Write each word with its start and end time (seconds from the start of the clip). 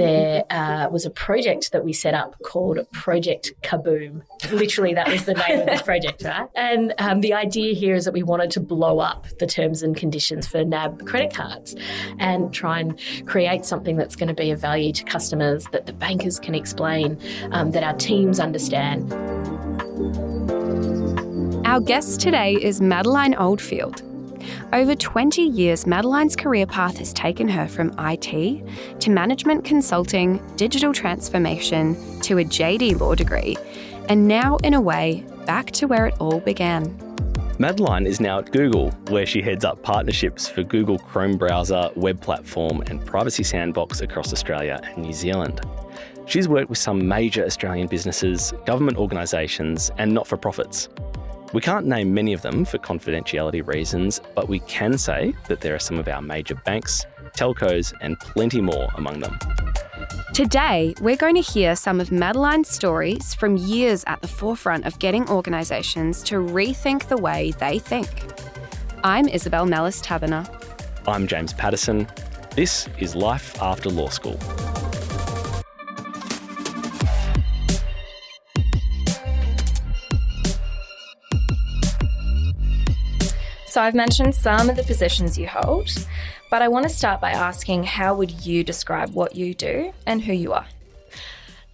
there 0.00 0.44
uh, 0.48 0.88
was 0.88 1.04
a 1.04 1.10
project 1.10 1.72
that 1.72 1.84
we 1.84 1.92
set 1.92 2.14
up 2.14 2.34
called 2.42 2.78
Project 2.90 3.52
Kaboom. 3.62 4.22
Literally, 4.50 4.94
that 4.94 5.08
was 5.08 5.26
the 5.26 5.34
name 5.34 5.60
of 5.60 5.66
the 5.66 5.82
project, 5.84 6.22
right? 6.24 6.48
And 6.54 6.94
um, 6.98 7.20
the 7.20 7.34
idea 7.34 7.74
here 7.74 7.94
is 7.94 8.06
that 8.06 8.14
we 8.14 8.22
wanted 8.22 8.50
to 8.52 8.60
blow 8.60 9.00
up 9.00 9.26
the 9.38 9.46
terms 9.46 9.82
and 9.82 9.94
conditions 9.94 10.46
for 10.46 10.64
NAB 10.64 11.06
credit 11.06 11.34
cards 11.34 11.76
and 12.18 12.52
try 12.52 12.80
and 12.80 12.98
create 13.26 13.66
something 13.66 13.96
that's 13.96 14.16
going 14.16 14.28
to 14.28 14.34
be 14.34 14.50
of 14.50 14.58
value 14.58 14.90
to 14.94 15.04
customers 15.04 15.66
that 15.72 15.84
the 15.84 15.92
bankers 15.92 16.40
can 16.40 16.54
explain, 16.54 17.18
um, 17.52 17.72
that 17.72 17.82
our 17.82 17.94
teams 17.94 18.40
understand. 18.40 19.12
Our 21.66 21.80
guest 21.80 22.20
today 22.20 22.54
is 22.54 22.80
Madeline 22.80 23.34
Oldfield. 23.34 24.02
Over 24.72 24.94
20 24.94 25.42
years, 25.42 25.86
Madeline's 25.86 26.36
career 26.36 26.66
path 26.66 26.98
has 26.98 27.12
taken 27.12 27.48
her 27.48 27.66
from 27.68 27.94
IT 27.98 29.00
to 29.00 29.10
management 29.10 29.64
consulting, 29.64 30.40
digital 30.56 30.92
transformation, 30.92 31.96
to 32.20 32.38
a 32.38 32.44
JD 32.44 33.00
Law 33.00 33.14
degree, 33.14 33.56
and 34.08 34.26
now, 34.26 34.56
in 34.58 34.74
a 34.74 34.80
way, 34.80 35.24
back 35.46 35.70
to 35.72 35.86
where 35.86 36.06
it 36.06 36.14
all 36.20 36.40
began. 36.40 36.96
Madeline 37.58 38.06
is 38.06 38.20
now 38.20 38.38
at 38.38 38.52
Google, 38.52 38.90
where 39.08 39.26
she 39.26 39.42
heads 39.42 39.66
up 39.66 39.82
partnerships 39.82 40.48
for 40.48 40.62
Google 40.62 40.98
Chrome 40.98 41.36
browser, 41.36 41.90
web 41.94 42.20
platform, 42.20 42.82
and 42.86 43.04
privacy 43.04 43.42
sandbox 43.42 44.00
across 44.00 44.32
Australia 44.32 44.80
and 44.82 45.04
New 45.04 45.12
Zealand. 45.12 45.60
She's 46.24 46.48
worked 46.48 46.70
with 46.70 46.78
some 46.78 47.06
major 47.06 47.44
Australian 47.44 47.88
businesses, 47.88 48.54
government 48.64 48.96
organisations, 48.96 49.90
and 49.98 50.14
not 50.14 50.26
for 50.26 50.36
profits. 50.36 50.88
We 51.52 51.60
can't 51.60 51.86
name 51.86 52.14
many 52.14 52.32
of 52.32 52.42
them 52.42 52.64
for 52.64 52.78
confidentiality 52.78 53.66
reasons, 53.66 54.20
but 54.36 54.48
we 54.48 54.60
can 54.60 54.96
say 54.96 55.34
that 55.48 55.60
there 55.60 55.74
are 55.74 55.80
some 55.80 55.98
of 55.98 56.06
our 56.06 56.22
major 56.22 56.54
banks, 56.54 57.06
telcos, 57.36 57.92
and 58.00 58.20
plenty 58.20 58.60
more 58.60 58.88
among 58.94 59.18
them. 59.18 59.36
Today, 60.32 60.94
we're 61.00 61.16
going 61.16 61.34
to 61.34 61.40
hear 61.40 61.74
some 61.74 62.00
of 62.00 62.12
Madeline's 62.12 62.68
stories 62.68 63.34
from 63.34 63.56
years 63.56 64.04
at 64.06 64.22
the 64.22 64.28
forefront 64.28 64.86
of 64.86 64.96
getting 65.00 65.28
organisations 65.28 66.22
to 66.22 66.36
rethink 66.36 67.08
the 67.08 67.16
way 67.16 67.50
they 67.58 67.80
think. 67.80 68.08
I'm 69.02 69.26
Isabel 69.26 69.66
Mellis 69.66 70.00
Taberner. 70.02 70.48
I'm 71.08 71.26
James 71.26 71.52
Patterson. 71.52 72.06
This 72.54 72.88
is 72.98 73.16
Life 73.16 73.60
After 73.60 73.90
Law 73.90 74.08
School. 74.08 74.38
So 83.70 83.80
I've 83.80 83.94
mentioned 83.94 84.34
some 84.34 84.68
of 84.68 84.74
the 84.74 84.82
positions 84.82 85.38
you 85.38 85.46
hold, 85.46 85.88
but 86.50 86.60
I 86.60 86.66
want 86.66 86.88
to 86.88 86.88
start 86.88 87.20
by 87.20 87.30
asking 87.30 87.84
how 87.84 88.16
would 88.16 88.44
you 88.44 88.64
describe 88.64 89.10
what 89.10 89.36
you 89.36 89.54
do 89.54 89.92
and 90.06 90.20
who 90.20 90.32
you 90.32 90.52
are? 90.54 90.66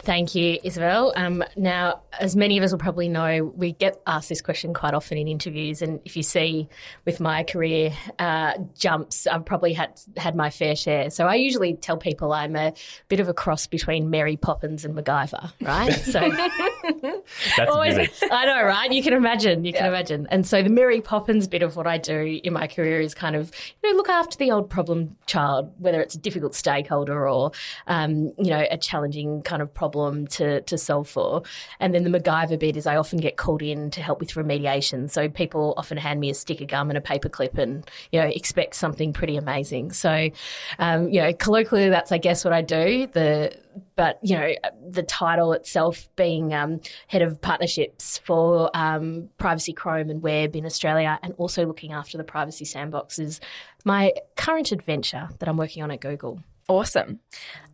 Thank 0.00 0.34
you, 0.34 0.58
Isabel. 0.62 1.14
Um, 1.16 1.42
now, 1.56 2.02
as 2.20 2.36
many 2.36 2.58
of 2.58 2.64
us 2.64 2.70
will 2.70 2.78
probably 2.78 3.08
know, 3.08 3.50
we 3.56 3.72
get 3.72 4.00
asked 4.06 4.28
this 4.28 4.40
question 4.42 4.74
quite 4.74 4.92
often 4.94 5.16
in 5.16 5.26
interviews, 5.26 5.82
and 5.82 6.00
if 6.04 6.16
you 6.16 6.22
see 6.22 6.68
with 7.06 7.18
my 7.18 7.42
career 7.42 7.92
uh, 8.18 8.52
jumps, 8.78 9.26
I've 9.26 9.44
probably 9.44 9.72
had 9.72 9.98
had 10.16 10.36
my 10.36 10.50
fair 10.50 10.76
share. 10.76 11.10
So 11.10 11.26
I 11.26 11.34
usually 11.34 11.74
tell 11.74 11.96
people 11.96 12.32
I'm 12.32 12.54
a 12.54 12.74
bit 13.08 13.20
of 13.20 13.28
a 13.28 13.34
cross 13.34 13.66
between 13.66 14.08
Mary 14.10 14.36
Poppins 14.36 14.84
and 14.84 14.94
MacGyver, 14.94 15.50
right? 15.62 15.92
So 15.92 16.20
always, 17.68 17.96
busy. 17.96 18.26
I 18.30 18.46
know, 18.46 18.62
right? 18.64 18.90
You 18.90 19.02
can 19.02 19.12
imagine, 19.12 19.64
you 19.64 19.72
can 19.72 19.86
imagine. 19.86 20.26
And 20.30 20.46
so 20.46 20.62
the 20.62 20.70
Mary 20.70 21.00
Poppins 21.00 21.46
bit 21.48 21.62
of 21.62 21.76
what 21.76 21.86
I 21.86 21.98
do 21.98 22.40
in 22.42 22.52
my 22.52 22.66
career 22.66 23.00
is 23.00 23.14
kind 23.14 23.36
of, 23.36 23.50
you 23.82 23.90
know, 23.90 23.96
look 23.96 24.08
after 24.08 24.36
the 24.36 24.50
old 24.50 24.70
problem 24.70 25.16
child, 25.26 25.72
whether 25.78 26.00
it's 26.00 26.14
a 26.14 26.18
difficult 26.18 26.54
stakeholder 26.54 27.28
or, 27.28 27.52
um, 27.86 28.32
you 28.38 28.50
know, 28.50 28.64
a 28.70 28.76
challenging 28.78 29.42
kind 29.42 29.62
of 29.62 29.72
problem 29.72 30.26
to, 30.28 30.60
to 30.62 30.78
solve 30.78 31.08
for. 31.08 31.42
And 31.80 31.94
then 31.94 32.04
the 32.04 32.10
MacGyver 32.10 32.58
bit 32.58 32.76
is 32.76 32.86
I 32.86 32.96
often 32.96 33.18
get 33.18 33.36
called 33.36 33.62
in 33.62 33.90
to 33.90 34.00
help 34.00 34.20
with 34.20 34.30
remediation. 34.30 35.10
So 35.10 35.28
people 35.28 35.74
often 35.76 35.96
hand 35.96 36.20
me 36.20 36.30
a 36.30 36.34
stick 36.34 36.60
of 36.60 36.68
gum 36.68 36.90
and 36.90 36.98
a 36.98 37.00
paper 37.00 37.28
clip 37.28 37.58
and, 37.58 37.88
you 38.12 38.20
know, 38.20 38.26
expect 38.26 38.74
something 38.74 39.12
pretty 39.12 39.36
amazing. 39.36 39.92
So, 39.92 40.30
um, 40.78 41.08
you 41.08 41.20
know, 41.20 41.32
colloquially, 41.32 41.88
that's, 41.88 42.12
I 42.12 42.18
guess, 42.18 42.44
what 42.44 42.52
I 42.52 42.62
do. 42.62 43.06
The, 43.06 43.56
but 43.96 44.18
you 44.22 44.36
know 44.36 44.52
the 44.88 45.02
title 45.02 45.52
itself 45.52 46.08
being 46.16 46.54
um, 46.54 46.80
head 47.08 47.22
of 47.22 47.40
partnerships 47.40 48.18
for 48.18 48.70
um, 48.74 49.28
privacy 49.38 49.72
chrome 49.72 50.10
and 50.10 50.22
web 50.22 50.56
in 50.56 50.64
australia 50.64 51.18
and 51.22 51.34
also 51.38 51.66
looking 51.66 51.92
after 51.92 52.18
the 52.18 52.24
privacy 52.24 52.64
sandbox 52.64 53.18
is 53.18 53.40
my 53.84 54.12
current 54.36 54.72
adventure 54.72 55.28
that 55.38 55.48
i'm 55.48 55.56
working 55.56 55.82
on 55.82 55.90
at 55.90 56.00
google 56.00 56.40
Awesome. 56.68 57.20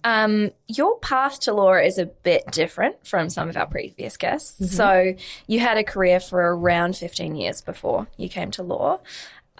Um, 0.04 0.50
your 0.68 0.98
path 0.98 1.40
to 1.40 1.54
law 1.54 1.72
is 1.74 1.96
a 1.96 2.04
bit 2.04 2.44
different 2.52 3.06
from 3.06 3.30
some 3.30 3.48
of 3.48 3.56
our 3.56 3.66
previous 3.66 4.18
guests. 4.18 4.76
So, 4.76 5.14
you 5.46 5.60
had 5.60 5.78
a 5.78 5.84
career 5.84 6.20
for 6.20 6.38
around 6.38 6.96
15 6.96 7.34
years 7.34 7.62
before 7.62 8.06
you 8.18 8.28
came 8.28 8.50
to 8.52 8.62
law. 8.62 9.00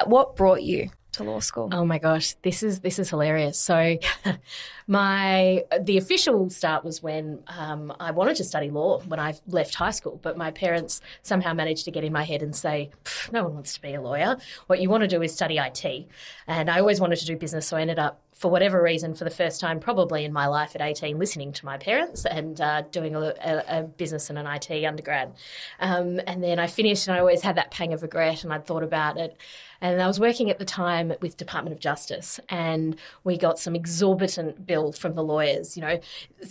What 0.04 0.36
brought 0.36 0.62
you 0.62 0.90
to 1.12 1.24
law 1.24 1.40
school? 1.40 1.68
Oh 1.72 1.84
my 1.84 1.98
gosh, 1.98 2.34
this 2.42 2.62
is 2.62 2.80
this 2.80 2.98
is 2.98 3.10
hilarious. 3.10 3.58
So, 3.58 3.96
my 4.86 5.64
the 5.80 5.98
official 5.98 6.48
start 6.50 6.84
was 6.84 7.02
when 7.02 7.42
um, 7.46 7.92
I 8.00 8.10
wanted 8.10 8.36
to 8.36 8.44
study 8.44 8.70
law 8.70 9.00
when 9.00 9.20
I 9.20 9.34
left 9.46 9.74
high 9.74 9.90
school, 9.90 10.18
but 10.22 10.36
my 10.36 10.50
parents 10.50 11.00
somehow 11.22 11.52
managed 11.54 11.84
to 11.84 11.90
get 11.90 12.04
in 12.04 12.12
my 12.12 12.24
head 12.24 12.42
and 12.42 12.54
say, 12.54 12.90
"No 13.30 13.44
one 13.44 13.54
wants 13.54 13.74
to 13.74 13.82
be 13.82 13.94
a 13.94 14.00
lawyer. 14.00 14.36
What 14.66 14.80
you 14.80 14.88
want 14.88 15.02
to 15.02 15.08
do 15.08 15.22
is 15.22 15.34
study 15.34 15.58
IT." 15.58 16.08
And 16.46 16.70
I 16.70 16.80
always 16.80 17.00
wanted 17.00 17.16
to 17.16 17.26
do 17.26 17.36
business, 17.36 17.66
so 17.66 17.76
I 17.76 17.82
ended 17.82 17.98
up, 17.98 18.22
for 18.32 18.50
whatever 18.50 18.82
reason, 18.82 19.14
for 19.14 19.24
the 19.24 19.30
first 19.30 19.60
time 19.60 19.80
probably 19.80 20.24
in 20.24 20.32
my 20.32 20.46
life 20.46 20.74
at 20.74 20.80
eighteen, 20.80 21.18
listening 21.18 21.52
to 21.52 21.66
my 21.66 21.76
parents 21.76 22.24
and 22.24 22.60
uh, 22.60 22.82
doing 22.90 23.14
a, 23.14 23.20
a, 23.20 23.64
a 23.68 23.82
business 23.82 24.30
and 24.30 24.38
an 24.38 24.46
IT 24.46 24.84
undergrad. 24.84 25.34
Um, 25.78 26.20
and 26.26 26.42
then 26.42 26.58
I 26.58 26.66
finished, 26.66 27.06
and 27.06 27.16
I 27.16 27.20
always 27.20 27.42
had 27.42 27.56
that 27.56 27.70
pang 27.70 27.92
of 27.92 28.02
regret, 28.02 28.44
and 28.44 28.52
I'd 28.52 28.66
thought 28.66 28.82
about 28.82 29.18
it. 29.18 29.36
And 29.82 30.00
I 30.00 30.06
was 30.06 30.20
working 30.20 30.48
at 30.48 30.60
the 30.60 30.64
time 30.64 31.12
with 31.20 31.36
Department 31.36 31.74
of 31.74 31.80
Justice, 31.80 32.38
and 32.48 32.96
we 33.24 33.36
got 33.36 33.58
some 33.58 33.74
exorbitant 33.74 34.64
bill 34.64 34.92
from 34.92 35.14
the 35.14 35.24
lawyers, 35.24 35.76
you 35.76 35.82
know, 35.82 35.98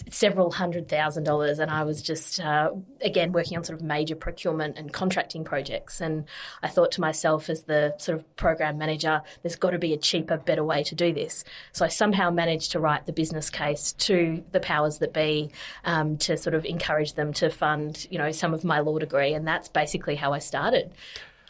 several 0.09 0.52
hundred 0.52 0.90
thousand 0.90 1.24
dollars. 1.24 1.58
And 1.58 1.72
I 1.72 1.84
was 1.84 2.02
just, 2.02 2.42
uh, 2.42 2.72
again, 3.00 3.31
working 3.31 3.58
on 3.58 3.64
sort 3.64 3.80
of 3.80 3.86
major 3.86 4.18
procurement 4.18 4.78
and 4.78 4.92
contracting 4.92 5.46
projects. 5.46 6.02
And 6.02 6.25
I 6.62 6.68
thought 6.68 6.92
to 6.92 7.02
myself, 7.02 7.50
as 7.50 7.64
the 7.64 7.96
sort 8.00 8.18
of 8.18 8.36
program 8.36 8.78
manager, 8.78 9.22
there's 9.44 9.56
got 9.56 9.69
to 9.69 9.80
be 9.80 9.94
a 9.94 9.98
cheaper, 9.98 10.36
better 10.36 10.66
way 10.66 10.84
to 10.84 10.94
do 10.94 11.13
this. 11.13 11.46
So 11.72 11.86
I 11.86 11.88
somehow 11.88 12.31
managed 12.31 12.74
to 12.74 12.81
write 12.81 13.06
the 13.06 13.13
business 13.13 13.50
case 13.50 13.94
to 13.94 14.44
the 14.52 14.59
powers 14.59 14.98
that 14.98 15.13
be 15.13 15.52
um, 15.86 16.18
to 16.18 16.36
sort 16.36 16.53
of 16.53 16.66
encourage 16.66 17.13
them 17.13 17.31
to 17.36 17.50
fund, 17.50 18.08
you 18.12 18.18
know, 18.18 18.31
some 18.31 18.53
of 18.53 18.66
my 18.66 18.81
law 18.81 19.00
degree. 19.00 19.34
And 19.34 19.48
that's 19.48 19.69
basically 19.69 20.16
how 20.16 20.34
I 20.34 20.40
started 20.40 20.92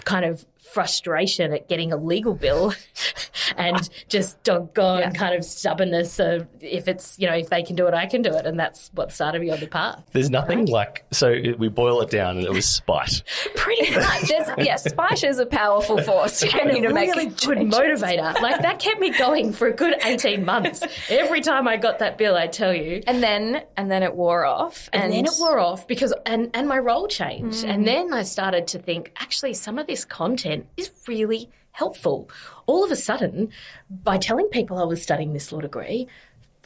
kind 0.04 0.26
of 0.26 0.46
frustration 0.62 1.52
at 1.54 1.68
getting 1.68 1.92
a 1.92 1.98
legal 1.98 2.34
bill 2.34 2.74
and 3.58 3.90
just 4.08 4.42
doggone 4.44 5.00
Yeah. 5.00 5.12
kind 5.12 5.36
of 5.36 5.44
stubbornness 5.44 6.20
of 6.20 6.48
if 6.62 6.88
it's 6.88 7.18
you 7.20 7.28
know 7.28 7.34
if 7.36 7.50
they 7.50 7.64
can 7.64 7.76
do 7.76 7.88
it 7.88 7.94
i 7.94 8.06
can 8.06 8.22
do 8.22 8.32
it 8.34 8.46
and 8.46 8.60
that's 8.60 8.90
what 8.94 9.12
started 9.12 9.42
me 9.42 9.50
on 9.50 9.60
the 9.60 9.68
path 9.68 10.04
There's 10.14 10.30
nothing 10.30 10.66
like, 10.68 11.04
so 11.12 11.34
we 11.58 11.68
boil 11.68 12.02
it 12.02 12.10
down 12.10 12.38
and 12.38 12.46
it 12.46 12.52
was 12.54 12.68
spite. 12.68 13.24
pretty 13.56 13.92
much 13.96 14.28
There's, 14.30 14.48
yeah, 14.60 14.76
spite 14.76 15.24
is 15.24 15.40
a 15.40 15.46
powerful 15.46 16.02
force 16.04 16.40
to 16.42 16.48
get 16.48 16.68
and 16.68 16.78
you 16.78 16.84
to 16.84 16.90
a 16.90 16.94
make 16.94 17.10
really 17.10 17.28
a 17.28 17.30
good 17.30 17.58
change. 17.58 17.74
motivator 17.74 18.40
like 18.42 18.62
that 18.62 18.80
kept 18.80 19.00
me 19.00 19.10
going 19.18 19.52
for 19.54 19.68
a 19.68 19.74
good 19.74 19.96
18 20.04 20.46
months 20.46 20.82
every 21.10 21.42
time 21.42 21.68
i 21.68 21.76
got 21.76 22.00
that 22.00 22.18
bill 22.18 22.36
i 22.36 22.48
tell 22.48 22.74
you 22.74 23.02
And 23.08 23.22
then, 23.24 23.64
and 23.78 23.90
then 23.92 24.04
it 24.04 24.16
wore 24.16 24.46
off. 24.46 24.90
and, 24.94 25.12
then 25.12 25.26
it 25.26 25.34
wore 25.40 25.60
off 25.60 25.88
because 25.88 26.14
and 26.26 26.50
and 26.54 26.68
my 26.68 26.78
role 26.78 27.08
changed 27.08 27.66
Mm. 27.66 27.70
and 27.74 27.88
then 27.88 28.14
i 28.14 28.24
started 28.24 28.68
to 28.68 28.80
think 28.80 29.12
actually 29.18 29.54
some 29.54 29.78
of 29.80 29.88
this 29.88 30.06
content 30.06 30.51
is 30.78 30.92
really 31.08 31.50
helpful. 31.72 32.30
All 32.66 32.84
of 32.84 32.92
a 32.92 32.96
sudden 32.96 33.50
by 33.90 34.18
telling 34.18 34.48
people 34.48 34.78
i 34.78 34.84
was 34.84 35.02
studying 35.02 35.34
this 35.34 35.52
law 35.52 35.62
degree 35.62 36.08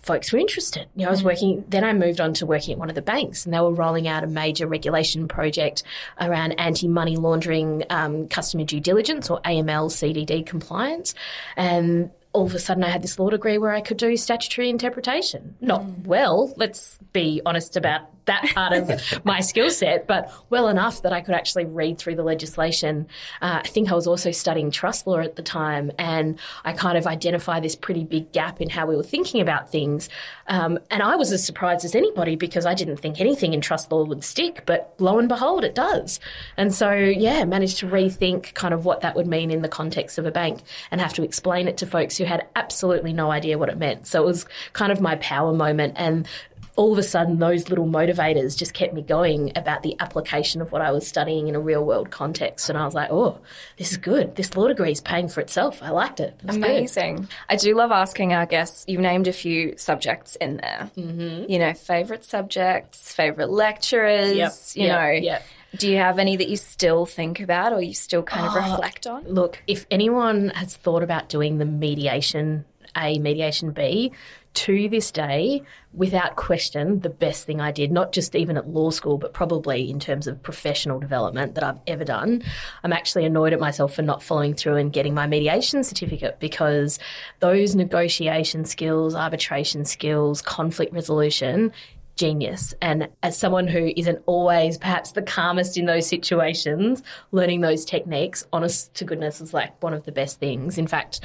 folks 0.01 0.31
were 0.31 0.39
interested. 0.39 0.87
You 0.95 1.03
know 1.03 1.07
i 1.09 1.11
was 1.11 1.23
working 1.23 1.63
then 1.67 1.83
i 1.83 1.93
moved 1.93 2.21
on 2.21 2.33
to 2.35 2.45
working 2.45 2.73
at 2.73 2.79
one 2.79 2.89
of 2.89 2.95
the 2.95 3.01
banks 3.01 3.45
and 3.45 3.53
they 3.53 3.59
were 3.59 3.73
rolling 3.73 4.07
out 4.07 4.23
a 4.23 4.27
major 4.27 4.67
regulation 4.67 5.27
project 5.27 5.83
around 6.19 6.53
anti-money 6.53 7.17
laundering 7.17 7.83
um, 7.89 8.27
customer 8.27 8.63
due 8.63 8.79
diligence 8.79 9.29
or 9.29 9.41
aml 9.41 9.89
cdd 9.89 10.45
compliance. 10.45 11.13
And 11.57 12.11
all 12.33 12.45
of 12.45 12.53
a 12.53 12.59
sudden 12.59 12.83
I 12.83 12.89
had 12.89 13.01
this 13.01 13.17
law 13.17 13.29
degree 13.29 13.57
where 13.57 13.71
I 13.71 13.81
could 13.81 13.97
do 13.97 14.15
statutory 14.17 14.69
interpretation. 14.69 15.55
Not 15.61 15.83
well, 15.99 16.53
let's 16.57 16.99
be 17.13 17.41
honest 17.45 17.77
about 17.77 18.01
that 18.25 18.43
part 18.53 18.73
of 18.73 19.25
my 19.25 19.39
skill 19.39 19.69
set, 19.69 20.07
but 20.07 20.31
well 20.49 20.67
enough 20.67 21.01
that 21.03 21.13
I 21.13 21.21
could 21.21 21.35
actually 21.35 21.65
read 21.65 21.97
through 21.97 22.15
the 22.15 22.23
legislation. 22.23 23.07
Uh, 23.41 23.61
I 23.63 23.67
think 23.67 23.91
I 23.91 23.95
was 23.95 24.07
also 24.07 24.31
studying 24.31 24.71
trust 24.71 25.07
law 25.07 25.19
at 25.19 25.35
the 25.35 25.43
time, 25.43 25.91
and 25.97 26.39
I 26.63 26.73
kind 26.73 26.97
of 26.97 27.07
identify 27.07 27.59
this 27.59 27.75
pretty 27.75 28.03
big 28.03 28.31
gap 28.31 28.61
in 28.61 28.69
how 28.69 28.85
we 28.85 28.95
were 28.95 29.03
thinking 29.03 29.41
about 29.41 29.71
things. 29.71 30.09
Um, 30.47 30.79
and 30.91 31.01
I 31.01 31.15
was 31.15 31.31
as 31.31 31.45
surprised 31.45 31.85
as 31.85 31.95
anybody 31.95 32.35
because 32.35 32.65
I 32.65 32.73
didn't 32.73 32.97
think 32.97 33.19
anything 33.19 33.53
in 33.53 33.61
trust 33.61 33.91
law 33.91 34.03
would 34.03 34.23
stick, 34.23 34.63
but 34.65 34.93
lo 34.99 35.19
and 35.19 35.27
behold, 35.27 35.63
it 35.63 35.75
does. 35.75 36.19
And 36.57 36.73
so, 36.73 36.91
yeah, 36.91 37.43
managed 37.45 37.77
to 37.79 37.87
rethink 37.87 38.53
kind 38.53 38.73
of 38.73 38.85
what 38.85 39.01
that 39.01 39.15
would 39.15 39.27
mean 39.27 39.51
in 39.51 39.61
the 39.61 39.69
context 39.69 40.17
of 40.17 40.25
a 40.25 40.31
bank 40.31 40.61
and 40.91 41.01
have 41.01 41.13
to 41.13 41.23
explain 41.23 41.67
it 41.67 41.77
to 41.77 41.85
folks 41.85 42.17
who 42.17 42.25
had 42.25 42.47
absolutely 42.55 43.13
no 43.13 43.31
idea 43.31 43.57
what 43.57 43.69
it 43.69 43.77
meant. 43.77 44.07
So 44.07 44.21
it 44.21 44.25
was 44.25 44.45
kind 44.73 44.91
of 44.91 45.01
my 45.01 45.15
power 45.15 45.53
moment. 45.53 45.93
And 45.97 46.27
all 46.75 46.91
of 46.91 46.97
a 46.97 47.03
sudden, 47.03 47.39
those 47.39 47.69
little 47.69 47.85
motivators 47.85 48.57
just 48.57 48.73
kept 48.73 48.93
me 48.93 49.01
going 49.01 49.51
about 49.55 49.81
the 49.81 49.95
application 49.99 50.61
of 50.61 50.71
what 50.71 50.81
I 50.81 50.91
was 50.91 51.07
studying 51.07 51.47
in 51.47 51.55
a 51.55 51.59
real 51.59 51.85
world 51.85 52.11
context. 52.11 52.69
And 52.69 52.77
I 52.77 52.83
was 52.83 52.93
like, 52.93 53.09
oh, 53.11 53.39
this 53.77 53.91
is 53.91 53.97
good. 53.97 54.35
This 54.35 54.55
law 54.57 54.67
degree 54.67 54.91
is 54.91 54.99
paying 54.99 55.29
for 55.29 55.39
itself. 55.39 55.81
I 55.81 55.91
liked 55.91 56.19
it. 56.19 56.37
it 56.43 56.55
Amazing. 56.55 57.15
Good. 57.17 57.27
I 57.49 57.55
do 57.55 57.75
love 57.75 57.91
asking 57.91 58.33
our 58.33 58.45
guests, 58.45 58.83
you've 58.87 59.01
named 59.01 59.27
a 59.27 59.33
few 59.33 59.77
subjects 59.77 60.35
in 60.35 60.57
there. 60.57 60.91
Mm-hmm. 60.97 61.49
You 61.49 61.59
know, 61.59 61.73
favourite 61.73 62.25
subjects, 62.25 63.13
favourite 63.13 63.49
lecturers, 63.49 64.35
yep. 64.35 64.51
you 64.73 64.87
yep. 64.87 64.99
know. 64.99 65.11
Yep. 65.11 65.43
Do 65.77 65.89
you 65.89 65.97
have 65.97 66.19
any 66.19 66.37
that 66.37 66.49
you 66.49 66.57
still 66.57 67.05
think 67.05 67.39
about 67.39 67.73
or 67.73 67.81
you 67.81 67.93
still 67.93 68.23
kind 68.23 68.45
of 68.45 68.53
oh, 68.55 68.71
reflect 68.71 69.07
on? 69.07 69.23
Look, 69.25 69.61
if 69.67 69.85
anyone 69.91 70.49
has 70.49 70.75
thought 70.75 71.03
about 71.03 71.29
doing 71.29 71.57
the 71.57 71.65
mediation 71.65 72.65
A, 72.97 73.17
mediation 73.19 73.71
B, 73.71 74.13
to 74.55 74.89
this 74.89 75.11
day, 75.11 75.61
without 75.93 76.35
question, 76.35 76.99
the 76.99 77.09
best 77.09 77.45
thing 77.45 77.61
I 77.61 77.71
did, 77.71 77.91
not 77.91 78.11
just 78.11 78.35
even 78.35 78.57
at 78.57 78.67
law 78.67 78.89
school, 78.89 79.17
but 79.17 79.33
probably 79.33 79.89
in 79.89 79.99
terms 79.99 80.27
of 80.27 80.41
professional 80.41 80.99
development 80.99 81.55
that 81.55 81.63
I've 81.63 81.79
ever 81.87 82.03
done. 82.03 82.43
I'm 82.83 82.93
actually 82.93 83.25
annoyed 83.25 83.53
at 83.53 83.59
myself 83.59 83.93
for 83.95 84.01
not 84.01 84.23
following 84.23 84.53
through 84.53 84.77
and 84.77 84.91
getting 84.91 85.13
my 85.13 85.27
mediation 85.27 85.83
certificate 85.83 86.37
because 86.39 86.99
those 87.39 87.75
negotiation 87.75 88.65
skills, 88.65 89.15
arbitration 89.15 89.85
skills, 89.85 90.41
conflict 90.41 90.93
resolution 90.93 91.71
genius. 92.15 92.73
And 92.81 93.09
as 93.23 93.37
someone 93.37 93.67
who 93.67 93.91
isn't 93.95 94.21
always 94.25 94.77
perhaps 94.77 95.11
the 95.11 95.21
calmest 95.21 95.77
in 95.77 95.85
those 95.85 96.07
situations, 96.07 97.03
learning 97.31 97.61
those 97.61 97.85
techniques, 97.85 98.45
honest 98.53 98.93
to 98.95 99.05
goodness, 99.05 99.41
is 99.41 99.53
like 99.53 99.81
one 99.83 99.93
of 99.93 100.05
the 100.05 100.11
best 100.11 100.39
things. 100.39 100.77
In 100.77 100.87
fact, 100.87 101.19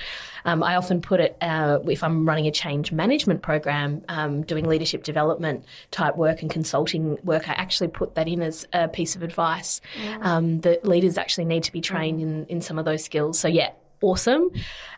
um, 0.44 0.62
I 0.62 0.76
often 0.76 1.00
put 1.00 1.20
it 1.20 1.36
uh, 1.40 1.78
if 1.86 2.02
I'm 2.02 2.26
running 2.26 2.46
a 2.46 2.50
change 2.50 2.92
management 2.92 3.42
program, 3.42 4.02
um, 4.08 4.42
doing 4.42 4.66
leadership 4.66 5.02
development 5.02 5.64
type 5.90 6.16
work 6.16 6.42
and 6.42 6.50
consulting 6.50 7.18
work, 7.24 7.48
I 7.48 7.52
actually 7.52 7.88
put 7.88 8.14
that 8.16 8.28
in 8.28 8.42
as 8.42 8.66
a 8.72 8.88
piece 8.88 9.16
of 9.16 9.22
advice 9.22 9.80
um, 10.20 10.60
that 10.60 10.84
leaders 10.84 11.18
actually 11.18 11.44
need 11.44 11.64
to 11.64 11.72
be 11.72 11.80
trained 11.80 12.20
in, 12.20 12.46
in 12.46 12.60
some 12.60 12.78
of 12.78 12.84
those 12.84 13.04
skills. 13.04 13.38
So, 13.38 13.48
yeah, 13.48 13.70
awesome. 14.00 14.50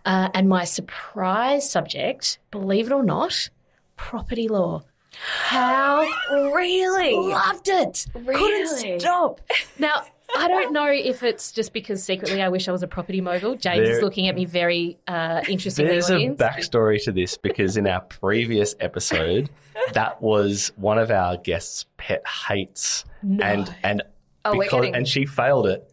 Uh, 0.05 0.31
and 0.35 0.49
my 0.49 0.65
surprise 0.65 1.69
subject, 1.69 2.39
believe 2.51 2.87
it 2.87 2.93
or 2.93 3.03
not, 3.03 3.51
property 3.97 4.49
law. 4.49 4.83
How 5.13 6.07
really 6.31 7.15
loved 7.15 7.69
it. 7.69 8.07
Really? 8.15 8.67
Couldn't 8.69 9.01
stop. 9.01 9.41
Now, 9.79 10.05
I 10.37 10.49
don't 10.49 10.73
know 10.73 10.87
if 10.87 11.23
it's 11.23 11.53
just 11.53 11.73
because 11.73 12.03
secretly 12.03 12.43
I 12.43 12.49
wish 12.49 12.69
I 12.69 12.73
was 12.73 12.83
a 12.83 12.87
property 12.87 13.21
mogul. 13.21 13.55
James 13.55 13.87
there, 13.87 13.97
is 13.97 14.03
looking 14.03 14.29
at 14.29 14.35
me 14.35 14.45
very 14.45 14.99
uh, 15.07 15.43
interested. 15.49 15.87
There's 15.89 16.11
a 16.11 16.19
backstory 16.31 17.03
to 17.05 17.13
this 17.13 17.37
because 17.37 17.77
in 17.77 17.87
our 17.87 18.01
previous 18.01 18.75
episode, 18.81 19.51
that 19.93 20.23
was 20.23 20.73
one 20.77 20.99
of 20.99 21.11
our 21.11 21.37
guests' 21.37 21.87
pet 21.99 22.23
hates, 22.27 23.05
no. 23.23 23.45
and 23.45 23.75
and 23.83 24.03
oh, 24.45 24.59
because 24.59 24.91
and 24.95 25.07
she 25.07 25.27
failed 25.27 25.67
it. 25.67 25.89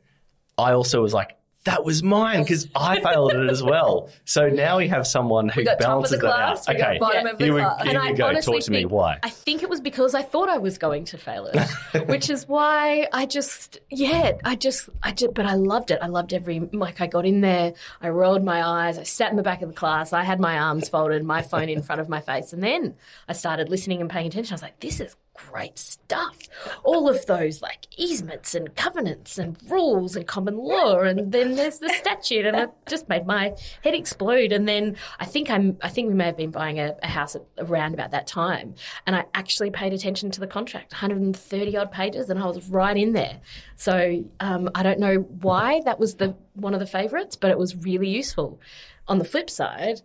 I 0.58 0.74
also 0.74 1.02
was 1.02 1.14
like, 1.14 1.38
that 1.70 1.86
was 1.86 2.02
mine 2.02 2.42
because 2.42 2.68
I 2.76 3.00
failed 3.04 3.34
it 3.34 3.50
as 3.50 3.62
well. 3.62 4.10
So 4.26 4.50
now 4.50 4.78
we 4.78 4.88
have 4.88 5.06
someone 5.06 5.50
who 5.50 5.64
balances 5.64 6.20
that 6.20 6.26
out. 6.26 6.68
Okay, 6.68 6.98
yeah. 7.00 7.34
here 7.38 7.54
we, 7.54 7.90
here 7.90 8.02
we 8.02 8.14
go. 8.14 8.34
Talk 8.42 8.62
to 8.62 8.72
me. 8.72 8.86
Why? 8.86 9.20
I 9.22 9.30
think 9.30 9.62
it 9.62 9.70
was 9.70 9.80
because 9.80 10.16
I 10.16 10.24
thought 10.24 10.50
I 10.50 10.58
was 10.58 10.78
going 10.78 11.06
to 11.06 11.18
fail 11.18 11.46
it, 11.46 12.08
which 12.08 12.30
is 12.30 12.48
why 12.48 13.08
I 13.14 13.26
just, 13.26 13.80
yeah, 13.92 14.32
I 14.44 14.56
just, 14.56 14.90
I 15.04 15.12
did, 15.12 15.34
but 15.34 15.46
I 15.46 15.54
loved 15.54 15.92
it. 15.92 16.00
I 16.02 16.08
loved 16.08 16.34
every, 16.34 16.60
like, 16.60 17.02
I 17.02 17.08
got 17.08 17.26
in 17.26 17.42
there, 17.42 17.74
I 18.02 18.10
rolled 18.10 18.44
my 18.44 18.66
eyes, 18.66 18.98
I 18.98 19.04
sat 19.04 19.30
in 19.30 19.38
the 19.38 19.44
back 19.44 19.62
of 19.62 19.70
the 19.70 19.76
class, 19.76 20.12
I 20.12 20.24
had 20.24 20.40
my 20.40 20.58
arms 20.58 20.90
folded, 20.90 21.24
my 21.24 21.44
phone 21.44 21.70
in 21.70 21.84
front 21.84 22.02
of 22.02 22.10
my 22.10 22.22
face, 22.22 22.52
and 22.52 22.64
then 22.64 22.96
I 23.28 23.34
started 23.34 23.70
listening 23.70 24.02
and 24.02 24.10
paying 24.10 24.28
attention. 24.28 24.54
I 24.54 24.56
was 24.56 24.64
like, 24.64 24.80
this 24.80 25.00
is 25.00 25.16
great 25.48 25.78
stuff. 25.78 26.38
All 26.84 27.10
of 27.10 27.26
those 27.26 27.62
like 27.62 27.88
easements 27.98 28.56
and 28.56 28.76
covenants 28.76 29.38
and 29.38 29.58
rules 29.70 30.16
and 30.16 30.28
common 30.28 30.58
law, 30.58 31.00
and 31.00 31.32
then 31.32 31.56
there's 31.56 31.80
the 31.80 31.90
statute, 31.90 32.46
and 32.46 32.58
it 32.58 32.70
just 32.88 33.08
made 33.10 33.26
my 33.26 33.56
head 33.84 33.94
explode. 33.94 34.52
And 34.52 34.68
then 34.68 34.96
I 35.20 35.26
think 35.26 35.50
I'm, 35.50 35.78
I 35.82 35.90
think 35.90 36.08
we 36.08 36.14
may 36.14 36.26
have 36.26 36.38
been 36.38 36.52
buying 36.52 36.80
a, 36.80 36.96
a 37.02 37.08
house 37.08 37.36
at, 37.36 37.44
around 37.58 37.94
about 37.94 38.12
that 38.12 38.28
time, 38.28 38.76
and 39.06 39.16
I 39.16 39.26
actually 39.34 39.72
paid 39.72 39.94
attention 39.94 40.32
to 40.32 40.40
the 40.40 40.48
contract, 40.48 40.94
130 40.94 41.78
odd 41.78 41.92
pages, 41.92 42.30
and 42.30 42.40
I 42.40 42.46
was 42.46 42.68
right 42.70 42.98
in 42.98 43.14
there. 43.14 43.40
So 43.76 44.24
um, 44.40 44.70
I 44.76 44.84
don't 44.84 45.00
know 45.00 45.18
why 45.42 45.82
that 45.86 46.00
was 46.00 46.16
the 46.16 46.36
one 46.54 46.74
of 46.74 46.80
the 46.80 46.88
favourites, 46.88 47.36
but 47.36 47.52
it 47.52 47.58
was 47.58 47.76
really 47.76 48.10
useful. 48.10 48.60
On 49.08 49.18
the 49.18 49.26
flip 49.26 49.50
side, 49.50 50.02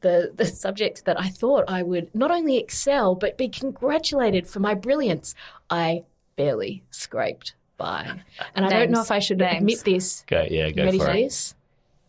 the, 0.00 0.32
the 0.34 0.46
subject 0.46 1.04
that 1.04 1.18
I 1.20 1.28
thought 1.28 1.64
I 1.68 1.82
would 1.82 2.14
not 2.14 2.30
only 2.30 2.56
excel, 2.56 3.14
but 3.14 3.36
be 3.36 3.48
congratulated 3.48 4.46
for 4.48 4.60
my 4.60 4.74
brilliance, 4.74 5.34
I 5.70 6.04
barely 6.36 6.82
scraped 6.90 7.54
by. 7.76 8.20
And 8.54 8.64
I 8.64 8.68
don't 8.70 8.90
know 8.90 9.02
if 9.02 9.10
I 9.10 9.18
should 9.18 9.38
names. 9.38 9.58
admit 9.58 9.84
this. 9.84 10.24
Go, 10.26 10.46
yeah, 10.48 10.70
go 10.70 10.84
Ready 10.84 10.98
for, 10.98 11.04
for 11.06 11.10
it. 11.10 11.22
this? 11.24 11.54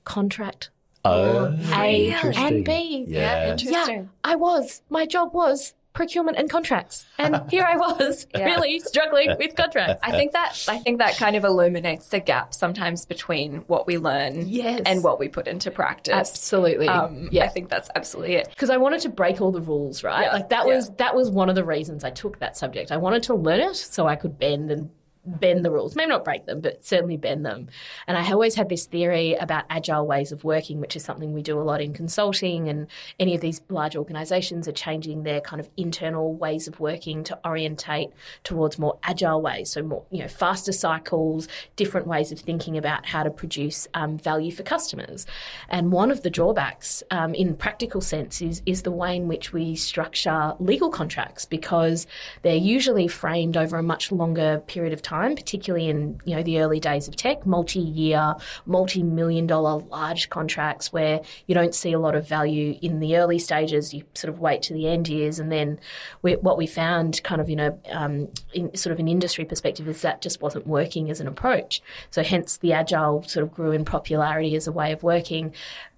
Contract. 0.03 0.69
Oh, 1.06 1.56
A 1.74 2.12
and 2.36 2.65
B. 2.65 3.06
Yeah. 3.07 3.19
yeah, 3.45 3.51
interesting. 3.51 3.95
Yeah, 3.95 4.03
I 4.24 4.35
was. 4.35 4.81
My 4.89 5.06
job 5.06 5.33
was 5.33 5.74
procurement 5.94 6.38
and 6.38 6.50
contracts. 6.50 7.06
And 7.18 7.41
here 7.50 7.63
I 7.63 7.75
was, 7.75 8.27
yeah. 8.36 8.45
really 8.45 8.80
struggling 8.80 9.36
with 9.38 9.56
contracts. 9.56 10.00
I 10.03 10.12
think 10.12 10.33
that 10.33 10.65
I 10.68 10.77
think 10.80 11.00
that 11.00 11.18
kind 11.18 11.36
of 11.36 11.44
illuminates 11.44 12.09
the 12.09 12.19
gap 12.19 12.53
sometimes 12.53 13.06
between 13.06 13.63
what 13.68 13.88
we 13.88 13.97
learn 13.97 14.47
yes. 14.47 14.81
and 14.86 15.03
what 15.03 15.19
we 15.19 15.27
put 15.27 15.47
into 15.47 15.71
practice. 15.71 16.13
Absolutely. 16.13 16.88
Um, 16.88 17.30
yeah, 17.31 17.45
I 17.45 17.47
think 17.47 17.69
that's 17.69 17.89
absolutely 17.95 18.36
it. 18.36 18.50
Because 18.50 18.69
I 18.69 18.77
wanted 18.77 19.01
to 19.01 19.09
break 19.09 19.41
all 19.41 19.51
the 19.51 19.62
rules, 19.62 20.03
right? 20.03 20.25
Yeah. 20.25 20.33
Like 20.33 20.50
that 20.50 20.68
yeah. 20.68 20.75
was 20.75 20.89
that 20.97 21.15
was 21.15 21.30
one 21.30 21.50
of 21.50 21.56
the 21.56 21.65
reasons 21.65 22.03
I 22.03 22.12
took 22.12 22.39
that 22.39 22.57
subject. 22.57 22.92
I 22.92 22.97
wanted 22.97 23.24
to 23.24 23.35
learn 23.35 23.59
it 23.59 23.75
so 23.75 24.07
I 24.07 24.15
could 24.15 24.38
bend 24.38 24.71
and 24.71 24.89
bend 25.29 25.63
the 25.63 25.71
rules, 25.71 25.95
maybe 25.95 26.09
not 26.09 26.23
break 26.23 26.45
them, 26.45 26.61
but 26.61 26.83
certainly 26.83 27.17
bend 27.17 27.45
them. 27.45 27.67
And 28.07 28.17
I 28.17 28.31
always 28.31 28.55
had 28.55 28.69
this 28.69 28.85
theory 28.85 29.35
about 29.35 29.65
agile 29.69 30.05
ways 30.05 30.31
of 30.31 30.43
working, 30.43 30.79
which 30.79 30.95
is 30.95 31.03
something 31.03 31.33
we 31.33 31.41
do 31.41 31.59
a 31.59 31.63
lot 31.63 31.81
in 31.81 31.93
consulting. 31.93 32.67
And 32.67 32.87
any 33.19 33.35
of 33.35 33.41
these 33.41 33.61
large 33.69 33.95
organizations 33.95 34.67
are 34.67 34.73
changing 34.73 35.23
their 35.23 35.41
kind 35.41 35.59
of 35.59 35.69
internal 35.77 36.33
ways 36.33 36.67
of 36.67 36.79
working 36.79 37.23
to 37.25 37.39
orientate 37.45 38.09
towards 38.43 38.79
more 38.79 38.97
agile 39.03 39.41
ways. 39.41 39.69
So, 39.69 39.83
more, 39.83 40.03
you 40.09 40.21
know, 40.21 40.27
faster 40.27 40.71
cycles, 40.71 41.47
different 41.75 42.07
ways 42.07 42.31
of 42.31 42.39
thinking 42.39 42.77
about 42.77 43.05
how 43.05 43.23
to 43.23 43.29
produce 43.29 43.87
um, 43.93 44.17
value 44.17 44.51
for 44.51 44.63
customers. 44.63 45.25
And 45.69 45.91
one 45.91 46.11
of 46.11 46.23
the 46.23 46.29
drawbacks 46.29 47.03
um, 47.11 47.33
in 47.35 47.55
practical 47.55 48.01
sense 48.01 48.41
is, 48.41 48.61
is 48.65 48.81
the 48.81 48.91
way 48.91 49.15
in 49.15 49.27
which 49.27 49.53
we 49.53 49.75
structure 49.75 50.55
legal 50.59 50.89
contracts 50.89 51.45
because 51.45 52.07
they're 52.41 52.55
usually 52.55 53.07
framed 53.07 53.56
over 53.56 53.77
a 53.77 53.83
much 53.83 54.11
longer 54.11 54.63
period 54.68 54.94
of 54.94 55.01
time 55.01 55.19
time, 55.19 55.35
particularly 55.35 55.88
in 55.90 56.19
you 56.26 56.35
know 56.35 56.44
the 56.44 56.59
early 56.59 56.80
days 56.80 57.07
of 57.07 57.16
tech, 57.16 57.45
multi-year, 57.45 58.35
multi-million 58.66 59.47
dollar 59.47 59.83
large 59.85 60.30
contracts 60.30 60.92
where 60.92 61.21
you 61.47 61.56
don't 61.56 61.76
see 61.76 61.92
a 61.92 61.99
lot 61.99 62.16
of 62.16 62.28
value 62.28 62.78
in 62.81 62.99
the 62.99 63.18
early 63.18 63.40
stages. 63.40 63.94
You 63.94 64.04
sort 64.14 64.33
of 64.33 64.40
wait 64.40 64.61
to 64.64 64.73
the 64.73 64.88
end 64.88 65.07
years, 65.07 65.40
and 65.40 65.52
then 65.52 65.80
we, 66.21 66.35
what 66.35 66.57
we 66.57 66.68
found, 66.68 67.21
kind 67.23 67.42
of 67.42 67.49
you 67.49 67.56
know, 67.56 67.80
um, 67.92 68.30
in 68.54 68.76
sort 68.76 68.94
of 68.94 68.99
an 68.99 69.07
industry 69.07 69.45
perspective, 69.45 69.88
is 69.88 70.02
that 70.02 70.21
just 70.21 70.42
wasn't 70.42 70.68
working 70.68 71.09
as 71.09 71.19
an 71.19 71.28
approach. 71.28 71.81
So 72.11 72.23
hence 72.23 72.57
the 72.57 72.73
agile 72.73 73.23
sort 73.23 73.44
of 73.44 73.54
grew 73.54 73.71
in 73.71 73.85
popularity 73.85 74.56
as 74.56 74.68
a 74.68 74.71
way 74.71 74.92
of 74.92 75.04
working 75.04 75.54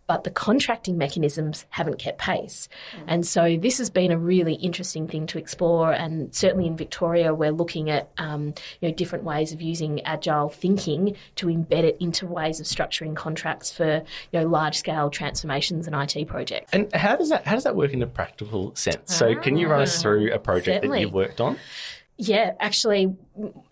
but 0.07 0.23
the 0.23 0.31
contracting 0.31 0.97
mechanisms 0.97 1.65
haven't 1.69 1.97
kept 1.97 2.17
pace. 2.17 2.67
Mm. 2.95 3.03
And 3.07 3.27
so 3.27 3.57
this 3.57 3.77
has 3.77 3.89
been 3.89 4.11
a 4.11 4.17
really 4.17 4.55
interesting 4.55 5.07
thing 5.07 5.25
to 5.27 5.37
explore. 5.37 5.93
And 5.93 6.33
certainly 6.33 6.67
in 6.67 6.75
Victoria, 6.75 7.33
we're 7.33 7.51
looking 7.51 7.89
at 7.89 8.11
um, 8.17 8.53
you 8.79 8.89
know 8.89 8.91
different 8.93 9.23
ways 9.23 9.53
of 9.53 9.61
using 9.61 10.01
agile 10.01 10.49
thinking 10.49 11.15
to 11.35 11.47
embed 11.47 11.83
it 11.83 11.97
into 11.99 12.25
ways 12.25 12.59
of 12.59 12.65
structuring 12.65 13.15
contracts 13.15 13.71
for 13.71 14.03
you 14.31 14.39
know 14.39 14.45
large 14.45 14.77
scale 14.77 15.09
transformations 15.09 15.87
and 15.87 15.95
IT 15.95 16.27
projects. 16.27 16.71
And 16.73 16.93
how 16.93 17.15
does 17.15 17.29
that 17.29 17.45
how 17.45 17.55
does 17.55 17.63
that 17.63 17.75
work 17.75 17.93
in 17.93 18.01
a 18.01 18.07
practical 18.07 18.75
sense? 18.75 19.15
So 19.15 19.35
can 19.35 19.57
you 19.57 19.67
run 19.67 19.81
us 19.81 19.97
ah, 19.99 20.01
through 20.01 20.33
a 20.33 20.39
project 20.39 20.77
certainly. 20.77 20.97
that 20.97 21.01
you've 21.01 21.13
worked 21.13 21.41
on? 21.41 21.57
Yeah, 22.23 22.53
actually, 22.59 23.15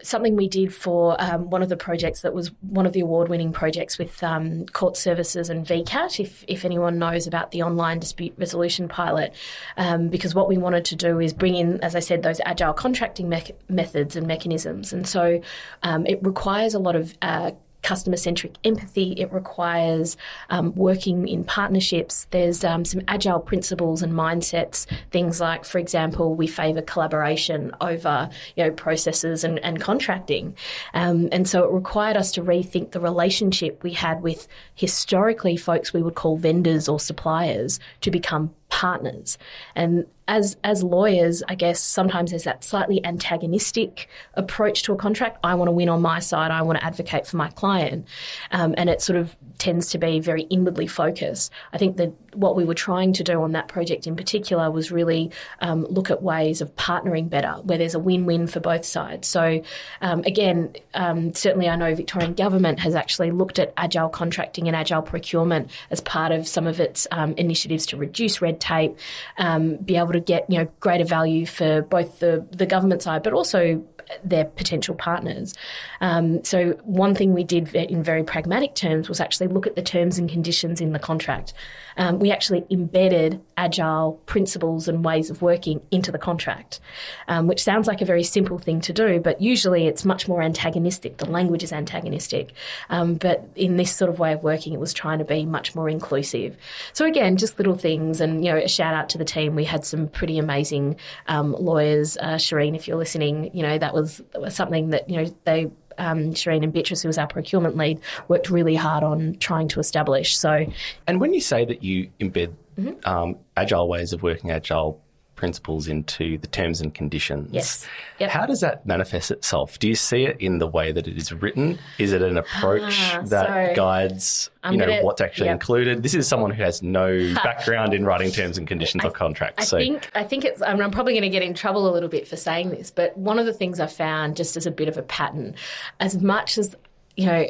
something 0.02 0.36
we 0.36 0.48
did 0.48 0.74
for 0.74 1.16
um, 1.22 1.52
one 1.52 1.62
of 1.62 1.70
the 1.70 1.78
projects 1.78 2.22
that 2.22 2.34
was 2.34 2.48
one 2.62 2.88
of 2.88 2.94
the 2.94 3.02
award-winning 3.02 3.54
projects 3.54 4.00
with 4.00 4.24
um, 4.24 4.66
Court 4.66 4.98
Services 4.98 5.52
and 5.52 5.64
VCAT. 5.64 6.20
If 6.20 6.46
if 6.48 6.66
anyone 6.66 6.98
knows 6.98 7.28
about 7.28 7.52
the 7.52 7.62
online 7.62 8.00
dispute 8.00 8.34
resolution 8.40 8.88
pilot, 8.88 9.36
um, 9.78 10.08
because 10.08 10.34
what 10.34 10.50
we 10.50 10.58
wanted 10.58 10.86
to 10.86 10.96
do 10.96 11.20
is 11.20 11.32
bring 11.32 11.54
in, 11.54 11.80
as 11.82 11.96
I 11.96 12.00
said, 12.00 12.24
those 12.24 12.42
agile 12.44 12.74
contracting 12.74 13.30
me- 13.30 13.54
methods 13.68 14.16
and 14.16 14.26
mechanisms, 14.26 14.94
and 14.94 15.08
so 15.08 15.42
um, 15.84 16.08
it 16.08 16.18
requires 16.24 16.74
a 16.74 16.80
lot 16.80 16.96
of 16.96 17.16
uh, 17.22 17.52
customer 17.82 18.18
centric 18.18 18.56
empathy. 18.64 19.14
It 19.14 19.32
requires 19.32 20.18
um, 20.50 20.74
working 20.76 21.28
in 21.28 21.44
partnerships. 21.44 22.28
There's 22.32 22.64
um, 22.64 22.86
some 22.86 23.02
agile 23.08 23.40
principles 23.40 24.02
and 24.02 24.14
mindsets. 24.14 24.86
Things 25.12 25.40
like, 25.40 25.66
for 25.66 25.80
example, 25.80 26.36
we 26.36 26.48
favour 26.48 26.82
collaboration 26.82 27.72
over 27.82 28.30
you 28.56 28.64
know 28.64 28.72
processes 28.72 29.44
and, 29.44 29.60
and 29.60 29.82
contracting, 29.82 30.56
um, 30.94 31.30
and 31.32 31.48
so 31.48 31.64
it 31.64 31.72
required 31.72 32.18
us 32.18 32.32
to 32.34 32.42
rethink 32.42 32.92
the 32.92 33.00
relationship 33.00 33.84
we 33.84 33.94
had 33.94 34.22
with 34.22 34.48
historically 34.76 35.58
folks 35.58 35.94
we 35.94 36.02
would 36.02 36.16
call 36.16 36.38
vendors 36.38 36.88
or 36.88 37.00
suppliers 37.00 37.80
to 38.02 38.12
become 38.12 38.54
partners. 38.70 39.38
And 39.76 40.06
as 40.28 40.58
as 40.64 40.84
lawyers, 40.84 41.44
I 41.48 41.56
guess 41.56 41.80
sometimes 41.80 42.30
there's 42.30 42.44
that 42.44 42.64
slightly 42.64 43.04
antagonistic 43.04 44.08
approach 44.36 44.84
to 44.84 44.94
a 44.94 44.96
contract. 44.96 45.40
I 45.44 45.56
want 45.56 45.68
to 45.68 45.72
win 45.72 45.90
on 45.90 46.02
my 46.02 46.20
side. 46.20 46.52
I 46.52 46.62
want 46.62 46.80
to 46.80 46.86
advocate 46.86 47.26
for 47.26 47.38
my 47.38 47.50
client, 47.50 48.08
um, 48.52 48.76
and 48.78 48.90
it 48.90 49.02
sort 49.02 49.18
of 49.18 49.36
tends 49.58 49.90
to 49.90 49.98
be 49.98 50.20
very 50.20 50.44
inwardly 50.44 50.88
focused. 50.88 51.52
I 51.74 51.78
think 51.78 51.98
that 51.98 52.14
what 52.34 52.56
we 52.56 52.66
were 52.66 52.74
trying 52.74 53.14
to 53.14 53.24
do 53.24 53.42
on 53.42 53.52
that 53.54 53.68
project 53.68 54.08
in 54.08 54.16
particular 54.16 54.72
was 54.72 54.92
really 54.92 55.32
um, 55.62 55.86
look 55.86 56.12
at 56.12 56.22
ways 56.22 56.62
of 56.62 56.76
partnering 56.76 57.30
better, 57.30 57.54
where 57.64 57.78
there's 57.78 57.96
a 57.96 58.00
win-win 58.00 58.48
for 58.48 58.60
both 58.60 58.86
sides. 58.86 59.28
So 59.28 59.62
um, 60.02 60.22
again, 60.26 60.74
um, 60.94 61.34
certainly 61.34 61.70
I 61.70 61.76
know 61.76 61.94
Victorian 61.96 62.34
government 62.34 62.80
has 62.80 62.96
actually 62.96 63.32
looked 63.32 63.60
at 63.60 63.74
agile 63.78 64.10
contracting 64.10 64.68
and 64.68 64.76
agile 64.76 65.02
procurement 65.02 65.72
as 65.90 66.02
part 66.02 66.32
of 66.32 66.48
some 66.48 66.68
of 66.68 66.80
its 66.80 67.08
um, 67.12 67.34
initiatives 67.34 67.86
to 67.88 67.98
reduce 67.98 68.42
red 68.42 68.60
tape, 68.60 68.98
um, 69.38 69.78
be 69.78 69.98
able 69.98 70.14
to 70.14 70.20
get 70.20 70.50
you 70.50 70.60
know 70.60 70.70
greater 70.80 71.06
value 71.06 71.46
for 71.46 71.82
both 71.82 72.20
the 72.20 72.46
the 72.52 72.66
government 72.66 73.02
side, 73.02 73.24
but 73.24 73.34
also 73.34 73.84
their 74.24 74.46
potential 74.46 74.96
partners. 74.96 75.54
Um, 76.02 76.44
so 76.44 76.72
one 76.84 77.16
thing 77.16 77.34
we 77.34 77.44
did 77.44 77.74
in 77.76 78.04
very 78.04 78.24
pragmatic 78.24 78.76
terms 78.76 79.08
was 79.10 79.20
actually 79.20 79.48
look 79.48 79.68
at 79.68 79.76
the 79.76 79.82
terms 79.82 80.18
and 80.18 80.30
conditions 80.30 80.82
in 80.82 80.94
the 80.94 81.00
contract. 81.00 81.54
Um, 81.98 82.19
we 82.20 82.32
actually 82.32 82.66
embedded 82.70 83.42
agile 83.58 84.22
principles 84.26 84.88
and 84.88 85.04
ways 85.04 85.30
of 85.30 85.42
working 85.42 85.82
into 85.92 86.12
the 86.12 86.18
contract, 86.18 86.80
um, 87.28 87.48
which 87.48 87.64
sounds 87.64 87.88
like 87.88 88.02
a 88.02 88.06
very 88.06 88.24
simple 88.24 88.58
thing 88.58 88.82
to 88.82 88.94
do, 88.94 89.20
but 89.20 89.42
usually 89.42 89.88
it's 89.88 90.06
much 90.06 90.28
more 90.28 90.42
antagonistic. 90.42 91.18
The 91.18 91.30
language 91.30 91.64
is 91.64 91.72
antagonistic. 91.72 92.52
Um, 92.90 93.16
but 93.16 93.48
in 93.56 93.78
this 93.78 93.96
sort 93.96 94.10
of 94.10 94.20
way 94.20 94.34
of 94.34 94.44
working, 94.44 94.74
it 94.74 94.80
was 94.80 94.94
trying 94.94 95.20
to 95.20 95.26
be 95.26 95.46
much 95.46 95.76
more 95.76 95.90
inclusive. 95.90 96.58
So 96.94 97.06
again, 97.06 97.38
just 97.38 97.58
little 97.58 97.78
things, 97.78 98.22
and 98.22 98.44
you 98.44 98.52
know, 98.52 98.58
a 98.58 98.68
shout 98.68 98.94
out 98.94 99.10
to 99.10 99.18
the 99.18 99.26
team. 99.26 99.56
We 99.56 99.64
had 99.66 99.86
some 99.86 100.08
pretty 100.08 100.38
amazing 100.38 100.98
um, 101.28 101.54
lawyers. 101.54 102.18
Uh, 102.18 102.36
Shireen, 102.36 102.76
if 102.76 102.88
you're 102.88 102.98
listening, 102.98 103.50
you 103.54 103.64
know 103.64 103.78
that 103.78 103.94
was, 103.94 104.22
that 104.32 104.42
was 104.42 104.56
something 104.56 104.90
that 104.90 105.10
you 105.10 105.18
know 105.18 105.36
they 105.46 105.72
um, 106.00 106.32
Shireen 106.32 106.64
and 106.64 106.74
Beatrice, 106.74 107.02
who 107.02 107.10
was 107.10 107.18
our 107.18 107.28
procurement 107.28 107.78
lead, 107.78 108.00
worked 108.28 108.50
really 108.50 108.76
hard 108.76 109.04
on 109.04 109.36
trying 109.40 109.68
to 109.70 109.80
establish. 109.80 110.38
So, 110.38 110.66
and 111.08 111.20
when 111.20 111.34
you 111.34 111.42
say 111.42 111.66
that 111.66 111.84
you 111.84 112.10
embed 112.20 112.54
mm-hmm. 112.78 113.08
um, 113.08 113.38
agile 113.56 113.88
ways 113.88 114.14
of 114.14 114.24
working, 114.24 114.52
agile 114.52 115.02
principles 115.40 115.88
into 115.88 116.38
the 116.38 116.48
terms 116.48 116.82
and 116.82 116.94
conditions. 116.94 117.50
Yes. 117.54 117.88
Yep. 118.20 118.30
How 118.30 118.46
does 118.46 118.60
that 118.60 118.86
manifest 118.86 119.32
itself? 119.32 119.80
Do 119.80 119.88
you 119.88 119.96
see 119.96 120.26
it 120.26 120.36
in 120.42 120.60
the 120.60 120.68
way 120.68 120.92
that 120.92 121.08
it 121.08 121.16
is 121.16 121.32
written? 121.32 121.80
Is 121.98 122.12
it 122.12 122.22
an 122.22 122.38
approach 122.38 123.14
ah, 123.14 123.22
that 123.28 123.70
so 123.70 123.74
guides 123.74 124.50
you 124.70 124.76
know 124.76 124.86
gonna, 124.86 125.02
what's 125.02 125.22
actually 125.22 125.46
yep. 125.46 125.54
included? 125.54 126.04
This 126.04 126.14
is 126.14 126.28
someone 126.28 126.52
who 126.52 126.62
has 126.62 126.84
no 126.84 127.34
background 127.44 127.94
in 127.94 128.04
writing 128.04 128.32
terms 128.32 128.58
and 128.58 128.68
conditions 128.68 129.06
I, 129.06 129.08
of 129.08 129.14
contracts. 129.14 129.62
I 129.62 129.66
so. 129.66 129.78
think 129.78 130.12
I 130.14 130.26
think 130.26 130.44
it's. 130.44 130.62
I 130.62 130.74
mean, 130.74 130.84
I'm 130.84 130.92
probably 130.92 131.14
going 131.14 131.24
to 131.24 131.30
get 131.30 131.42
in 131.42 131.54
trouble 131.54 131.90
a 131.90 131.94
little 131.94 132.10
bit 132.10 132.28
for 132.28 132.36
saying 132.36 132.72
this, 132.72 132.92
but 132.92 133.18
one 133.18 133.40
of 133.40 133.46
the 133.46 133.54
things 133.54 133.80
I 133.80 133.88
found 133.88 134.36
just 134.36 134.58
as 134.58 134.66
a 134.66 134.72
bit 134.72 134.90
of 134.90 134.98
a 134.98 135.04
pattern, 135.04 135.56
as 136.02 136.22
much 136.22 136.58
as 136.58 136.76
you 137.16 137.28
know 137.28 137.50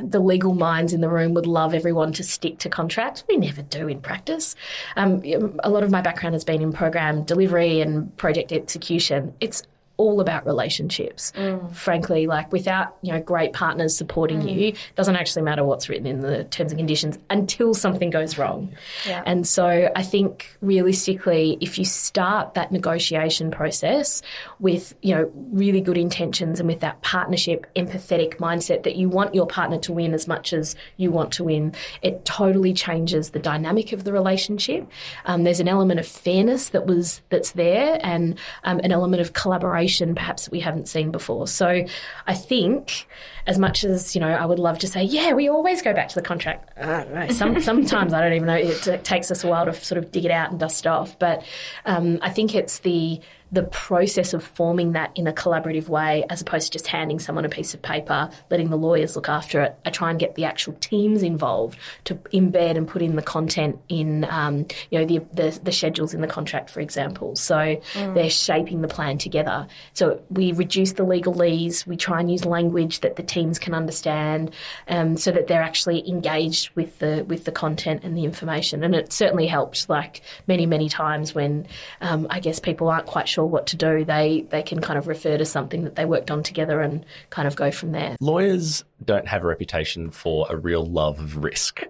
the 0.00 0.20
legal 0.20 0.54
minds 0.54 0.92
in 0.92 1.00
the 1.00 1.08
room 1.08 1.34
would 1.34 1.46
love 1.46 1.74
everyone 1.74 2.12
to 2.12 2.22
stick 2.22 2.58
to 2.58 2.68
contracts. 2.68 3.24
We 3.28 3.36
never 3.36 3.62
do 3.62 3.88
in 3.88 4.00
practice. 4.00 4.54
Um, 4.96 5.22
a 5.64 5.70
lot 5.70 5.82
of 5.82 5.90
my 5.90 6.00
background 6.00 6.34
has 6.34 6.44
been 6.44 6.62
in 6.62 6.72
program 6.72 7.24
delivery 7.24 7.80
and 7.80 8.16
project 8.16 8.52
execution. 8.52 9.34
It's 9.40 9.62
all 9.98 10.20
about 10.20 10.44
relationships. 10.44 11.32
Mm. 11.36 11.74
Frankly, 11.74 12.26
like 12.26 12.52
without 12.52 12.96
you 13.02 13.12
know 13.12 13.20
great 13.20 13.52
partners 13.52 13.96
supporting 13.96 14.42
mm. 14.42 14.54
you, 14.54 14.72
doesn't 14.94 15.16
actually 15.16 15.42
matter 15.42 15.64
what's 15.64 15.88
written 15.88 16.06
in 16.06 16.20
the 16.20 16.44
terms 16.44 16.72
and 16.72 16.78
conditions 16.78 17.18
until 17.30 17.72
something 17.72 18.10
goes 18.10 18.36
wrong. 18.36 18.72
Yeah. 19.06 19.22
And 19.26 19.46
so 19.46 19.90
I 19.94 20.02
think 20.02 20.56
realistically, 20.60 21.56
if 21.60 21.78
you 21.78 21.84
start 21.84 22.54
that 22.54 22.72
negotiation 22.72 23.50
process 23.50 24.22
with 24.58 24.94
you 25.02 25.14
know 25.14 25.30
really 25.34 25.80
good 25.80 25.98
intentions 25.98 26.60
and 26.60 26.68
with 26.68 26.80
that 26.80 27.00
partnership, 27.02 27.66
empathetic 27.74 28.36
mindset 28.36 28.82
that 28.82 28.96
you 28.96 29.08
want 29.08 29.34
your 29.34 29.46
partner 29.46 29.78
to 29.78 29.92
win 29.92 30.12
as 30.12 30.28
much 30.28 30.52
as 30.52 30.76
you 30.98 31.10
want 31.10 31.32
to 31.32 31.44
win, 31.44 31.72
it 32.02 32.24
totally 32.24 32.74
changes 32.74 33.30
the 33.30 33.38
dynamic 33.38 33.92
of 33.92 34.04
the 34.04 34.12
relationship. 34.12 34.86
Um, 35.24 35.44
there's 35.44 35.60
an 35.60 35.68
element 35.68 36.00
of 36.00 36.06
fairness 36.06 36.70
that 36.70 36.86
was 36.86 37.22
that's 37.30 37.52
there, 37.52 37.98
and 38.02 38.38
um, 38.64 38.80
an 38.80 38.92
element 38.92 39.22
of 39.22 39.32
collaboration 39.32 39.85
perhaps 40.14 40.44
that 40.44 40.52
we 40.52 40.60
haven't 40.60 40.88
seen 40.88 41.10
before. 41.10 41.46
So 41.46 41.84
I 42.26 42.34
think 42.34 43.06
as 43.46 43.58
much 43.58 43.84
as, 43.84 44.14
you 44.14 44.20
know, 44.20 44.28
I 44.28 44.44
would 44.44 44.58
love 44.58 44.78
to 44.80 44.88
say, 44.88 45.02
yeah, 45.02 45.32
we 45.32 45.48
always 45.48 45.82
go 45.82 45.92
back 45.92 46.08
to 46.08 46.14
the 46.14 46.22
contract. 46.22 46.70
I 46.76 47.04
don't 47.04 47.14
know. 47.14 47.28
Some, 47.28 47.60
sometimes 47.60 48.12
I 48.12 48.20
don't 48.20 48.32
even 48.32 48.46
know. 48.46 48.54
It, 48.54 48.86
it, 48.86 49.04
takes 49.04 49.30
us 49.30 49.44
a 49.44 49.48
while 49.48 49.66
to 49.66 49.72
sort 49.72 49.98
of 50.02 50.10
dig 50.10 50.24
it 50.24 50.30
out 50.30 50.50
and 50.50 50.58
dust 50.58 50.86
off. 50.86 51.18
But 51.18 51.44
um, 51.84 52.18
I 52.22 52.30
think 52.30 52.54
it's 52.54 52.80
the 52.80 53.20
the 53.52 53.62
process 53.62 54.34
of 54.34 54.42
forming 54.42 54.92
that 54.92 55.12
in 55.14 55.26
a 55.26 55.32
collaborative 55.32 55.88
way 55.88 56.24
as 56.28 56.40
opposed 56.40 56.66
to 56.66 56.72
just 56.72 56.88
handing 56.88 57.18
someone 57.18 57.44
a 57.44 57.48
piece 57.48 57.74
of 57.74 57.82
paper, 57.82 58.28
letting 58.50 58.70
the 58.70 58.76
lawyers 58.76 59.14
look 59.14 59.28
after 59.28 59.62
it. 59.62 59.76
I 59.84 59.90
try 59.90 60.10
and 60.10 60.18
get 60.18 60.34
the 60.34 60.44
actual 60.44 60.72
teams 60.74 61.22
involved 61.22 61.78
to 62.04 62.16
embed 62.32 62.76
and 62.76 62.88
put 62.88 63.02
in 63.02 63.14
the 63.14 63.22
content 63.22 63.78
in, 63.88 64.24
um, 64.24 64.66
you 64.90 64.98
know, 64.98 65.04
the, 65.04 65.18
the, 65.32 65.58
the, 65.62 65.72
schedules 65.72 66.12
in 66.12 66.22
the 66.22 66.26
contract, 66.26 66.70
for 66.70 66.80
example. 66.80 67.36
So 67.36 67.54
mm. 67.54 68.14
they're 68.14 68.30
shaping 68.30 68.80
the 68.80 68.88
plan 68.88 69.18
together. 69.18 69.68
So 69.92 70.22
we 70.30 70.52
reduce 70.52 70.92
the 70.92 71.04
legalese. 71.04 71.86
We 71.86 71.96
try 71.96 72.18
and 72.18 72.30
use 72.30 72.44
language 72.44 73.00
that 73.00 73.16
the 73.16 73.22
teams 73.22 73.58
can 73.58 73.74
understand 73.74 74.52
um, 74.88 75.16
so 75.16 75.30
that 75.30 75.46
they're 75.46 75.62
actually 75.62 76.08
engaged 76.08 76.70
with 76.74 76.98
the, 76.98 77.24
with 77.28 77.44
the 77.44 77.52
content 77.52 78.02
and 78.02 78.16
the 78.16 78.24
information. 78.24 78.82
And 78.82 78.94
it 78.94 79.12
certainly 79.12 79.46
helped, 79.46 79.88
like 79.88 80.22
many, 80.48 80.66
many 80.66 80.88
times 80.88 81.34
when 81.34 81.66
um, 82.00 82.26
I 82.30 82.40
guess 82.40 82.58
people 82.58 82.88
aren't 82.88 83.06
quite 83.06 83.28
sure 83.28 83.35
sure 83.36 83.44
what 83.44 83.66
to 83.68 83.76
do, 83.76 84.04
they 84.04 84.46
they 84.50 84.62
can 84.62 84.80
kind 84.80 84.98
of 84.98 85.06
refer 85.06 85.36
to 85.36 85.44
something 85.44 85.84
that 85.84 85.94
they 85.94 86.06
worked 86.06 86.30
on 86.30 86.42
together 86.42 86.80
and 86.80 87.04
kind 87.30 87.46
of 87.46 87.54
go 87.54 87.70
from 87.70 87.92
there. 87.92 88.16
Lawyers 88.20 88.82
don't 89.04 89.28
have 89.28 89.44
a 89.44 89.46
reputation 89.46 90.10
for 90.10 90.46
a 90.48 90.56
real 90.56 90.84
love 90.84 91.18
of 91.20 91.36
risk, 91.36 91.82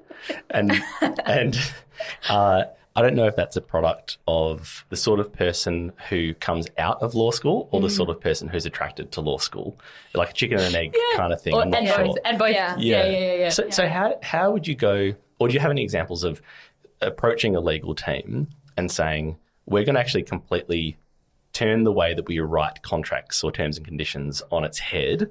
and 0.51 0.73
and. 1.25 1.57
Uh, 2.29 2.65
I 2.95 3.03
don't 3.03 3.15
know 3.15 3.27
if 3.27 3.37
that's 3.37 3.57
a 3.57 3.61
product 3.61 4.17
of 4.27 4.87
the 4.89 4.97
sort 4.97 5.21
of 5.21 5.31
person 5.31 5.93
who 6.09 6.33
comes 6.33 6.67
out 6.79 7.03
of 7.03 7.15
law 7.15 7.31
school 7.31 7.69
or 7.71 7.81
mm. 7.81 7.83
the 7.83 7.91
sort 7.91 8.09
of 8.09 8.19
person 8.23 8.49
who's 8.49 8.65
attracted 8.65 9.13
to 9.13 9.21
law 9.21 9.37
school, 9.37 9.79
like 10.15 10.31
a 10.31 10.33
chicken 10.33 10.59
and 10.59 10.75
an 10.75 10.81
egg 10.81 10.97
yeah. 10.97 11.19
kind 11.19 11.31
of 11.31 11.43
thing. 11.43 11.53
Or, 11.53 11.63
and, 11.63 11.75
sure. 11.87 12.05
both, 12.07 12.17
and 12.25 12.39
both. 12.39 12.55
Yeah. 12.55 12.75
Yeah. 12.79 13.05
yeah, 13.05 13.19
yeah, 13.19 13.35
yeah. 13.35 13.49
So, 13.51 13.65
yeah. 13.67 13.71
so 13.71 13.87
how 13.87 14.19
how 14.23 14.51
would 14.51 14.67
you 14.67 14.75
go, 14.75 15.13
or 15.39 15.49
do 15.49 15.53
you 15.53 15.61
have 15.61 15.71
any 15.71 15.83
examples 15.83 16.25
of 16.25 16.41
approaching 17.03 17.55
a 17.55 17.61
legal 17.61 17.95
team 17.95 18.49
and 18.79 18.91
saying 18.91 19.37
we're 19.67 19.85
going 19.85 19.97
to 19.97 20.01
actually 20.01 20.23
completely 20.23 20.97
turn 21.57 21.85
the 21.85 21.93
way 21.93 22.13
that 22.13 22.29
we 22.29 22.39
write 22.39 22.83
contracts 22.83 23.43
or 23.43 23.51
terms 23.51 23.79
and 23.79 23.87
conditions 23.87 24.43
on 24.53 24.63
its 24.63 24.79
head, 24.79 25.31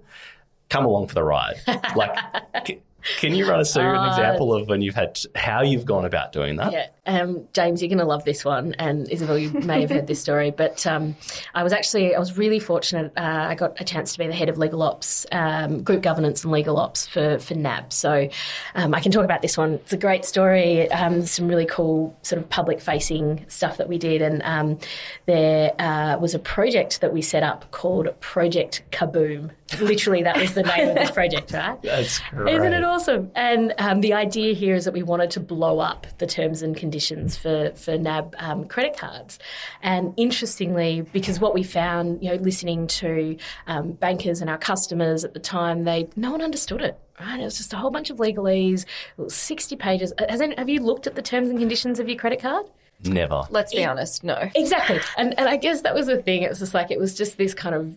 come 0.69 0.83
along 0.83 1.07
for 1.07 1.13
the 1.13 1.23
ride. 1.23 1.55
like, 1.95 2.17
can 3.17 3.35
you 3.35 3.47
run 3.47 3.59
us 3.59 3.73
through 3.73 3.83
uh, 3.83 4.03
an 4.03 4.09
example 4.09 4.53
of 4.53 4.67
when 4.67 4.81
you've 4.81 4.95
had 4.95 5.19
how 5.35 5.61
you've 5.61 5.85
gone 5.85 6.05
about 6.05 6.31
doing 6.31 6.55
that? 6.57 6.71
Yeah, 6.71 6.87
um, 7.05 7.47
James, 7.53 7.81
you're 7.81 7.89
going 7.89 7.99
to 7.99 8.05
love 8.05 8.25
this 8.25 8.43
one, 8.43 8.73
and 8.79 9.09
Isabel, 9.09 9.37
you 9.37 9.51
may 9.51 9.81
have 9.81 9.89
heard 9.89 10.07
this 10.07 10.19
story, 10.19 10.51
but 10.57 10.85
um, 10.87 11.15
I 11.53 11.63
was 11.63 11.73
actually 11.73 12.15
I 12.15 12.19
was 12.19 12.37
really 12.37 12.59
fortunate. 12.59 13.11
Uh, 13.15 13.45
I 13.49 13.55
got 13.55 13.79
a 13.79 13.83
chance 13.83 14.13
to 14.13 14.19
be 14.19 14.27
the 14.27 14.33
head 14.33 14.49
of 14.49 14.57
legal 14.57 14.81
ops, 14.81 15.25
um, 15.31 15.83
group 15.83 16.01
governance, 16.01 16.43
and 16.43 16.51
legal 16.51 16.77
ops 16.77 17.07
for 17.07 17.39
for 17.39 17.55
NAB. 17.55 17.93
So 17.93 18.29
um, 18.75 18.93
I 18.93 18.99
can 18.99 19.11
talk 19.11 19.25
about 19.25 19.41
this 19.41 19.57
one. 19.57 19.73
It's 19.73 19.93
a 19.93 19.97
great 19.97 20.25
story. 20.25 20.89
Um, 20.91 21.25
some 21.25 21.47
really 21.47 21.65
cool 21.65 22.17
sort 22.23 22.41
of 22.41 22.49
public 22.49 22.81
facing 22.81 23.45
stuff 23.47 23.77
that 23.77 23.87
we 23.87 23.97
did, 23.97 24.21
and 24.21 24.41
um, 24.43 24.79
there 25.25 25.73
uh, 25.79 26.17
was 26.17 26.33
a 26.33 26.39
project 26.39 27.01
that 27.01 27.13
we 27.13 27.21
set 27.21 27.43
up 27.43 27.69
called 27.71 28.09
Project 28.19 28.83
Kaboom 28.91 29.51
Literally, 29.79 30.21
that 30.21 30.37
was 30.37 30.53
the 30.53 30.61
name 30.61 30.89
of 30.89 31.07
the 31.07 31.11
project, 31.11 31.51
right? 31.51 31.81
That's 31.81 32.19
great. 32.29 32.55
Isn't 32.55 32.73
it 32.73 32.83
awesome? 32.83 33.31
And 33.33 33.73
um, 33.79 34.01
the 34.01 34.13
idea 34.13 34.53
here 34.53 34.75
is 34.75 34.85
that 34.85 34.93
we 34.93 35.01
wanted 35.01 35.31
to 35.31 35.39
blow 35.39 35.79
up 35.79 36.05
the 36.19 36.27
terms 36.27 36.61
and 36.61 36.77
conditions 36.77 37.35
for 37.35 37.71
for 37.71 37.97
NAB 37.97 38.35
um, 38.37 38.65
credit 38.65 38.95
cards. 38.95 39.39
And 39.81 40.13
interestingly, 40.17 41.01
because 41.01 41.39
what 41.39 41.55
we 41.55 41.63
found, 41.63 42.23
you 42.23 42.29
know, 42.29 42.35
listening 42.35 42.85
to 42.87 43.37
um, 43.65 43.93
bankers 43.93 44.39
and 44.39 44.51
our 44.51 44.57
customers 44.59 45.23
at 45.23 45.33
the 45.33 45.39
time, 45.39 45.83
they 45.83 46.09
no 46.15 46.31
one 46.31 46.43
understood 46.43 46.81
it. 46.81 46.99
Right, 47.19 47.39
it 47.39 47.43
was 47.43 47.57
just 47.57 47.73
a 47.73 47.77
whole 47.77 47.91
bunch 47.91 48.11
of 48.11 48.17
legalese. 48.17 48.83
It 49.17 49.21
was 49.21 49.33
sixty 49.33 49.75
pages. 49.75 50.13
Has 50.29 50.41
any, 50.41 50.53
have 50.57 50.69
you 50.69 50.81
looked 50.81 51.07
at 51.07 51.15
the 51.15 51.23
terms 51.23 51.49
and 51.49 51.57
conditions 51.57 51.99
of 51.99 52.07
your 52.07 52.19
credit 52.19 52.39
card? 52.39 52.67
Never. 53.03 53.43
Let's 53.49 53.73
be 53.73 53.83
honest, 53.83 54.23
no. 54.23 54.49
Exactly. 54.53 54.99
And 55.17 55.37
and 55.39 55.49
I 55.49 55.57
guess 55.57 55.81
that 55.81 55.95
was 55.95 56.05
the 56.05 56.21
thing. 56.21 56.43
It 56.43 56.49
was 56.49 56.59
just 56.59 56.75
like 56.75 56.91
it 56.91 56.99
was 56.99 57.15
just 57.15 57.37
this 57.37 57.55
kind 57.55 57.73
of 57.73 57.95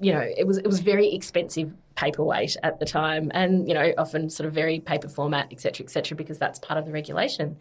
you 0.00 0.12
know, 0.12 0.20
it 0.20 0.46
was 0.46 0.58
it 0.58 0.66
was 0.66 0.80
very 0.80 1.12
expensive 1.14 1.72
paperweight 1.94 2.56
at 2.62 2.78
the 2.78 2.86
time, 2.86 3.30
and 3.34 3.68
you 3.68 3.74
know, 3.74 3.92
often 3.96 4.28
sort 4.30 4.46
of 4.46 4.52
very 4.52 4.80
paper 4.80 5.08
format, 5.08 5.48
et 5.50 5.60
cetera, 5.60 5.84
et 5.84 5.90
cetera, 5.90 6.16
because 6.16 6.38
that's 6.38 6.58
part 6.58 6.78
of 6.78 6.86
the 6.86 6.92
regulation. 6.92 7.56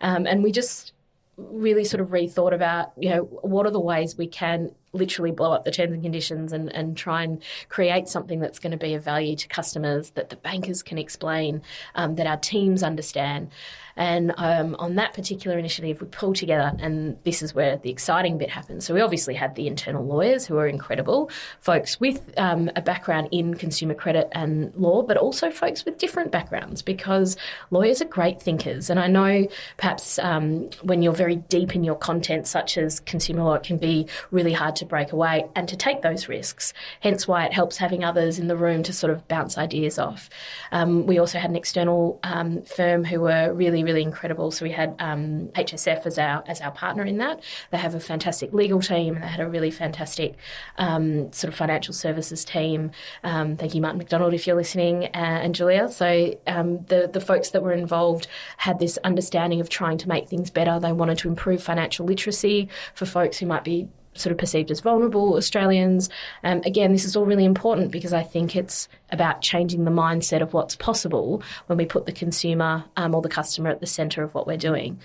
Um, 0.00 0.26
and 0.26 0.42
we 0.42 0.52
just 0.52 0.92
really 1.36 1.84
sort 1.84 2.00
of 2.00 2.08
rethought 2.08 2.54
about, 2.54 2.92
you 2.96 3.10
know, 3.10 3.22
what 3.42 3.66
are 3.66 3.70
the 3.70 3.80
ways 3.80 4.16
we 4.16 4.26
can 4.26 4.70
literally 4.94 5.32
blow 5.32 5.52
up 5.52 5.64
the 5.64 5.70
terms 5.70 5.92
and 5.92 6.02
conditions 6.02 6.52
and, 6.52 6.74
and 6.74 6.96
try 6.96 7.22
and 7.22 7.42
create 7.68 8.08
something 8.08 8.40
that's 8.40 8.58
going 8.58 8.70
to 8.70 8.78
be 8.78 8.94
of 8.94 9.04
value 9.04 9.36
to 9.36 9.48
customers 9.48 10.10
that 10.10 10.30
the 10.30 10.36
bankers 10.36 10.82
can 10.82 10.98
explain, 10.98 11.62
um, 11.94 12.14
that 12.14 12.26
our 12.26 12.38
teams 12.38 12.82
understand. 12.82 13.50
And 13.96 14.32
um, 14.36 14.74
on 14.78 14.96
that 14.96 15.14
particular 15.14 15.58
initiative, 15.58 16.00
we 16.00 16.08
pulled 16.08 16.36
together, 16.36 16.72
and 16.80 17.16
this 17.22 17.42
is 17.42 17.54
where 17.54 17.76
the 17.76 17.90
exciting 17.90 18.38
bit 18.38 18.50
happens. 18.50 18.84
So 18.84 18.94
we 18.94 19.00
obviously 19.00 19.34
had 19.34 19.54
the 19.54 19.68
internal 19.68 20.04
lawyers 20.04 20.46
who 20.46 20.56
are 20.58 20.66
incredible, 20.66 21.30
folks 21.60 22.00
with 22.00 22.32
um, 22.36 22.70
a 22.74 22.82
background 22.82 23.28
in 23.30 23.54
consumer 23.54 23.94
credit 23.94 24.28
and 24.32 24.74
law, 24.74 25.02
but 25.02 25.16
also 25.16 25.50
folks 25.50 25.84
with 25.84 25.98
different 25.98 26.32
backgrounds 26.32 26.82
because 26.82 27.36
lawyers 27.70 28.02
are 28.02 28.06
great 28.06 28.42
thinkers. 28.42 28.90
And 28.90 28.98
I 28.98 29.06
know 29.06 29.46
perhaps 29.76 30.18
um, 30.18 30.70
when 30.82 31.02
you're 31.02 31.12
very 31.12 31.36
deep 31.36 31.76
in 31.76 31.84
your 31.84 31.96
content, 31.96 32.46
such 32.48 32.76
as 32.76 33.00
consumer 33.00 33.44
law, 33.44 33.54
it 33.54 33.62
can 33.62 33.78
be 33.78 34.08
really 34.32 34.52
hard 34.52 34.74
to 34.76 34.83
break 34.84 35.12
away 35.12 35.46
and 35.54 35.68
to 35.68 35.76
take 35.76 36.02
those 36.02 36.28
risks. 36.28 36.72
Hence 37.00 37.26
why 37.26 37.46
it 37.46 37.52
helps 37.52 37.76
having 37.76 38.04
others 38.04 38.38
in 38.38 38.48
the 38.48 38.56
room 38.56 38.82
to 38.84 38.92
sort 38.92 39.12
of 39.12 39.26
bounce 39.28 39.58
ideas 39.58 39.98
off. 39.98 40.30
Um, 40.72 41.06
we 41.06 41.18
also 41.18 41.38
had 41.38 41.50
an 41.50 41.56
external 41.56 42.20
um, 42.22 42.62
firm 42.62 43.04
who 43.04 43.20
were 43.20 43.52
really 43.52 43.84
really 43.84 44.02
incredible. 44.02 44.50
So 44.50 44.64
we 44.64 44.72
had 44.72 44.94
um, 44.98 45.48
HSF 45.54 46.06
as 46.06 46.18
our 46.18 46.44
as 46.46 46.60
our 46.60 46.70
partner 46.70 47.04
in 47.04 47.18
that. 47.18 47.42
They 47.70 47.78
have 47.78 47.94
a 47.94 48.00
fantastic 48.00 48.52
legal 48.52 48.80
team. 48.80 49.14
And 49.14 49.24
they 49.24 49.28
had 49.28 49.40
a 49.40 49.48
really 49.48 49.70
fantastic 49.70 50.36
um, 50.78 51.32
sort 51.32 51.52
of 51.52 51.54
financial 51.56 51.94
services 51.94 52.44
team. 52.44 52.90
Um, 53.22 53.56
thank 53.56 53.74
you, 53.74 53.80
Martin 53.80 53.98
McDonald, 53.98 54.34
if 54.34 54.46
you're 54.46 54.56
listening, 54.56 55.04
uh, 55.06 55.08
and 55.42 55.54
Julia. 55.54 55.88
So 55.88 56.38
um, 56.46 56.84
the 56.86 57.10
the 57.12 57.20
folks 57.20 57.50
that 57.50 57.62
were 57.62 57.72
involved 57.72 58.26
had 58.58 58.78
this 58.78 58.98
understanding 59.04 59.60
of 59.60 59.68
trying 59.68 59.98
to 59.98 60.08
make 60.08 60.28
things 60.28 60.50
better. 60.50 60.78
They 60.78 60.92
wanted 60.92 61.18
to 61.18 61.28
improve 61.28 61.62
financial 61.62 62.06
literacy 62.06 62.68
for 62.94 63.06
folks 63.06 63.38
who 63.38 63.46
might 63.46 63.64
be 63.64 63.88
sort 64.14 64.32
of 64.32 64.38
perceived 64.38 64.70
as 64.70 64.80
vulnerable 64.80 65.36
Australians. 65.36 66.10
Um, 66.42 66.60
again, 66.64 66.92
this 66.92 67.04
is 67.04 67.16
all 67.16 67.24
really 67.24 67.44
important 67.44 67.90
because 67.90 68.12
I 68.12 68.22
think 68.22 68.56
it's 68.56 68.88
about 69.10 69.40
changing 69.40 69.84
the 69.84 69.90
mindset 69.90 70.42
of 70.42 70.52
what's 70.52 70.76
possible 70.76 71.42
when 71.66 71.78
we 71.78 71.86
put 71.86 72.06
the 72.06 72.12
consumer 72.12 72.84
um, 72.96 73.14
or 73.14 73.22
the 73.22 73.28
customer 73.28 73.70
at 73.70 73.80
the 73.80 73.86
centre 73.86 74.22
of 74.22 74.34
what 74.34 74.46
we're 74.46 74.56
doing. 74.56 74.98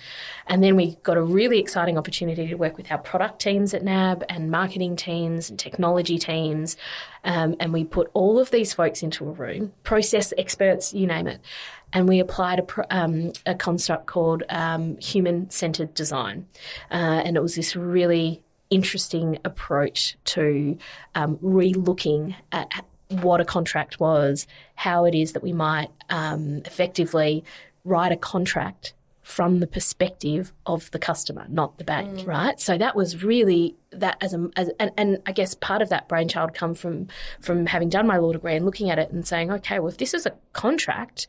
And 0.46 0.62
then 0.62 0.76
we 0.76 0.96
got 1.02 1.16
a 1.16 1.22
really 1.22 1.58
exciting 1.58 1.96
opportunity 1.96 2.46
to 2.48 2.54
work 2.56 2.76
with 2.76 2.90
our 2.90 2.98
product 2.98 3.40
teams 3.40 3.72
at 3.72 3.84
NAB 3.84 4.24
and 4.28 4.50
marketing 4.50 4.96
teams 4.96 5.50
and 5.50 5.58
technology 5.58 6.18
teams. 6.18 6.76
Um, 7.24 7.56
and 7.60 7.72
we 7.72 7.84
put 7.84 8.10
all 8.14 8.38
of 8.38 8.50
these 8.50 8.72
folks 8.72 9.02
into 9.02 9.28
a 9.28 9.32
room, 9.32 9.72
process 9.84 10.32
experts, 10.36 10.92
you 10.92 11.06
name 11.06 11.26
it. 11.26 11.40
And 11.92 12.08
we 12.08 12.20
applied 12.20 12.60
a, 12.60 12.96
um, 12.96 13.32
a 13.46 13.54
construct 13.54 14.06
called 14.06 14.44
um, 14.48 14.96
human 14.98 15.50
centered 15.50 15.94
design. 15.94 16.46
Uh, 16.90 17.22
and 17.24 17.36
it 17.36 17.42
was 17.42 17.56
this 17.56 17.74
really 17.74 18.42
interesting 18.70 19.38
approach 19.44 20.16
to 20.24 20.78
um, 21.14 21.38
re-looking 21.42 22.36
at 22.52 22.84
what 23.08 23.40
a 23.40 23.44
contract 23.44 23.98
was, 23.98 24.46
how 24.76 25.04
it 25.04 25.14
is 25.14 25.32
that 25.32 25.42
we 25.42 25.52
might 25.52 25.90
um, 26.08 26.62
effectively 26.64 27.44
write 27.84 28.12
a 28.12 28.16
contract 28.16 28.94
from 29.22 29.60
the 29.60 29.66
perspective 29.66 30.52
of 30.66 30.90
the 30.90 30.98
customer, 30.98 31.46
not 31.48 31.78
the 31.78 31.84
bank, 31.84 32.20
mm. 32.20 32.26
right? 32.26 32.58
So 32.60 32.76
that 32.78 32.96
was 32.96 33.22
really 33.22 33.76
that 33.90 34.16
as 34.20 34.34
a 34.34 34.50
as, 34.56 34.70
and, 34.80 34.90
and 34.96 35.22
I 35.24 35.32
guess 35.32 35.54
part 35.54 35.82
of 35.82 35.88
that 35.90 36.08
brainchild 36.08 36.52
come 36.52 36.74
from 36.74 37.06
from 37.40 37.66
having 37.66 37.88
done 37.88 38.06
my 38.06 38.16
law 38.16 38.32
degree 38.32 38.56
and 38.56 38.64
looking 38.64 38.90
at 38.90 38.98
it 38.98 39.10
and 39.10 39.26
saying, 39.26 39.52
okay, 39.52 39.78
well 39.78 39.88
if 39.88 39.98
this 39.98 40.14
is 40.14 40.26
a 40.26 40.34
contract, 40.52 41.28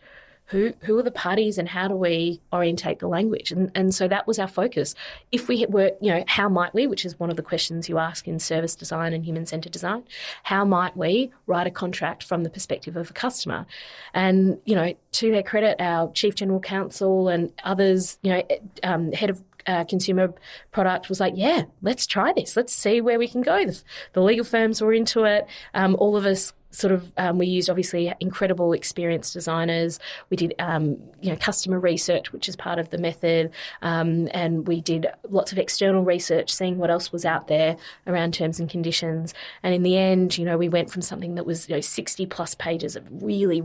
who 0.52 0.74
who 0.82 0.98
are 1.00 1.04
the 1.04 1.12
parties 1.12 1.58
and 1.58 1.70
how 1.70 1.88
do 1.88 1.96
we 1.96 2.42
orientate 2.54 3.00
the 3.00 3.08
language 3.08 3.52
and 3.52 3.72
and 3.74 3.96
so 3.96 4.08
that 4.08 4.28
was 4.28 4.38
our 4.38 4.48
focus 4.48 4.94
if 5.32 5.48
we 5.48 5.66
were 5.68 5.92
you 6.02 6.12
know 6.12 6.24
how 6.28 6.50
might 6.50 6.74
we 6.74 6.86
which 6.86 7.06
is 7.06 7.18
one 7.20 7.30
of 7.30 7.38
the 7.38 7.42
questions 7.42 7.88
you 7.88 7.98
ask 7.98 8.28
in 8.28 8.38
service 8.38 8.76
design 8.76 9.14
and 9.14 9.26
human 9.26 9.46
centered 9.46 9.72
design 9.72 10.04
how 10.44 10.66
might 10.66 10.96
we 10.96 11.32
write 11.48 11.68
a 11.68 11.72
contract 11.72 12.22
from 12.24 12.44
the 12.44 12.50
perspective 12.50 12.98
of 12.98 13.10
a 13.10 13.14
customer 13.14 13.66
and 14.14 14.60
you 14.66 14.76
know 14.76 14.94
to 15.12 15.32
their 15.32 15.44
credit 15.44 15.80
our 15.80 16.12
chief 16.12 16.36
general 16.36 16.60
counsel 16.60 17.30
and 17.30 17.52
others 17.64 18.20
you 18.22 18.32
know 18.32 18.44
um, 18.84 19.12
head 19.14 19.30
of 19.30 19.42
uh, 19.68 19.84
consumer 19.84 20.34
product 20.72 21.08
was 21.08 21.20
like, 21.20 21.34
yeah, 21.36 21.66
let's 21.84 22.08
try 22.08 22.34
this. 22.34 22.58
Let's 22.58 22.74
see 22.74 23.00
where 23.00 23.20
we 23.20 23.28
can 23.28 23.44
go. 23.44 23.64
The, 23.64 23.84
the 24.14 24.22
legal 24.24 24.44
firms 24.44 24.82
were 24.82 24.92
into 24.92 25.24
it. 25.24 25.46
Um, 25.76 25.96
all 26.00 26.18
of 26.18 26.26
us 26.26 26.52
sort 26.72 26.94
of 26.94 27.12
um, 27.18 27.38
we 27.38 27.48
used 27.48 27.70
obviously 27.70 28.14
incredible 28.20 28.74
experienced 28.74 29.34
designers. 29.34 30.00
We 30.30 30.38
did 30.38 30.56
um, 30.60 30.98
you 31.22 31.30
know 31.30 31.36
customer 31.36 31.80
research, 31.80 32.32
which 32.32 32.50
is 32.50 32.56
part 32.56 32.80
of 32.80 32.90
the 32.90 32.98
method, 32.98 33.52
um, 33.82 34.30
and 34.34 34.68
we 34.68 34.82
did 34.82 35.08
lots 35.30 35.52
of 35.52 35.58
external 35.58 36.04
research, 36.04 36.52
seeing 36.52 36.78
what 36.78 36.90
else 36.90 37.12
was 37.12 37.26
out 37.26 37.48
there 37.48 37.78
around 38.08 38.34
terms 38.34 38.60
and 38.60 38.70
conditions. 38.70 39.34
And 39.64 39.74
in 39.74 39.84
the 39.84 39.98
end, 39.98 40.38
you 40.38 40.46
know, 40.46 40.58
we 40.58 40.70
went 40.70 40.90
from 40.90 41.02
something 41.02 41.36
that 41.36 41.46
was 41.46 41.70
you 41.70 41.76
know 41.76 41.82
sixty 41.82 42.26
plus 42.26 42.56
pages 42.56 42.96
of 42.96 43.06
really 43.22 43.64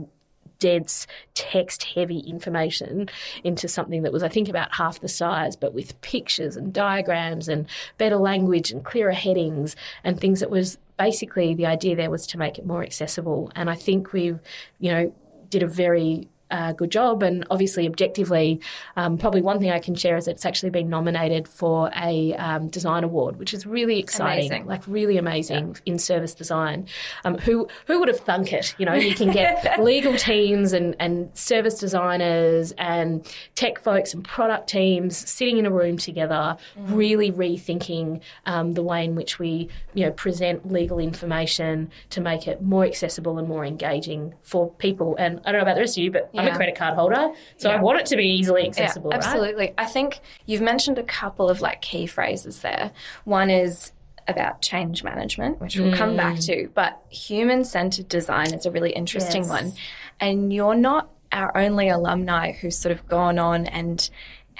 dense 0.58 1.06
text 1.34 1.82
heavy 1.82 2.20
information 2.20 3.08
into 3.44 3.68
something 3.68 4.02
that 4.02 4.12
was 4.12 4.22
I 4.22 4.28
think 4.28 4.48
about 4.48 4.74
half 4.74 5.00
the 5.00 5.08
size 5.08 5.54
but 5.54 5.74
with 5.74 6.00
pictures 6.00 6.56
and 6.56 6.72
diagrams 6.72 7.46
and 7.48 7.66
better 7.98 8.16
language 8.16 8.70
and 8.70 8.82
clearer 8.82 9.12
headings 9.12 9.76
and 10.02 10.18
things 10.18 10.40
that 10.40 10.50
was 10.50 10.78
basically 10.98 11.54
the 11.54 11.66
idea 11.66 11.96
there 11.96 12.10
was 12.10 12.26
to 12.28 12.38
make 12.38 12.58
it 12.58 12.66
more 12.66 12.82
accessible. 12.82 13.50
And 13.54 13.68
I 13.68 13.74
think 13.74 14.12
we've, 14.12 14.40
you 14.78 14.92
know, 14.92 15.14
did 15.48 15.62
a 15.62 15.66
very 15.66 16.28
uh, 16.50 16.72
good 16.72 16.90
job. 16.90 17.22
And 17.22 17.46
obviously, 17.50 17.86
objectively, 17.86 18.60
um, 18.96 19.18
probably 19.18 19.42
one 19.42 19.58
thing 19.58 19.70
I 19.70 19.78
can 19.78 19.94
share 19.94 20.16
is 20.16 20.28
it's 20.28 20.46
actually 20.46 20.70
been 20.70 20.88
nominated 20.88 21.48
for 21.48 21.90
a 21.96 22.34
um, 22.34 22.68
design 22.68 23.04
award, 23.04 23.38
which 23.38 23.52
is 23.52 23.66
really 23.66 23.98
exciting, 23.98 24.50
amazing. 24.50 24.66
like 24.66 24.82
really 24.86 25.18
amazing 25.18 25.68
yeah. 25.68 25.92
in 25.92 25.98
service 25.98 26.34
design. 26.34 26.86
Um, 27.24 27.38
who 27.38 27.68
who 27.86 27.98
would 27.98 28.08
have 28.08 28.20
thunk 28.20 28.52
it? 28.52 28.74
You 28.78 28.86
know, 28.86 28.94
you 28.94 29.14
can 29.14 29.30
get 29.30 29.80
legal 29.82 30.16
teams 30.16 30.72
and 30.72 30.94
and 31.00 31.36
service 31.36 31.78
designers 31.78 32.72
and 32.78 33.26
tech 33.54 33.78
folks 33.80 34.14
and 34.14 34.24
product 34.24 34.68
teams 34.68 35.16
sitting 35.16 35.58
in 35.58 35.66
a 35.66 35.70
room 35.70 35.96
together, 35.96 36.56
mm. 36.78 36.96
really 36.96 37.32
rethinking 37.32 38.20
um, 38.46 38.74
the 38.74 38.82
way 38.82 39.04
in 39.04 39.14
which 39.14 39.38
we 39.38 39.68
you 39.94 40.04
know 40.04 40.12
present 40.12 40.70
legal 40.70 40.98
information 40.98 41.90
to 42.10 42.20
make 42.20 42.46
it 42.46 42.62
more 42.62 42.84
accessible 42.84 43.38
and 43.38 43.48
more 43.48 43.64
engaging 43.64 44.34
for 44.42 44.70
people. 44.74 45.16
And 45.18 45.40
I 45.44 45.52
don't 45.52 45.58
know 45.58 45.62
about 45.62 45.74
the 45.74 45.80
rest 45.80 45.98
of 45.98 46.04
you, 46.04 46.10
but 46.10 46.30
yeah. 46.36 46.42
I'm 46.42 46.52
a 46.52 46.56
credit 46.56 46.76
card 46.76 46.94
holder, 46.94 47.32
so 47.56 47.68
yeah. 47.68 47.76
I 47.76 47.80
want 47.80 48.00
it 48.00 48.06
to 48.06 48.16
be 48.16 48.26
easily 48.26 48.66
accessible. 48.66 49.10
Yeah, 49.10 49.16
absolutely. 49.16 49.66
Right? 49.66 49.74
I 49.78 49.86
think 49.86 50.20
you've 50.46 50.62
mentioned 50.62 50.98
a 50.98 51.02
couple 51.02 51.48
of 51.48 51.60
like 51.60 51.82
key 51.82 52.06
phrases 52.06 52.60
there. 52.60 52.92
One 53.24 53.50
is 53.50 53.92
about 54.28 54.62
change 54.62 55.04
management, 55.04 55.60
which 55.60 55.76
we'll 55.76 55.92
mm. 55.92 55.96
come 55.96 56.16
back 56.16 56.36
mm. 56.36 56.46
to, 56.46 56.70
but 56.74 57.00
human 57.10 57.64
centered 57.64 58.08
design 58.08 58.52
is 58.52 58.66
a 58.66 58.70
really 58.70 58.90
interesting 58.90 59.42
yes. 59.42 59.50
one. 59.50 59.72
And 60.20 60.52
you're 60.52 60.74
not 60.74 61.10
our 61.32 61.56
only 61.56 61.88
alumni 61.88 62.52
who's 62.52 62.76
sort 62.76 62.92
of 62.92 63.06
gone 63.08 63.38
on 63.38 63.66
and 63.66 64.08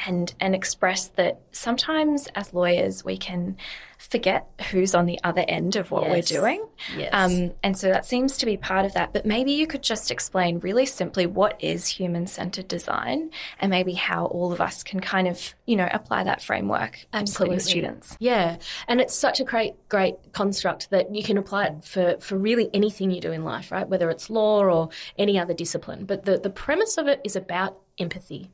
and 0.06 0.34
and 0.40 0.54
expressed 0.54 1.16
that 1.16 1.40
sometimes 1.52 2.28
as 2.34 2.52
lawyers 2.52 3.04
we 3.04 3.16
can 3.16 3.56
forget 3.98 4.46
who's 4.70 4.94
on 4.94 5.06
the 5.06 5.18
other 5.24 5.44
end 5.48 5.76
of 5.76 5.90
what 5.90 6.04
yes. 6.04 6.10
we're 6.10 6.40
doing. 6.40 6.66
Yes. 6.96 7.10
Um, 7.12 7.52
and 7.62 7.76
so 7.76 7.88
that 7.88 8.04
seems 8.04 8.36
to 8.38 8.46
be 8.46 8.56
part 8.56 8.84
of 8.84 8.94
that. 8.94 9.12
But 9.12 9.26
maybe 9.26 9.52
you 9.52 9.66
could 9.66 9.82
just 9.82 10.10
explain 10.10 10.58
really 10.60 10.86
simply 10.86 11.26
what 11.26 11.56
is 11.62 11.86
human 11.86 12.26
centered 12.26 12.68
design 12.68 13.30
and 13.58 13.70
maybe 13.70 13.94
how 13.94 14.26
all 14.26 14.52
of 14.52 14.60
us 14.60 14.82
can 14.82 15.00
kind 15.00 15.26
of, 15.26 15.54
you 15.64 15.76
know, 15.76 15.88
apply 15.92 16.24
that 16.24 16.42
framework 16.42 17.06
Absolutely. 17.12 17.58
students. 17.58 18.16
Yeah. 18.20 18.58
And 18.86 19.00
it's 19.00 19.14
such 19.14 19.40
a 19.40 19.44
great, 19.44 19.74
great 19.88 20.16
construct 20.32 20.90
that 20.90 21.14
you 21.14 21.22
can 21.22 21.38
apply 21.38 21.66
it 21.66 21.84
for, 21.84 22.16
for 22.20 22.36
really 22.36 22.70
anything 22.74 23.10
you 23.10 23.20
do 23.20 23.32
in 23.32 23.44
life, 23.44 23.72
right? 23.72 23.88
Whether 23.88 24.10
it's 24.10 24.28
law 24.28 24.62
or 24.62 24.90
any 25.18 25.38
other 25.38 25.54
discipline. 25.54 26.04
But 26.04 26.24
the, 26.24 26.38
the 26.38 26.50
premise 26.50 26.98
of 26.98 27.06
it 27.06 27.20
is 27.24 27.36
about 27.36 27.78
empathy. 27.98 28.50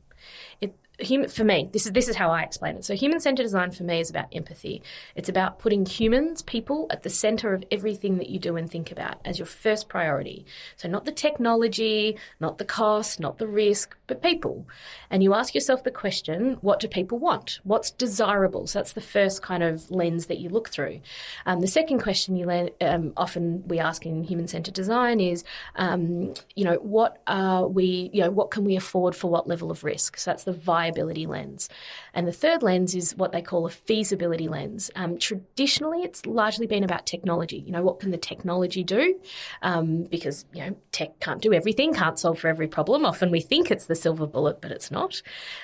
Human 0.99 1.27
for 1.27 1.43
me 1.43 1.69
this 1.73 1.87
is 1.87 1.91
this 1.91 2.07
is 2.07 2.15
how 2.15 2.29
i 2.29 2.43
explain 2.43 2.75
it. 2.75 2.85
So 2.85 2.93
human 2.93 3.19
centered 3.19 3.43
design 3.43 3.71
for 3.71 3.83
me 3.83 3.99
is 3.99 4.11
about 4.11 4.27
empathy. 4.31 4.83
It's 5.15 5.29
about 5.29 5.57
putting 5.57 5.85
humans 5.85 6.43
people 6.43 6.87
at 6.91 7.01
the 7.01 7.09
center 7.09 7.53
of 7.53 7.63
everything 7.71 8.17
that 8.19 8.29
you 8.29 8.37
do 8.37 8.55
and 8.55 8.69
think 8.69 8.91
about 8.91 9.19
as 9.25 9.39
your 9.39 9.45
first 9.47 9.89
priority. 9.89 10.45
So 10.75 10.87
not 10.87 11.05
the 11.05 11.11
technology 11.11 12.17
not 12.39 12.57
the 12.59 12.65
cost 12.65 13.19
not 13.19 13.39
the 13.39 13.47
risk 13.47 13.97
but 14.05 14.21
people. 14.21 14.67
And 15.09 15.23
you 15.23 15.33
ask 15.33 15.55
yourself 15.55 15.83
the 15.83 15.91
question 15.91 16.57
what 16.61 16.79
do 16.79 16.87
people 16.87 17.17
want? 17.17 17.59
What's 17.63 17.89
desirable? 17.89 18.67
So 18.67 18.79
that's 18.79 18.93
the 18.93 19.01
first 19.01 19.41
kind 19.41 19.63
of 19.63 19.89
lens 19.89 20.27
that 20.27 20.37
you 20.37 20.49
look 20.49 20.69
through. 20.69 21.01
Um, 21.45 21.61
the 21.61 21.67
second 21.67 22.01
question 22.01 22.35
you 22.35 22.45
le- 22.45 22.69
um, 22.81 23.13
often 23.17 23.67
we 23.67 23.79
ask 23.79 24.05
in 24.05 24.23
human 24.23 24.47
centered 24.47 24.73
design 24.73 25.19
is 25.19 25.43
um, 25.75 26.33
you 26.55 26.65
know 26.65 26.75
what 26.75 27.21
are 27.25 27.67
we 27.67 28.09
you 28.13 28.21
know 28.21 28.31
what 28.31 28.51
can 28.51 28.63
we 28.63 28.75
afford 28.75 29.15
for 29.15 29.29
what 29.29 29.47
level 29.47 29.71
of 29.71 29.83
risk? 29.83 30.17
So 30.17 30.31
that's 30.31 30.43
the 30.43 30.53
viability 30.83 31.25
lens. 31.25 31.69
And 32.13 32.27
the 32.27 32.31
third 32.31 32.61
lens 32.61 32.95
is 32.95 33.15
what 33.15 33.31
they 33.31 33.41
call 33.41 33.65
a 33.65 33.69
feasibility 33.69 34.47
lens. 34.47 34.91
Um, 34.95 35.17
traditionally, 35.17 36.03
it's 36.03 36.25
largely 36.25 36.67
been 36.67 36.83
about 36.83 37.05
technology. 37.05 37.57
You 37.57 37.71
know, 37.71 37.83
what 37.83 37.99
can 37.99 38.11
the 38.11 38.17
technology 38.17 38.83
do? 38.83 39.19
Um, 39.61 40.03
because, 40.03 40.45
you 40.53 40.65
know, 40.65 40.75
tech 40.91 41.19
can't 41.19 41.41
do 41.41 41.53
everything, 41.53 41.93
can't 41.93 42.19
solve 42.19 42.39
for 42.39 42.47
every 42.47 42.67
problem. 42.67 43.05
Often 43.05 43.31
we 43.31 43.41
think 43.41 43.71
it's 43.71 43.87
the 43.87 43.95
silver 43.95 44.27
bullet, 44.27 44.61
but 44.61 44.71
it's 44.71 44.91
not. 44.91 45.21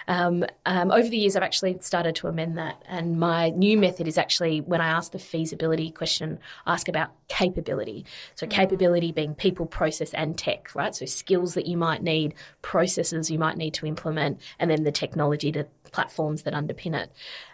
Um, 0.08 0.46
um 0.66 0.92
over 0.92 1.08
the 1.08 1.18
years, 1.18 1.36
I've 1.36 1.44
actually 1.44 1.78
started 1.82 2.16
to 2.16 2.28
amend 2.28 2.58
that. 2.58 2.82
And 2.88 3.20
my 3.20 3.50
new 3.50 3.78
method 3.78 4.08
is 4.08 4.18
actually 4.18 4.62
when 4.62 4.82
I 4.82 4.88
ask 4.88 5.12
the 5.12 5.20
feasibility 5.20 5.92
question, 5.92 6.40
ask 6.66 6.88
about 6.88 7.10
capability. 7.28 8.06
So, 8.36 8.46
mm. 8.46 8.50
capability 8.50 9.12
being 9.12 9.36
people, 9.36 9.66
process, 9.66 10.14
and 10.14 10.38
tech, 10.38 10.74
right? 10.76 10.96
So, 10.96 11.06
skills 11.06 11.54
that 11.54 11.68
you 11.68 11.78
might 11.78 12.02
need, 12.02 12.34
processes 12.62 13.30
you 13.30 13.40
might 13.40 13.58
need 13.58 13.74
to 13.76 13.86
implement, 13.86 14.40
and 14.60 14.70
then 14.70 14.84
the 14.84 14.92
technology 14.92 15.09
to 15.12 15.68
platforms 15.92 16.44
that 16.44 16.54
underpin 16.54 16.96
it. 16.96 17.12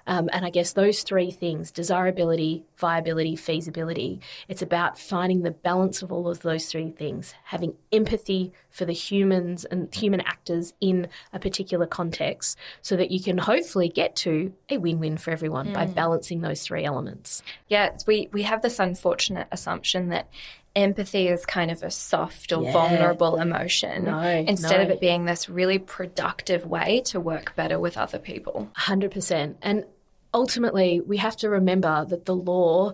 Um, 0.08 0.30
and 0.32 0.46
I 0.46 0.50
guess 0.50 0.74
those 0.74 1.02
three 1.04 1.32
things 1.32 1.72
desirability, 1.72 2.66
viability, 2.78 3.36
feasibility 3.36 4.20
it's 4.48 4.62
about 4.62 5.00
finding 5.00 5.42
the 5.42 5.52
balance 5.52 6.02
of 6.02 6.12
all 6.12 6.28
of 6.28 6.42
those 6.42 6.66
three 6.68 6.92
things, 6.92 7.34
having 7.46 7.76
empathy 7.92 8.52
for 8.70 8.86
the 8.86 8.94
humans 8.94 9.66
and 9.66 9.94
human 9.94 10.22
actors 10.22 10.74
in 10.80 11.08
a 11.34 11.40
particular 11.40 11.88
context 11.88 12.58
so 12.82 12.96
that 12.96 13.10
you 13.10 13.22
can 13.22 13.38
hopefully 13.38 13.90
get 13.90 14.16
to 14.18 14.54
a 14.70 14.78
win 14.78 15.00
win 15.00 15.18
for 15.18 15.32
everyone 15.32 15.70
mm. 15.70 15.74
by 15.74 15.86
balancing 15.86 16.42
those 16.42 16.62
three 16.62 16.84
elements. 16.84 17.42
Yeah, 17.68 17.98
we, 18.06 18.30
we 18.32 18.44
have 18.44 18.62
this 18.62 18.80
unfortunate 18.80 19.48
assumption 19.52 20.10
that 20.10 20.30
empathy 20.76 21.28
is 21.28 21.46
kind 21.46 21.72
of 21.72 21.82
a 21.84 21.92
soft 21.92 22.52
or 22.52 22.64
yeah. 22.64 22.72
vulnerable 22.72 23.38
emotion 23.38 24.06
no, 24.06 24.20
instead 24.22 24.78
no. 24.78 24.84
of 24.84 24.90
it 24.90 25.00
being 25.00 25.26
this 25.26 25.50
really 25.50 25.80
productive 25.80 26.66
way 26.66 27.02
to 27.06 27.20
work 27.20 27.56
better 27.56 27.80
with 27.80 27.98
other 27.98 28.20
people. 28.20 28.70
100%. 28.78 29.56
And 29.62 29.86
ultimately, 30.34 31.00
we 31.00 31.18
have 31.18 31.38
to 31.38 31.50
remember 31.50 32.06
that 32.06 32.26
the 32.26 32.36
law 32.36 32.94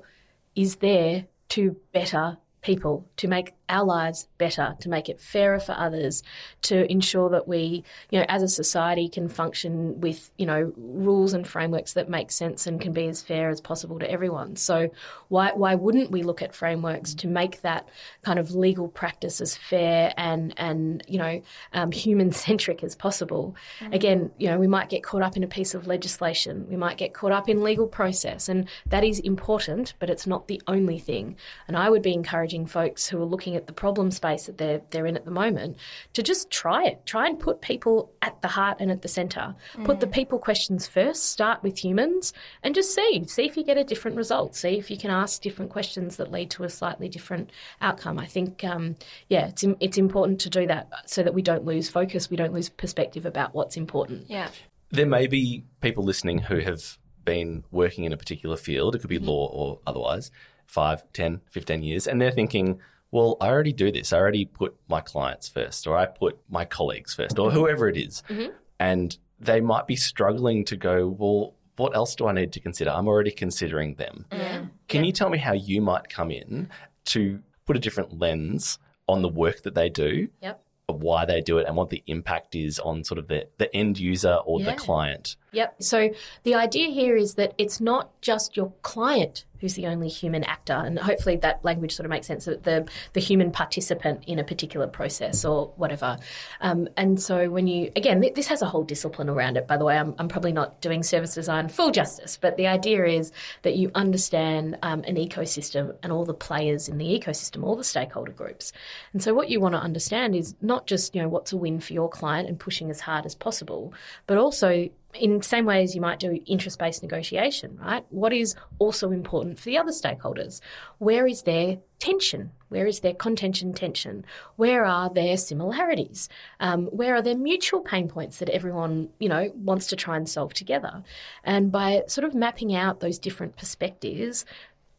is 0.55 0.77
there 0.77 1.25
to 1.49 1.75
better 1.91 2.37
people, 2.61 3.09
to 3.17 3.27
make 3.27 3.53
our 3.71 3.85
lives 3.85 4.27
better, 4.37 4.75
to 4.81 4.89
make 4.89 5.09
it 5.09 5.19
fairer 5.19 5.59
for 5.59 5.73
others, 5.73 6.21
to 6.63 6.89
ensure 6.91 7.29
that 7.29 7.47
we, 7.47 7.83
you 8.09 8.19
know, 8.19 8.25
as 8.27 8.43
a 8.43 8.47
society 8.47 9.09
can 9.09 9.29
function 9.29 9.99
with, 10.01 10.31
you 10.37 10.45
know, 10.45 10.73
rules 10.77 11.33
and 11.33 11.47
frameworks 11.47 11.93
that 11.93 12.09
make 12.09 12.31
sense 12.31 12.67
and 12.67 12.81
can 12.81 12.91
be 12.91 13.07
as 13.07 13.21
fair 13.21 13.49
as 13.49 13.61
possible 13.61 13.97
to 13.99 14.09
everyone. 14.09 14.55
So 14.55 14.91
why 15.29 15.51
why 15.53 15.75
wouldn't 15.75 16.11
we 16.11 16.23
look 16.23 16.41
at 16.41 16.53
frameworks 16.53 17.13
to 17.15 17.27
make 17.27 17.61
that 17.61 17.87
kind 18.23 18.37
of 18.37 18.53
legal 18.53 18.87
practice 18.87 19.41
as 19.41 19.55
fair 19.55 20.13
and 20.17 20.53
and 20.57 21.03
you 21.07 21.17
know 21.17 21.41
um, 21.73 21.91
human 22.05 22.31
centric 22.31 22.83
as 22.83 22.95
possible? 22.95 23.55
Mm-hmm. 23.79 23.93
Again, 23.93 24.31
you 24.37 24.49
know, 24.49 24.59
we 24.59 24.67
might 24.67 24.89
get 24.89 25.03
caught 25.03 25.21
up 25.21 25.37
in 25.37 25.43
a 25.43 25.47
piece 25.47 25.73
of 25.73 25.87
legislation, 25.87 26.67
we 26.69 26.75
might 26.75 26.97
get 26.97 27.13
caught 27.13 27.31
up 27.31 27.47
in 27.47 27.63
legal 27.63 27.87
process, 27.87 28.49
and 28.49 28.67
that 28.87 29.03
is 29.03 29.19
important, 29.19 29.93
but 29.99 30.09
it's 30.09 30.27
not 30.27 30.47
the 30.47 30.61
only 30.67 30.99
thing. 30.99 31.35
And 31.67 31.77
I 31.77 31.89
would 31.89 32.01
be 32.01 32.13
encouraging 32.13 32.65
folks 32.65 33.07
who 33.07 33.21
are 33.21 33.25
looking 33.25 33.55
at 33.55 33.60
at 33.61 33.67
the 33.67 33.73
problem 33.73 34.11
space 34.11 34.45
that 34.45 34.57
they're 34.57 34.81
they're 34.89 35.05
in 35.05 35.15
at 35.15 35.25
the 35.25 35.31
moment 35.31 35.77
to 36.13 36.23
just 36.23 36.49
try 36.51 36.85
it. 36.85 37.05
Try 37.05 37.27
and 37.27 37.39
put 37.39 37.61
people 37.61 38.11
at 38.21 38.41
the 38.41 38.47
heart 38.49 38.77
and 38.79 38.91
at 38.91 39.01
the 39.01 39.07
centre. 39.07 39.55
Mm. 39.73 39.85
Put 39.85 39.99
the 39.99 40.07
mm. 40.07 40.13
people 40.13 40.39
questions 40.39 40.87
first. 40.87 41.25
Start 41.25 41.63
with 41.63 41.83
humans 41.83 42.33
and 42.63 42.75
just 42.75 42.93
see 42.93 43.23
see 43.27 43.45
if 43.45 43.55
you 43.55 43.63
get 43.63 43.77
a 43.77 43.83
different 43.83 44.17
result. 44.17 44.55
See 44.55 44.77
if 44.77 44.91
you 44.91 44.97
can 44.97 45.11
ask 45.11 45.41
different 45.41 45.71
questions 45.71 46.17
that 46.17 46.31
lead 46.31 46.49
to 46.51 46.63
a 46.63 46.69
slightly 46.69 47.07
different 47.07 47.51
outcome. 47.81 48.19
I 48.19 48.25
think 48.25 48.63
um, 48.63 48.95
yeah, 49.29 49.47
it's 49.47 49.63
it's 49.79 49.97
important 49.97 50.41
to 50.41 50.49
do 50.49 50.67
that 50.67 50.89
so 51.05 51.23
that 51.23 51.33
we 51.33 51.41
don't 51.41 51.65
lose 51.65 51.89
focus. 51.89 52.29
We 52.29 52.37
don't 52.37 52.53
lose 52.53 52.69
perspective 52.69 53.25
about 53.25 53.53
what's 53.53 53.77
important. 53.77 54.25
Yeah. 54.29 54.49
There 54.89 55.05
may 55.05 55.27
be 55.27 55.63
people 55.79 56.03
listening 56.03 56.39
who 56.39 56.59
have 56.59 56.97
been 57.23 57.63
working 57.71 58.03
in 58.03 58.13
a 58.13 58.17
particular 58.17 58.57
field, 58.57 58.95
it 58.95 58.99
could 58.99 59.09
be 59.09 59.17
mm-hmm. 59.17 59.27
law 59.27 59.47
or 59.47 59.79
otherwise, 59.85 60.31
5, 60.67 61.03
10, 61.13 61.41
15 61.49 61.83
years, 61.83 62.07
and 62.07 62.21
they're 62.21 62.31
thinking, 62.31 62.79
well, 63.11 63.37
I 63.41 63.49
already 63.49 63.73
do 63.73 63.91
this. 63.91 64.13
I 64.13 64.17
already 64.17 64.45
put 64.45 64.75
my 64.87 65.01
clients 65.01 65.49
first, 65.49 65.85
or 65.85 65.97
I 65.97 66.05
put 66.05 66.39
my 66.49 66.65
colleagues 66.65 67.13
first, 67.13 67.37
or 67.37 67.51
whoever 67.51 67.87
it 67.89 67.97
is. 67.97 68.23
Mm-hmm. 68.29 68.51
And 68.79 69.17
they 69.39 69.59
might 69.59 69.85
be 69.85 69.95
struggling 69.95 70.65
to 70.65 70.77
go, 70.77 71.07
well, 71.07 71.55
what 71.75 71.95
else 71.95 72.15
do 72.15 72.27
I 72.27 72.31
need 72.31 72.53
to 72.53 72.59
consider? 72.59 72.91
I'm 72.91 73.07
already 73.07 73.31
considering 73.31 73.95
them. 73.95 74.25
Yeah. 74.31 74.65
Can 74.87 75.01
yeah. 75.01 75.07
you 75.07 75.11
tell 75.11 75.29
me 75.29 75.37
how 75.37 75.53
you 75.53 75.81
might 75.81 76.09
come 76.09 76.31
in 76.31 76.69
to 77.05 77.39
put 77.65 77.75
a 77.75 77.79
different 77.79 78.19
lens 78.19 78.77
on 79.07 79.21
the 79.21 79.29
work 79.29 79.63
that 79.63 79.75
they 79.75 79.89
do? 79.89 80.29
Yep. 80.41 80.63
Why 80.87 81.25
they 81.25 81.41
do 81.41 81.57
it 81.57 81.67
and 81.67 81.75
what 81.75 81.89
the 81.89 82.03
impact 82.07 82.53
is 82.53 82.77
on 82.79 83.03
sort 83.03 83.17
of 83.17 83.27
the, 83.27 83.47
the 83.57 83.73
end 83.75 83.97
user 83.97 84.35
or 84.45 84.59
yeah. 84.59 84.71
the 84.71 84.75
client. 84.77 85.37
Yep. 85.53 85.83
So 85.83 86.09
the 86.43 86.55
idea 86.55 86.89
here 86.89 87.15
is 87.15 87.35
that 87.35 87.53
it's 87.57 87.81
not 87.81 88.09
just 88.21 88.55
your 88.55 88.71
client 88.83 89.45
who's 89.61 89.75
the 89.75 89.85
only 89.85 90.09
human 90.09 90.43
actor. 90.43 90.73
And 90.73 90.97
hopefully 90.97 91.37
that 91.37 91.63
language 91.63 91.95
sort 91.95 92.05
of 92.05 92.09
makes 92.09 92.25
sense 92.25 92.45
that 92.45 92.63
the, 92.63 92.87
the 93.13 93.19
human 93.19 93.51
participant 93.51 94.23
in 94.25 94.39
a 94.39 94.43
particular 94.43 94.87
process 94.87 95.45
or 95.45 95.71
whatever. 95.77 96.17
Um, 96.61 96.89
and 96.97 97.21
so 97.21 97.49
when 97.49 97.67
you, 97.67 97.91
again, 97.95 98.25
this 98.33 98.47
has 98.47 98.63
a 98.63 98.65
whole 98.65 98.83
discipline 98.83 99.29
around 99.29 99.57
it, 99.57 99.67
by 99.67 99.77
the 99.77 99.85
way. 99.85 99.97
I'm, 99.97 100.15
I'm 100.17 100.27
probably 100.27 100.51
not 100.51 100.81
doing 100.81 101.03
service 101.03 101.35
design 101.35 101.69
full 101.69 101.91
justice, 101.91 102.37
but 102.41 102.57
the 102.57 102.65
idea 102.65 103.05
is 103.05 103.31
that 103.61 103.75
you 103.75 103.91
understand 103.93 104.79
um, 104.81 105.03
an 105.03 105.15
ecosystem 105.15 105.95
and 106.01 106.11
all 106.11 106.25
the 106.25 106.33
players 106.33 106.89
in 106.89 106.97
the 106.97 107.05
ecosystem, 107.05 107.63
all 107.63 107.75
the 107.75 107.83
stakeholder 107.83 108.31
groups. 108.31 108.73
And 109.13 109.21
so 109.21 109.35
what 109.35 109.49
you 109.49 109.59
want 109.59 109.75
to 109.75 109.79
understand 109.79 110.35
is 110.35 110.55
not 110.61 110.87
just, 110.87 111.13
you 111.13 111.21
know, 111.21 111.29
what's 111.29 111.53
a 111.53 111.57
win 111.57 111.79
for 111.79 111.93
your 111.93 112.09
client 112.09 112.49
and 112.49 112.59
pushing 112.59 112.89
as 112.89 113.01
hard 113.01 113.27
as 113.27 113.35
possible, 113.35 113.93
but 114.25 114.39
also 114.39 114.89
in 115.13 115.37
the 115.37 115.43
same 115.43 115.65
way 115.65 115.83
as 115.83 115.95
you 115.95 116.01
might 116.01 116.19
do 116.19 116.39
interest 116.45 116.79
based 116.79 117.01
negotiation, 117.01 117.77
right? 117.81 118.05
What 118.09 118.33
is 118.33 118.55
also 118.79 119.11
important 119.11 119.59
for 119.59 119.65
the 119.65 119.77
other 119.77 119.91
stakeholders? 119.91 120.61
Where 120.97 121.27
is 121.27 121.43
their 121.43 121.79
tension? 121.99 122.51
Where 122.69 122.87
is 122.87 123.01
their 123.01 123.13
contention 123.13 123.73
tension? 123.73 124.25
Where 124.55 124.85
are 124.85 125.09
their 125.09 125.37
similarities? 125.37 126.29
Um, 126.59 126.85
where 126.87 127.15
are 127.15 127.21
their 127.21 127.37
mutual 127.37 127.81
pain 127.81 128.07
points 128.07 128.39
that 128.39 128.49
everyone, 128.49 129.09
you 129.19 129.29
know, 129.29 129.51
wants 129.55 129.87
to 129.87 129.95
try 129.95 130.17
and 130.17 130.27
solve 130.27 130.53
together? 130.53 131.03
And 131.43 131.71
by 131.71 132.03
sort 132.07 132.25
of 132.25 132.33
mapping 132.33 132.73
out 132.73 132.99
those 132.99 133.19
different 133.19 133.57
perspectives, 133.57 134.45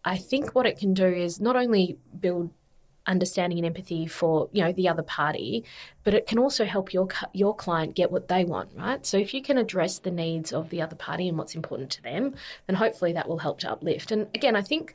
I 0.05 0.17
think 0.17 0.55
what 0.55 0.67
it 0.67 0.79
can 0.79 0.95
do 0.95 1.07
is 1.07 1.41
not 1.41 1.57
only 1.57 1.99
build 2.19 2.51
understanding 3.07 3.59
and 3.59 3.67
empathy 3.67 4.07
for 4.07 4.49
you 4.53 4.63
know 4.63 4.73
the 4.73 4.89
other 4.89 5.03
party 5.03 5.65
but 6.05 6.15
it 6.15 6.27
can 6.27 6.39
also 6.39 6.65
help 6.65 6.93
your 6.93 7.09
your 7.33 7.55
client 7.55 7.95
get 7.95 8.11
what 8.11 8.29
they 8.29 8.45
want 8.45 8.71
right? 8.77 9.05
So 9.07 9.17
if 9.19 9.35
you 9.35 9.43
can 9.43 9.59
address 9.59 9.99
the 9.99 10.11
needs 10.11 10.53
of 10.53 10.71
the 10.71 10.83
other 10.83 10.97
party 10.97 11.29
and 11.29 11.37
what's 11.37 11.55
important 11.55 11.91
to 11.91 12.03
them 12.03 12.35
then 12.67 12.77
hopefully 12.77 13.13
that 13.13 13.29
will 13.29 13.39
help 13.39 13.59
to 13.61 13.71
uplift. 13.71 14.13
And 14.13 14.29
again 14.35 14.57
i 14.57 14.63
think 14.63 14.95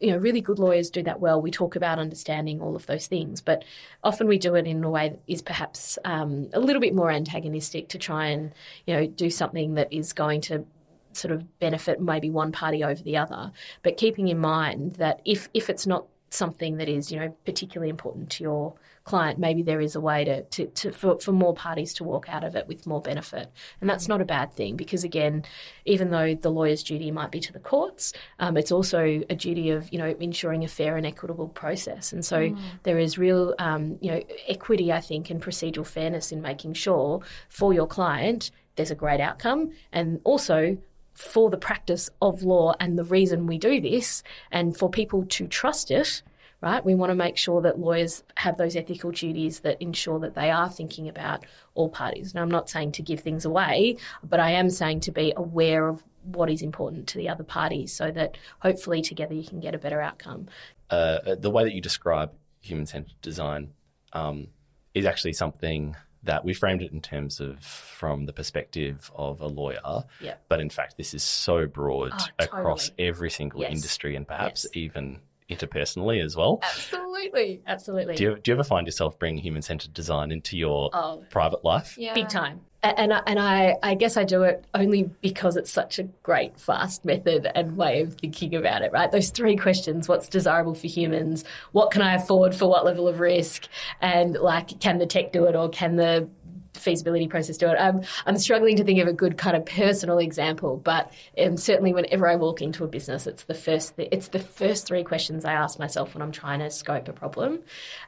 you 0.00 0.10
know 0.10 0.16
really 0.16 0.40
good 0.40 0.58
lawyers 0.58 0.90
do 0.90 1.02
that 1.02 1.20
well. 1.20 1.42
We 1.42 1.50
talk 1.50 1.74
about 1.74 1.98
understanding 1.98 2.60
all 2.60 2.76
of 2.76 2.86
those 2.86 3.06
things 3.06 3.40
but 3.40 3.64
often 4.04 4.28
we 4.28 4.38
do 4.38 4.54
it 4.54 4.66
in 4.66 4.84
a 4.84 4.90
way 4.90 5.08
that 5.10 5.20
is 5.26 5.42
perhaps 5.42 5.98
um, 6.04 6.48
a 6.52 6.60
little 6.60 6.80
bit 6.80 6.94
more 6.94 7.10
antagonistic 7.10 7.88
to 7.88 7.98
try 7.98 8.26
and 8.26 8.52
you 8.86 8.94
know 8.94 9.06
do 9.06 9.30
something 9.30 9.74
that 9.74 9.92
is 9.92 10.12
going 10.12 10.40
to 10.42 10.64
sort 11.12 11.32
of 11.32 11.58
benefit 11.58 12.00
maybe 12.00 12.30
one 12.30 12.52
party 12.52 12.84
over 12.84 13.02
the 13.02 13.16
other. 13.16 13.52
But 13.82 13.96
keeping 13.96 14.28
in 14.28 14.38
mind 14.38 14.94
that 14.94 15.20
if 15.24 15.48
if 15.52 15.68
it's 15.68 15.86
not 15.86 16.06
something 16.30 16.76
that 16.76 16.88
is, 16.88 17.10
you 17.10 17.18
know, 17.18 17.34
particularly 17.44 17.90
important 17.90 18.30
to 18.30 18.44
your 18.44 18.74
client, 19.04 19.38
maybe 19.38 19.62
there 19.62 19.80
is 19.80 19.96
a 19.96 20.00
way 20.00 20.24
to, 20.24 20.42
to, 20.44 20.66
to 20.66 20.92
for, 20.92 21.18
for 21.18 21.32
more 21.32 21.54
parties 21.54 21.94
to 21.94 22.04
walk 22.04 22.28
out 22.28 22.44
of 22.44 22.54
it 22.54 22.68
with 22.68 22.86
more 22.86 23.00
benefit. 23.00 23.50
And 23.80 23.88
that's 23.88 24.06
not 24.08 24.20
a 24.20 24.24
bad 24.24 24.52
thing 24.52 24.76
because, 24.76 25.04
again, 25.04 25.44
even 25.84 26.10
though 26.10 26.34
the 26.34 26.50
lawyer's 26.50 26.82
duty 26.82 27.10
might 27.10 27.30
be 27.30 27.40
to 27.40 27.52
the 27.52 27.58
courts, 27.58 28.12
um, 28.38 28.56
it's 28.56 28.70
also 28.70 29.22
a 29.30 29.34
duty 29.34 29.70
of, 29.70 29.90
you 29.92 29.98
know, 29.98 30.14
ensuring 30.20 30.64
a 30.64 30.68
fair 30.68 30.96
and 30.96 31.06
equitable 31.06 31.48
process. 31.48 32.12
And 32.12 32.24
so 32.24 32.50
mm. 32.50 32.58
there 32.82 32.98
is 32.98 33.16
real, 33.18 33.54
um, 33.58 33.98
you 34.00 34.10
know, 34.10 34.22
equity, 34.46 34.92
I 34.92 35.00
think, 35.00 35.30
and 35.30 35.42
procedural 35.42 35.86
fairness 35.86 36.30
in 36.30 36.42
making 36.42 36.74
sure 36.74 37.22
for 37.48 37.72
your 37.72 37.86
client 37.86 38.50
there's 38.76 38.90
a 38.92 38.94
great 38.94 39.20
outcome 39.20 39.72
and 39.92 40.20
also 40.22 40.78
for 41.18 41.50
the 41.50 41.56
practice 41.56 42.08
of 42.22 42.44
law 42.44 42.74
and 42.78 42.96
the 42.96 43.04
reason 43.04 43.48
we 43.48 43.58
do 43.58 43.80
this 43.80 44.22
and 44.52 44.76
for 44.76 44.88
people 44.88 45.24
to 45.26 45.48
trust 45.48 45.90
it, 45.90 46.22
right? 46.60 46.84
We 46.84 46.94
want 46.94 47.10
to 47.10 47.16
make 47.16 47.36
sure 47.36 47.60
that 47.62 47.80
lawyers 47.80 48.22
have 48.36 48.56
those 48.56 48.76
ethical 48.76 49.10
duties 49.10 49.60
that 49.60 49.82
ensure 49.82 50.20
that 50.20 50.36
they 50.36 50.48
are 50.48 50.68
thinking 50.70 51.08
about 51.08 51.44
all 51.74 51.88
parties. 51.88 52.36
Now, 52.36 52.42
I'm 52.42 52.50
not 52.50 52.70
saying 52.70 52.92
to 52.92 53.02
give 53.02 53.18
things 53.18 53.44
away, 53.44 53.96
but 54.22 54.38
I 54.38 54.52
am 54.52 54.70
saying 54.70 55.00
to 55.00 55.10
be 55.10 55.32
aware 55.36 55.88
of 55.88 56.04
what 56.22 56.50
is 56.50 56.62
important 56.62 57.08
to 57.08 57.18
the 57.18 57.28
other 57.28 57.44
party 57.44 57.88
so 57.88 58.12
that 58.12 58.38
hopefully 58.60 59.02
together 59.02 59.34
you 59.34 59.44
can 59.44 59.58
get 59.58 59.74
a 59.74 59.78
better 59.78 60.00
outcome. 60.00 60.46
Uh, 60.88 61.34
the 61.36 61.50
way 61.50 61.64
that 61.64 61.74
you 61.74 61.80
describe 61.80 62.30
human 62.60 62.86
centered 62.86 63.20
design 63.22 63.70
um, 64.12 64.46
is 64.94 65.04
actually 65.04 65.32
something 65.32 65.96
that 66.24 66.44
we 66.44 66.52
framed 66.52 66.82
it 66.82 66.92
in 66.92 67.00
terms 67.00 67.40
of 67.40 67.60
from 67.60 68.26
the 68.26 68.32
perspective 68.32 69.10
of 69.14 69.40
a 69.40 69.46
lawyer. 69.46 70.04
Yeah. 70.20 70.34
But 70.48 70.60
in 70.60 70.68
fact, 70.70 70.96
this 70.96 71.14
is 71.14 71.22
so 71.22 71.66
broad 71.66 72.12
Oh, 72.12 72.26
across 72.38 72.88
totally. 72.88 73.08
every 73.08 73.30
single 73.30 73.60
Yes. 73.62 73.72
industry 73.72 74.16
and 74.16 74.26
perhaps 74.26 74.64
Yes. 74.64 74.76
even 74.76 75.20
interpersonally 75.50 76.22
as 76.24 76.36
well. 76.36 76.60
Absolutely. 76.62 77.60
Absolutely. 77.66 78.14
Do 78.14 78.24
you, 78.24 78.36
do 78.42 78.50
you 78.50 78.54
ever 78.54 78.64
find 78.64 78.86
yourself 78.86 79.18
bringing 79.18 79.42
human 79.42 79.62
centered 79.62 79.92
design 79.92 80.30
into 80.30 80.56
your 80.56 80.90
Oh. 80.92 81.24
private 81.30 81.64
life? 81.64 81.96
Yeah. 81.98 82.14
Big 82.14 82.28
time. 82.28 82.60
And 82.80 83.12
I, 83.12 83.22
and 83.26 83.40
I, 83.40 83.74
I 83.82 83.94
guess 83.96 84.16
I 84.16 84.22
do 84.22 84.44
it 84.44 84.64
only 84.72 85.10
because 85.20 85.56
it's 85.56 85.70
such 85.70 85.98
a 85.98 86.04
great, 86.22 86.60
fast 86.60 87.04
method 87.04 87.50
and 87.56 87.76
way 87.76 88.02
of 88.02 88.14
thinking 88.14 88.54
about 88.54 88.82
it, 88.82 88.92
right? 88.92 89.10
Those 89.10 89.30
three 89.30 89.56
questions 89.56 90.06
what's 90.08 90.28
desirable 90.28 90.74
for 90.74 90.86
humans? 90.86 91.42
What 91.72 91.90
can 91.90 92.02
I 92.02 92.14
afford 92.14 92.54
for 92.54 92.68
what 92.68 92.84
level 92.84 93.08
of 93.08 93.18
risk? 93.18 93.66
And 94.00 94.34
like, 94.34 94.78
can 94.78 94.98
the 94.98 95.06
tech 95.06 95.32
do 95.32 95.46
it 95.46 95.56
or 95.56 95.68
can 95.68 95.96
the 95.96 96.28
feasibility 96.74 97.28
process 97.28 97.56
do 97.56 97.68
it? 97.68 97.76
I'm, 97.78 98.02
I'm 98.26 98.38
struggling 98.38 98.76
to 98.76 98.84
think 98.84 99.00
of 99.00 99.08
a 99.08 99.12
good 99.12 99.36
kind 99.38 99.56
of 99.56 99.66
personal 99.66 100.18
example, 100.18 100.76
but 100.76 101.12
um, 101.42 101.56
certainly 101.56 101.92
whenever 101.92 102.28
I 102.28 102.36
walk 102.36 102.62
into 102.62 102.84
a 102.84 102.88
business, 102.88 103.26
it's 103.26 103.44
the 103.44 103.54
first 103.54 103.96
th- 103.96 104.08
it's 104.12 104.28
the 104.28 104.38
first 104.38 104.86
three 104.86 105.04
questions 105.04 105.44
I 105.44 105.52
ask 105.52 105.78
myself 105.78 106.14
when 106.14 106.22
I'm 106.22 106.32
trying 106.32 106.60
to 106.60 106.70
scope 106.70 107.08
a 107.08 107.12
problem, 107.12 107.60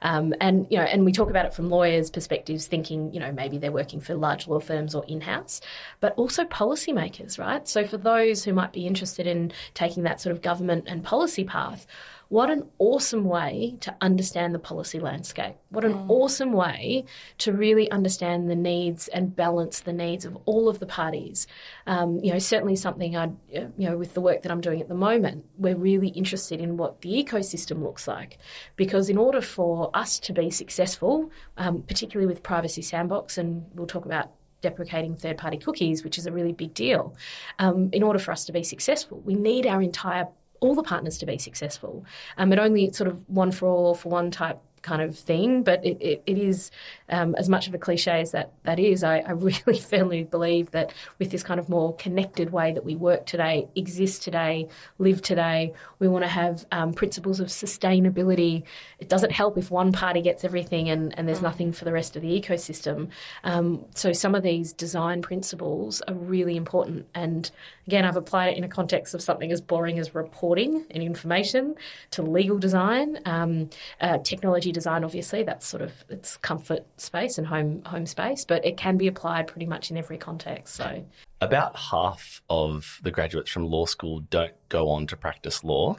um, 0.03 0.35
and 0.40 0.66
you 0.70 0.79
know, 0.79 0.85
and 0.85 1.05
we 1.05 1.12
talk 1.12 1.31
about 1.31 1.46
it 1.46 1.55
from 1.55 1.68
lawyers' 1.68 2.11
perspectives, 2.11 2.66
thinking 2.66 3.12
you 3.12 3.20
know 3.20 3.33
maybe 3.33 3.59
they're 3.59 3.73
working 3.73 4.01
for 4.01 4.14
large 4.14 4.46
law 4.49 4.61
firms 4.61 4.94
or 4.94 5.05
in 5.07 5.20
house, 5.20 5.61
but 6.01 6.14
also 6.16 6.44
policymakers, 6.44 7.38
right? 7.38 7.66
So 7.68 7.87
for 7.87 7.96
those 7.96 8.44
who 8.44 8.53
might 8.53 8.73
be 8.73 8.87
interested 8.87 9.27
in 9.27 9.53
taking 9.75 10.05
that 10.05 10.20
sort 10.20 10.35
of 10.35 10.42
government 10.42 10.85
and 10.87 11.03
policy 11.03 11.44
path. 11.44 11.87
What 12.31 12.49
an 12.49 12.69
awesome 12.79 13.25
way 13.25 13.77
to 13.81 13.97
understand 14.01 14.55
the 14.55 14.61
policy 14.61 15.01
landscape. 15.01 15.57
What 15.71 15.85
an 15.85 15.95
awesome 16.07 16.53
way 16.53 17.05
to 17.38 17.53
really 17.53 17.90
understand 17.90 18.49
the 18.49 18.55
needs 18.55 19.09
and 19.09 19.35
balance 19.35 19.81
the 19.81 19.93
needs 19.93 20.25
of 20.25 20.38
all 20.45 20.69
of 20.69 20.79
the 20.79 20.87
parties. 20.87 21.49
Um, 21.88 22.21
you 22.23 22.33
know, 22.33 22.38
certainly 22.38 22.77
something 22.77 23.16
I, 23.16 23.31
you 23.51 23.73
know, 23.79 23.99
with 23.99 24.14
the 24.14 24.21
work 24.21 24.43
that 24.43 24.53
I'm 24.53 24.61
doing 24.61 24.81
at 24.81 24.87
the 24.87 24.95
moment, 24.95 25.45
we're 25.59 25.75
really 25.75 26.11
interested 26.11 26.61
in 26.61 26.77
what 26.77 27.01
the 27.01 27.11
ecosystem 27.11 27.83
looks 27.83 28.07
like, 28.07 28.38
because 28.77 29.11
in 29.11 29.19
order 29.19 29.40
for 29.40 29.90
us 29.93 30.21
to 30.21 30.33
be 30.33 30.51
successful, 30.51 31.33
um, 31.57 31.83
particularly 31.83 32.33
with 32.33 32.45
Privacy 32.45 32.83
Sandbox, 32.83 33.38
and 33.38 33.66
we'll 33.75 33.88
talk 33.88 34.05
about 34.05 34.31
deprecating 34.61 35.16
third 35.16 35.37
party 35.37 35.57
cookies, 35.57 36.05
which 36.05 36.16
is 36.16 36.27
a 36.27 36.33
really 36.33 36.53
big 36.53 36.75
deal. 36.75 37.16
Um, 37.59 37.90
in 37.93 38.05
order 38.05 38.21
for 38.21 38.31
us 38.31 38.45
to 38.45 38.53
be 38.53 38.62
successful, 38.62 39.21
we 39.25 39.35
need 39.35 39.66
our 39.66 39.83
entire 39.83 40.29
all 40.61 40.75
the 40.75 40.83
partners 40.83 41.18
to 41.18 41.27
be 41.27 41.38
successful. 41.38 42.05
Um, 42.37 42.53
it 42.53 42.59
only 42.59 42.92
sort 42.92 43.09
of 43.09 43.29
one 43.29 43.51
for 43.51 43.68
all, 43.68 43.94
for 43.94 44.11
one 44.11 44.31
type 44.31 44.61
kind 44.83 45.03
of 45.03 45.19
thing, 45.19 45.62
but 45.62 45.85
it, 45.85 45.99
it, 46.01 46.23
it 46.27 46.38
is 46.38 46.71
um, 47.09 47.35
as 47.37 47.49
much 47.49 47.69
of 47.69 47.75
a 47.75 47.79
cliche 47.79 48.21
as 48.21 48.33
that 48.33 48.53
that 48.64 48.79
is. 48.79 49.05
I, 49.05 49.19
I 49.19 49.31
really 49.33 49.79
firmly 49.79 50.25
believe 50.25 50.71
that 50.71 50.93
with 51.19 51.31
this 51.31 51.43
kind 51.43 51.61
of 51.61 51.69
more 51.69 51.95
connected 51.97 52.51
way 52.51 52.73
that 52.73 52.85
we 52.85 52.97
work 52.97 53.27
today, 53.27 53.69
exist 53.75 54.23
today, 54.23 54.69
live 54.99 55.23
today, 55.23 55.73
we 55.99 56.09
want 56.09 56.25
to 56.25 56.29
have 56.29 56.66
um, 56.73 56.93
principles 56.93 57.40
of 57.40 57.49
sustainability. 57.49 58.62
It 58.99 59.09
doesn't 59.09 59.33
help 59.33 59.59
if 59.59 59.71
one 59.71 59.93
party 59.93 60.23
gets 60.23 60.45
everything 60.45 60.88
and, 60.88 61.16
and 61.19 61.29
there's 61.29 61.43
nothing 61.43 61.73
for 61.73 61.85
the 61.85 61.93
rest 61.93 62.16
of 62.16 62.23
the 62.23 62.40
ecosystem. 62.40 63.09
Um, 63.45 63.85
so 63.95 64.12
some 64.12 64.35
of 64.35 64.43
these 64.43 64.73
design 64.73 65.23
principles 65.23 66.01
are 66.03 66.14
really 66.14 66.57
important. 66.57 67.07
And 67.14 67.51
again, 67.87 68.05
I've 68.05 68.16
applied 68.16 68.53
it 68.53 68.59
in 68.59 68.64
a 68.64 68.69
context 68.69 69.14
of 69.14 69.23
something 69.23 69.53
as 69.53 69.61
boring 69.61 69.99
as 69.99 70.14
reporting 70.14 70.87
and 70.90 71.03
information 71.03 71.75
to 72.12 72.23
legal 72.23 72.59
design, 72.59 73.19
um, 73.27 73.71
uh, 74.01 74.19
technology 74.19 74.70
design. 74.73 75.05
Obviously, 75.05 75.43
that's 75.43 75.67
sort 75.67 75.83
of 75.83 75.93
it's 76.09 76.37
comfort 76.39 76.85
space 76.97 77.39
and 77.39 77.47
home 77.47 77.83
home 77.85 78.07
space, 78.07 78.45
but 78.45 78.65
it 78.65 78.77
can 78.77 78.97
be 78.97 79.07
applied 79.07 79.47
pretty 79.47 79.67
much 79.67 79.91
in 79.91 79.97
every 79.97 80.19
context. 80.19 80.75
So 80.75 81.05
About 81.41 81.77
half 81.77 82.43
of 82.51 83.01
the 83.03 83.11
graduates 83.11 83.51
from 83.51 83.67
law 83.67 83.87
school 83.87 84.21
don't 84.31 84.55
go 84.69 84.89
on 84.91 85.07
to 85.09 85.17
practice 85.17 85.63
law. 85.65 85.97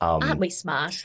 Um, 0.00 0.22
aren't 0.22 0.40
we 0.40 0.50
smart? 0.50 1.00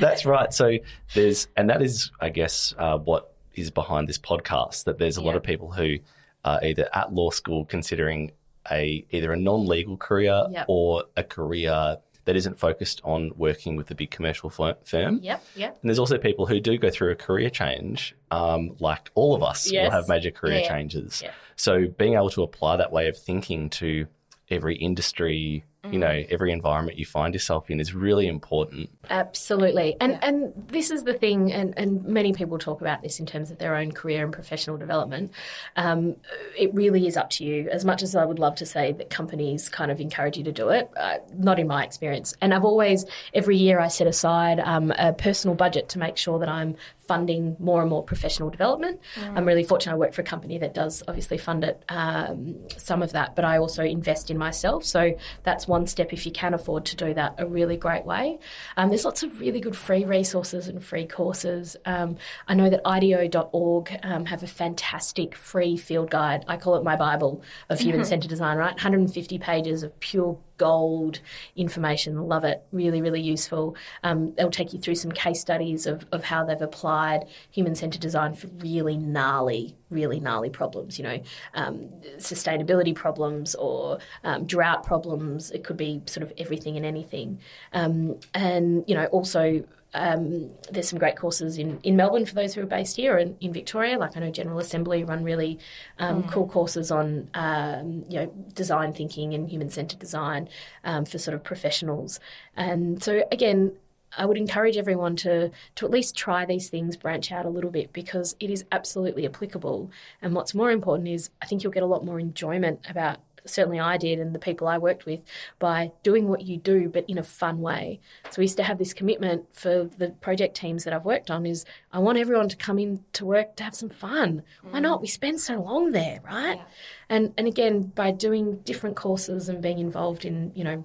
That's 0.00 0.24
right. 0.24 0.52
So 0.52 0.78
there's, 1.14 1.48
and 1.56 1.68
that 1.70 1.82
is, 1.82 2.10
I 2.20 2.30
guess, 2.30 2.74
uh, 2.78 2.98
what 2.98 3.34
is 3.54 3.70
behind 3.70 4.08
this 4.08 4.18
podcast. 4.18 4.84
That 4.84 4.98
there's 4.98 5.16
a 5.16 5.22
lot 5.22 5.36
of 5.36 5.42
people 5.42 5.72
who 5.72 5.96
are 6.44 6.62
either 6.64 6.88
at 6.94 7.12
law 7.12 7.30
school 7.30 7.64
considering 7.64 8.30
a 8.70 9.04
either 9.10 9.32
a 9.32 9.36
non-legal 9.36 9.96
career 9.96 10.44
Yep. 10.50 10.66
or 10.68 11.04
a 11.16 11.24
career 11.24 11.96
that 12.28 12.36
isn't 12.36 12.58
focused 12.58 13.00
on 13.04 13.32
working 13.36 13.74
with 13.74 13.90
a 13.90 13.94
big 13.94 14.10
commercial 14.10 14.50
firm. 14.50 14.76
yep, 15.22 15.42
yep. 15.56 15.78
And 15.80 15.88
there's 15.88 15.98
also 15.98 16.18
people 16.18 16.44
who 16.44 16.60
do 16.60 16.76
go 16.76 16.90
through 16.90 17.10
a 17.10 17.14
career 17.14 17.48
change, 17.48 18.14
um, 18.30 18.76
like 18.80 19.10
all 19.14 19.34
of 19.34 19.42
us 19.42 19.72
will 19.72 19.90
have 19.90 20.10
major 20.10 20.30
career 20.30 20.58
yeah. 20.58 20.68
changes. 20.68 21.22
Yeah. 21.24 21.30
So 21.56 21.86
being 21.86 22.16
able 22.16 22.28
to 22.28 22.42
apply 22.42 22.76
that 22.76 22.92
way 22.92 23.08
of 23.08 23.16
thinking 23.16 23.70
to 23.70 24.08
every 24.50 24.76
industry, 24.76 25.64
you 25.84 25.98
know, 25.98 26.24
every 26.28 26.52
environment 26.52 26.98
you 26.98 27.06
find 27.06 27.32
yourself 27.32 27.70
in 27.70 27.78
is 27.80 27.94
really 27.94 28.26
important. 28.26 28.90
Absolutely. 29.08 29.96
And 30.00 30.12
Yeah. 30.12 30.18
and 30.22 30.52
this 30.66 30.90
is 30.90 31.04
the 31.04 31.14
thing 31.14 31.52
and, 31.52 31.72
and 31.78 32.04
many 32.04 32.32
people 32.32 32.58
talk 32.58 32.80
about 32.80 33.00
this 33.00 33.20
in 33.20 33.26
terms 33.26 33.50
of 33.50 33.58
their 33.58 33.76
own 33.76 33.92
career 33.92 34.24
and 34.24 34.32
professional 34.32 34.76
development. 34.76 35.30
Um, 35.76 36.16
it 36.58 36.74
really 36.74 37.06
is 37.06 37.16
up 37.16 37.30
to 37.30 37.44
you. 37.44 37.68
As 37.70 37.84
much 37.84 38.02
as 38.02 38.16
I 38.16 38.24
would 38.24 38.38
love 38.38 38.56
to 38.56 38.66
say 38.66 38.92
that 38.92 39.08
companies 39.08 39.68
kind 39.68 39.90
of 39.90 40.00
encourage 40.00 40.36
you 40.36 40.44
to 40.44 40.52
do 40.52 40.68
it, 40.70 40.90
uh, 40.96 41.18
not 41.36 41.58
in 41.58 41.68
my 41.68 41.84
experience. 41.84 42.34
And 42.40 42.52
I've 42.52 42.64
always 42.64 43.06
every 43.32 43.56
year 43.56 43.78
I 43.78 43.88
set 43.88 44.08
aside 44.08 44.60
um, 44.60 44.92
a 44.98 45.12
personal 45.12 45.54
budget 45.54 45.88
to 45.90 45.98
make 45.98 46.16
sure 46.16 46.38
that 46.40 46.48
I'm 46.48 46.76
funding 47.08 47.56
more 47.58 47.80
and 47.80 47.90
more 47.90 48.04
professional 48.04 48.50
development. 48.50 49.00
I'm 49.34 49.46
really 49.46 49.64
fortunate 49.64 49.94
I 49.94 49.96
work 49.96 50.12
for 50.12 50.20
a 50.20 50.24
company 50.24 50.58
that 50.58 50.74
does 50.74 51.02
obviously 51.08 51.38
fund 51.38 51.64
it, 51.64 51.82
um, 51.88 52.56
some 52.76 53.02
of 53.02 53.12
that, 53.12 53.34
but 53.34 53.44
I 53.44 53.56
also 53.56 53.82
invest 53.82 54.30
in 54.30 54.36
myself. 54.36 54.84
So 54.84 55.16
that's 55.42 55.66
one 55.66 55.86
step 55.86 56.12
if 56.12 56.26
you 56.26 56.32
can 56.32 56.52
afford 56.52 56.84
to 56.86 56.96
do 56.96 57.14
that, 57.14 57.34
a 57.38 57.46
really 57.46 57.78
great 57.78 58.04
way. 58.04 58.38
Um, 58.76 58.90
there's 58.90 59.06
lots 59.06 59.22
of 59.22 59.40
really 59.40 59.58
good 59.58 59.74
free 59.74 60.04
resources 60.04 60.68
and 60.68 60.84
free 60.84 61.06
courses. 61.06 61.76
Um, 61.86 62.16
I 62.46 62.54
know 62.54 62.68
that 62.68 62.82
IDEO.org 62.84 63.98
um, 64.02 64.26
have 64.26 64.42
a 64.42 64.46
fantastic 64.46 65.34
free 65.34 65.76
field 65.78 66.10
guide. 66.10 66.44
I 66.46 66.58
call 66.58 66.76
it 66.76 66.84
my 66.84 66.96
Bible 66.96 67.42
of 67.70 67.80
human 67.80 68.04
centered 68.04 68.28
design, 68.28 68.58
right? 68.58 68.74
150 68.74 69.38
pages 69.38 69.82
of 69.82 69.98
pure 70.00 70.38
gold 70.58 71.20
information. 71.56 72.20
Love 72.28 72.44
it. 72.44 72.62
Really, 72.72 73.00
really 73.00 73.20
useful. 73.20 73.76
Um, 74.02 74.34
they'll 74.34 74.50
take 74.50 74.72
you 74.72 74.78
through 74.78 74.96
some 74.96 75.12
case 75.12 75.40
studies 75.40 75.86
of, 75.86 76.06
of 76.12 76.24
how 76.24 76.44
they've 76.44 76.60
applied 76.60 77.26
human 77.50 77.74
centered 77.74 78.02
design 78.02 78.34
for 78.34 78.48
really 78.58 78.96
gnarly, 78.96 79.74
really 79.90 80.20
gnarly 80.20 80.50
problems, 80.50 80.98
you 80.98 81.04
know, 81.04 81.20
um, 81.54 81.88
sustainability 82.18 82.94
problems 82.94 83.54
or 83.54 83.98
um, 84.24 84.44
drought 84.44 84.84
problems. 84.84 85.50
It 85.50 85.64
could 85.64 85.76
be 85.76 86.02
sort 86.06 86.22
of 86.22 86.32
everything 86.36 86.76
and 86.76 86.84
anything. 86.84 87.40
Um, 87.72 88.20
and, 88.34 88.84
you 88.86 88.94
know, 88.94 89.06
also 89.06 89.64
um, 89.94 90.50
there's 90.70 90.88
some 90.88 90.98
great 90.98 91.16
courses 91.16 91.56
in, 91.56 91.80
in 91.82 91.96
Melbourne 91.96 92.26
for 92.26 92.34
those 92.34 92.54
who 92.54 92.62
are 92.62 92.66
based 92.66 92.96
here 92.96 93.16
and 93.16 93.36
in 93.40 93.52
Victoria. 93.52 93.98
Like 93.98 94.16
I 94.16 94.20
know 94.20 94.30
General 94.30 94.58
Assembly 94.58 95.02
run 95.02 95.24
really 95.24 95.58
um, 95.98 96.24
cool 96.24 96.46
courses 96.46 96.90
on 96.90 97.30
um, 97.34 98.04
you 98.08 98.20
know 98.20 98.26
design 98.54 98.92
thinking 98.92 99.34
and 99.34 99.48
human 99.48 99.70
centered 99.70 99.98
design 99.98 100.48
um, 100.84 101.04
for 101.04 101.18
sort 101.18 101.34
of 101.34 101.42
professionals. 101.42 102.20
And 102.54 103.02
so 103.02 103.22
again, 103.32 103.72
I 104.16 104.26
would 104.26 104.36
encourage 104.36 104.76
everyone 104.76 105.16
to 105.16 105.50
to 105.76 105.86
at 105.86 105.90
least 105.90 106.16
try 106.16 106.44
these 106.44 106.68
things, 106.68 106.96
branch 106.96 107.32
out 107.32 107.46
a 107.46 107.50
little 107.50 107.70
bit 107.70 107.92
because 107.92 108.36
it 108.40 108.50
is 108.50 108.64
absolutely 108.72 109.26
applicable. 109.26 109.90
And 110.20 110.34
what's 110.34 110.54
more 110.54 110.70
important 110.70 111.08
is 111.08 111.30
I 111.40 111.46
think 111.46 111.62
you'll 111.62 111.72
get 111.72 111.82
a 111.82 111.86
lot 111.86 112.04
more 112.04 112.20
enjoyment 112.20 112.80
about 112.88 113.18
certainly 113.48 113.80
I 113.80 113.96
did 113.96 114.18
and 114.18 114.34
the 114.34 114.38
people 114.38 114.68
I 114.68 114.78
worked 114.78 115.06
with 115.06 115.20
by 115.58 115.92
doing 116.02 116.28
what 116.28 116.42
you 116.42 116.56
do 116.56 116.88
but 116.88 117.04
in 117.08 117.18
a 117.18 117.22
fun 117.22 117.60
way. 117.60 118.00
So 118.30 118.38
we 118.38 118.44
used 118.44 118.56
to 118.58 118.62
have 118.62 118.78
this 118.78 118.94
commitment 118.94 119.46
for 119.52 119.84
the 119.96 120.10
project 120.20 120.56
teams 120.56 120.84
that 120.84 120.92
I've 120.92 121.04
worked 121.04 121.30
on 121.30 121.46
is 121.46 121.64
I 121.92 121.98
want 121.98 122.18
everyone 122.18 122.48
to 122.48 122.56
come 122.56 122.78
in 122.78 123.04
to 123.14 123.24
work 123.24 123.56
to 123.56 123.64
have 123.64 123.74
some 123.74 123.90
fun. 123.90 124.42
Why 124.62 124.80
not? 124.80 125.00
We 125.00 125.08
spend 125.08 125.40
so 125.40 125.60
long 125.60 125.92
there, 125.92 126.20
right? 126.24 126.60
And 127.08 127.32
and 127.36 127.46
again 127.46 127.92
by 127.94 128.10
doing 128.10 128.58
different 128.58 128.96
courses 128.96 129.48
and 129.48 129.62
being 129.62 129.78
involved 129.78 130.24
in, 130.24 130.52
you 130.54 130.64
know, 130.64 130.84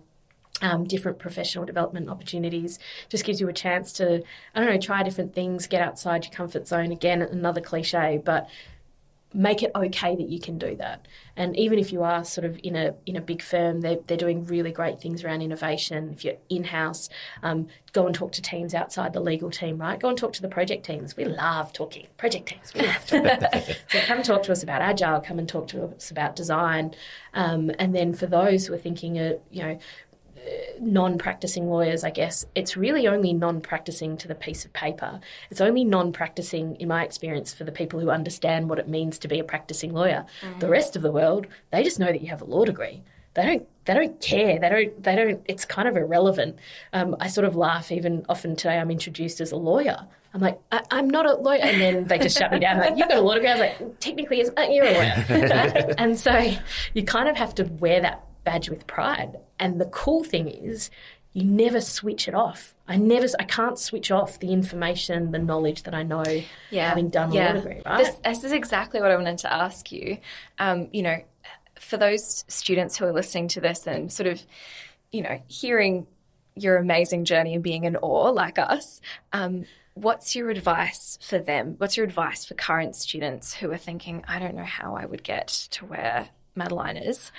um, 0.61 0.85
different 0.85 1.19
professional 1.19 1.65
development 1.65 2.09
opportunities 2.09 2.79
just 3.09 3.25
gives 3.25 3.41
you 3.41 3.49
a 3.49 3.53
chance 3.53 3.91
to 3.93 4.23
I 4.55 4.59
don't 4.59 4.69
know 4.69 4.79
try 4.79 5.03
different 5.03 5.33
things, 5.33 5.67
get 5.67 5.81
outside 5.81 6.25
your 6.25 6.33
comfort 6.33 6.67
zone. 6.67 6.91
Again, 6.91 7.21
another 7.21 7.61
cliche, 7.61 8.21
but 8.23 8.47
make 9.33 9.63
it 9.63 9.71
okay 9.75 10.15
that 10.15 10.29
you 10.29 10.39
can 10.39 10.57
do 10.57 10.75
that. 10.75 11.07
And 11.35 11.57
even 11.57 11.79
if 11.79 11.91
you 11.91 12.03
are 12.03 12.23
sort 12.23 12.45
of 12.45 12.59
in 12.63 12.75
a 12.75 12.93
in 13.05 13.15
a 13.15 13.21
big 13.21 13.41
firm, 13.41 13.81
they're, 13.81 13.97
they're 14.05 14.17
doing 14.17 14.45
really 14.45 14.71
great 14.71 15.01
things 15.01 15.23
around 15.23 15.41
innovation. 15.41 16.11
If 16.11 16.23
you're 16.23 16.37
in 16.49 16.65
house, 16.65 17.09
um, 17.41 17.67
go 17.91 18.05
and 18.05 18.13
talk 18.13 18.31
to 18.33 18.41
teams 18.41 18.75
outside 18.75 19.13
the 19.13 19.19
legal 19.19 19.49
team, 19.49 19.79
right? 19.79 19.99
Go 19.99 20.09
and 20.09 20.17
talk 20.17 20.33
to 20.33 20.41
the 20.41 20.47
project 20.47 20.85
teams. 20.85 21.17
We 21.17 21.25
love 21.25 21.73
talking 21.73 22.07
project 22.17 22.49
teams. 22.49 22.73
We 22.73 22.81
love 22.81 23.05
talking. 23.05 23.75
so 23.89 23.99
come 24.01 24.21
talk 24.21 24.43
to 24.43 24.51
us 24.51 24.61
about 24.61 24.81
agile. 24.81 25.21
Come 25.21 25.39
and 25.39 25.49
talk 25.49 25.67
to 25.69 25.85
us 25.85 26.11
about 26.11 26.35
design. 26.35 26.93
Um, 27.33 27.71
and 27.79 27.95
then 27.95 28.13
for 28.13 28.27
those 28.27 28.67
who 28.67 28.73
are 28.73 28.79
thinking, 28.79 29.17
uh, 29.17 29.33
you 29.49 29.63
know 29.63 29.79
non 30.79 31.17
practicing 31.17 31.69
lawyers, 31.69 32.03
I 32.03 32.09
guess, 32.09 32.45
it's 32.55 32.75
really 32.75 33.07
only 33.07 33.33
non 33.33 33.61
practicing 33.61 34.17
to 34.17 34.27
the 34.27 34.35
piece 34.35 34.65
of 34.65 34.73
paper. 34.73 35.19
It's 35.49 35.61
only 35.61 35.83
non 35.83 36.11
practicing, 36.11 36.75
in 36.77 36.87
my 36.87 37.03
experience, 37.03 37.53
for 37.53 37.63
the 37.63 37.71
people 37.71 37.99
who 37.99 38.09
understand 38.09 38.69
what 38.69 38.79
it 38.79 38.87
means 38.87 39.17
to 39.19 39.27
be 39.27 39.39
a 39.39 39.43
practicing 39.43 39.93
lawyer. 39.93 40.25
Mm. 40.41 40.59
The 40.59 40.69
rest 40.69 40.95
of 40.95 41.01
the 41.01 41.11
world, 41.11 41.47
they 41.71 41.83
just 41.83 41.99
know 41.99 42.07
that 42.07 42.21
you 42.21 42.29
have 42.29 42.41
a 42.41 42.45
law 42.45 42.65
degree. 42.65 43.03
They 43.33 43.43
don't. 43.43 43.67
They 43.85 43.93
don't 43.95 44.21
care. 44.21 44.59
They 44.59 44.69
don't. 44.69 45.03
They 45.03 45.15
don't. 45.15 45.41
It's 45.45 45.65
kind 45.65 45.87
of 45.87 45.97
irrelevant. 45.97 46.57
Um, 46.93 47.15
I 47.19 47.27
sort 47.27 47.45
of 47.45 47.55
laugh. 47.55 47.91
Even 47.91 48.25
often 48.29 48.55
today, 48.55 48.77
I'm 48.77 48.91
introduced 48.91 49.41
as 49.41 49.51
a 49.51 49.57
lawyer. 49.57 50.07
I'm 50.35 50.41
like, 50.41 50.59
I, 50.71 50.81
am 50.91 51.09
not 51.09 51.27
a 51.27 51.35
lawyer, 51.35 51.59
and 51.61 51.79
then 51.79 52.05
they 52.05 52.17
just 52.17 52.37
shut 52.37 52.51
me 52.51 52.59
down. 52.59 52.79
Like, 52.79 52.97
you've 52.97 53.07
got 53.07 53.17
a 53.17 53.21
law 53.21 53.35
degree. 53.35 53.49
I 53.49 53.53
was 53.53 53.59
like, 53.59 53.99
technically, 53.99 54.43
uh, 54.43 54.63
you're 54.63 54.85
a 54.85 54.93
lawyer. 54.93 55.95
and 55.99 56.19
so 56.19 56.53
you 56.95 57.03
kind 57.03 57.29
of 57.29 57.35
have 57.35 57.53
to 57.55 57.65
wear 57.65 58.01
that 58.01 58.23
badge 58.43 58.69
with 58.69 58.87
pride. 58.87 59.37
And 59.59 59.79
the 59.79 59.85
cool 59.85 60.23
thing 60.23 60.47
is, 60.47 60.89
you 61.33 61.43
never 61.43 61.81
switch 61.81 62.27
it 62.27 62.35
off. 62.35 62.75
I 62.87 62.97
never, 62.97 63.25
I 63.39 63.43
can't 63.43 63.79
switch 63.79 64.11
off 64.11 64.39
the 64.39 64.53
information, 64.53 65.31
the 65.31 65.39
knowledge 65.39 65.83
that 65.83 65.95
I 65.95 66.03
know, 66.03 66.23
yeah. 66.69 66.89
having 66.89 67.09
done 67.09 67.31
yeah. 67.31 67.47
law 67.47 67.53
degree. 67.53 67.81
Right? 67.85 67.97
This, 67.97 68.15
this, 68.23 68.43
is 68.43 68.51
exactly 68.51 69.01
what 69.01 69.09
I 69.09 69.15
wanted 69.15 69.39
to 69.39 69.51
ask 69.51 69.91
you. 69.91 70.19
Um, 70.59 70.89
you 70.93 71.01
know, 71.01 71.17
for 71.79 71.97
those 71.97 72.45
students 72.47 72.97
who 72.97 73.05
are 73.05 73.11
listening 73.11 73.47
to 73.49 73.61
this 73.61 73.87
and 73.87 74.11
sort 74.11 74.27
of, 74.27 74.45
you 75.11 75.23
know, 75.23 75.41
hearing 75.47 76.05
your 76.55 76.77
amazing 76.77 77.25
journey 77.25 77.55
and 77.55 77.63
being 77.63 77.83
in 77.83 77.95
awe 77.97 78.29
like 78.29 78.59
us. 78.59 79.01
Um, 79.31 79.65
what's 79.95 80.35
your 80.35 80.49
advice 80.49 81.17
for 81.21 81.39
them? 81.39 81.75
What's 81.77 81.97
your 81.97 82.05
advice 82.05 82.45
for 82.45 82.53
current 82.53 82.95
students 82.95 83.53
who 83.53 83.71
are 83.71 83.77
thinking, 83.77 84.23
I 84.27 84.39
don't 84.39 84.55
know 84.55 84.63
how 84.63 84.95
I 84.95 85.05
would 85.05 85.23
get 85.23 85.47
to 85.71 85.85
where 85.85 86.29
Madeline 86.55 86.97
is? 86.97 87.31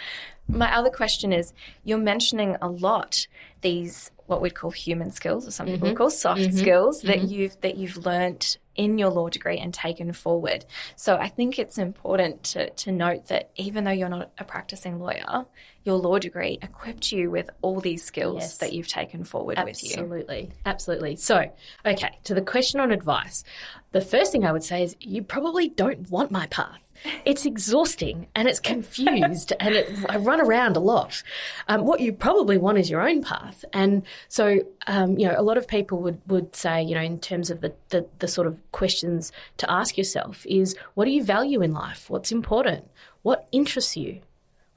My 0.48 0.74
other 0.74 0.90
question 0.90 1.32
is 1.32 1.52
you're 1.84 1.98
mentioning 1.98 2.56
a 2.60 2.68
lot 2.68 3.26
these 3.62 4.10
what 4.26 4.40
we'd 4.40 4.54
call 4.54 4.70
human 4.70 5.10
skills 5.10 5.46
or 5.46 5.50
some 5.50 5.66
mm-hmm. 5.66 5.76
people 5.76 5.94
call 5.94 6.10
soft 6.10 6.40
mm-hmm. 6.40 6.56
skills 6.56 7.02
that 7.02 7.18
mm-hmm. 7.18 7.28
you've 7.28 7.60
that 7.60 7.76
you've 7.76 7.96
learnt 7.98 8.58
in 8.76 8.98
your 8.98 9.10
law 9.10 9.28
degree 9.28 9.58
and 9.58 9.72
taken 9.72 10.12
forward. 10.12 10.64
So 10.96 11.16
I 11.16 11.28
think 11.28 11.58
it's 11.58 11.78
important 11.78 12.42
to, 12.44 12.70
to 12.70 12.92
note 12.92 13.28
that 13.28 13.50
even 13.56 13.84
though 13.84 13.92
you're 13.92 14.08
not 14.08 14.32
a 14.38 14.44
practicing 14.44 14.98
lawyer, 14.98 15.46
your 15.84 15.96
law 15.96 16.18
degree 16.18 16.58
equipped 16.60 17.12
you 17.12 17.30
with 17.30 17.50
all 17.62 17.80
these 17.80 18.02
skills 18.02 18.40
yes. 18.40 18.58
that 18.58 18.72
you've 18.72 18.88
taken 18.88 19.22
forward 19.24 19.58
absolutely. 19.58 19.88
with 19.88 19.96
you. 19.96 20.02
Absolutely. 20.02 20.50
Absolutely. 20.66 21.16
So, 21.16 21.52
okay, 21.86 22.18
to 22.24 22.34
the 22.34 22.42
question 22.42 22.80
on 22.80 22.90
advice, 22.90 23.44
the 23.92 24.00
first 24.00 24.32
thing 24.32 24.44
I 24.44 24.52
would 24.52 24.64
say 24.64 24.82
is 24.82 24.96
you 24.98 25.22
probably 25.22 25.68
don't 25.68 26.10
want 26.10 26.30
my 26.30 26.46
path 26.48 26.83
it's 27.24 27.44
exhausting 27.44 28.26
and 28.34 28.48
it's 28.48 28.60
confused 28.60 29.52
and 29.60 29.74
it, 29.74 29.90
I 30.08 30.16
run 30.16 30.40
around 30.40 30.76
a 30.76 30.80
lot. 30.80 31.22
Um, 31.68 31.84
what 31.84 32.00
you 32.00 32.12
probably 32.12 32.58
want 32.58 32.78
is 32.78 32.90
your 32.90 33.06
own 33.06 33.22
path. 33.22 33.64
And 33.72 34.02
so, 34.28 34.60
um, 34.86 35.18
you 35.18 35.26
know, 35.26 35.34
a 35.36 35.42
lot 35.42 35.58
of 35.58 35.68
people 35.68 36.00
would, 36.02 36.20
would 36.26 36.54
say, 36.56 36.82
you 36.82 36.94
know, 36.94 37.02
in 37.02 37.18
terms 37.18 37.50
of 37.50 37.60
the, 37.60 37.74
the, 37.90 38.06
the 38.18 38.28
sort 38.28 38.46
of 38.46 38.60
questions 38.72 39.32
to 39.58 39.70
ask 39.70 39.98
yourself 39.98 40.46
is 40.46 40.76
what 40.94 41.04
do 41.04 41.10
you 41.10 41.22
value 41.22 41.62
in 41.62 41.72
life? 41.72 42.08
What's 42.08 42.32
important? 42.32 42.88
What 43.22 43.48
interests 43.52 43.96
you? 43.96 44.20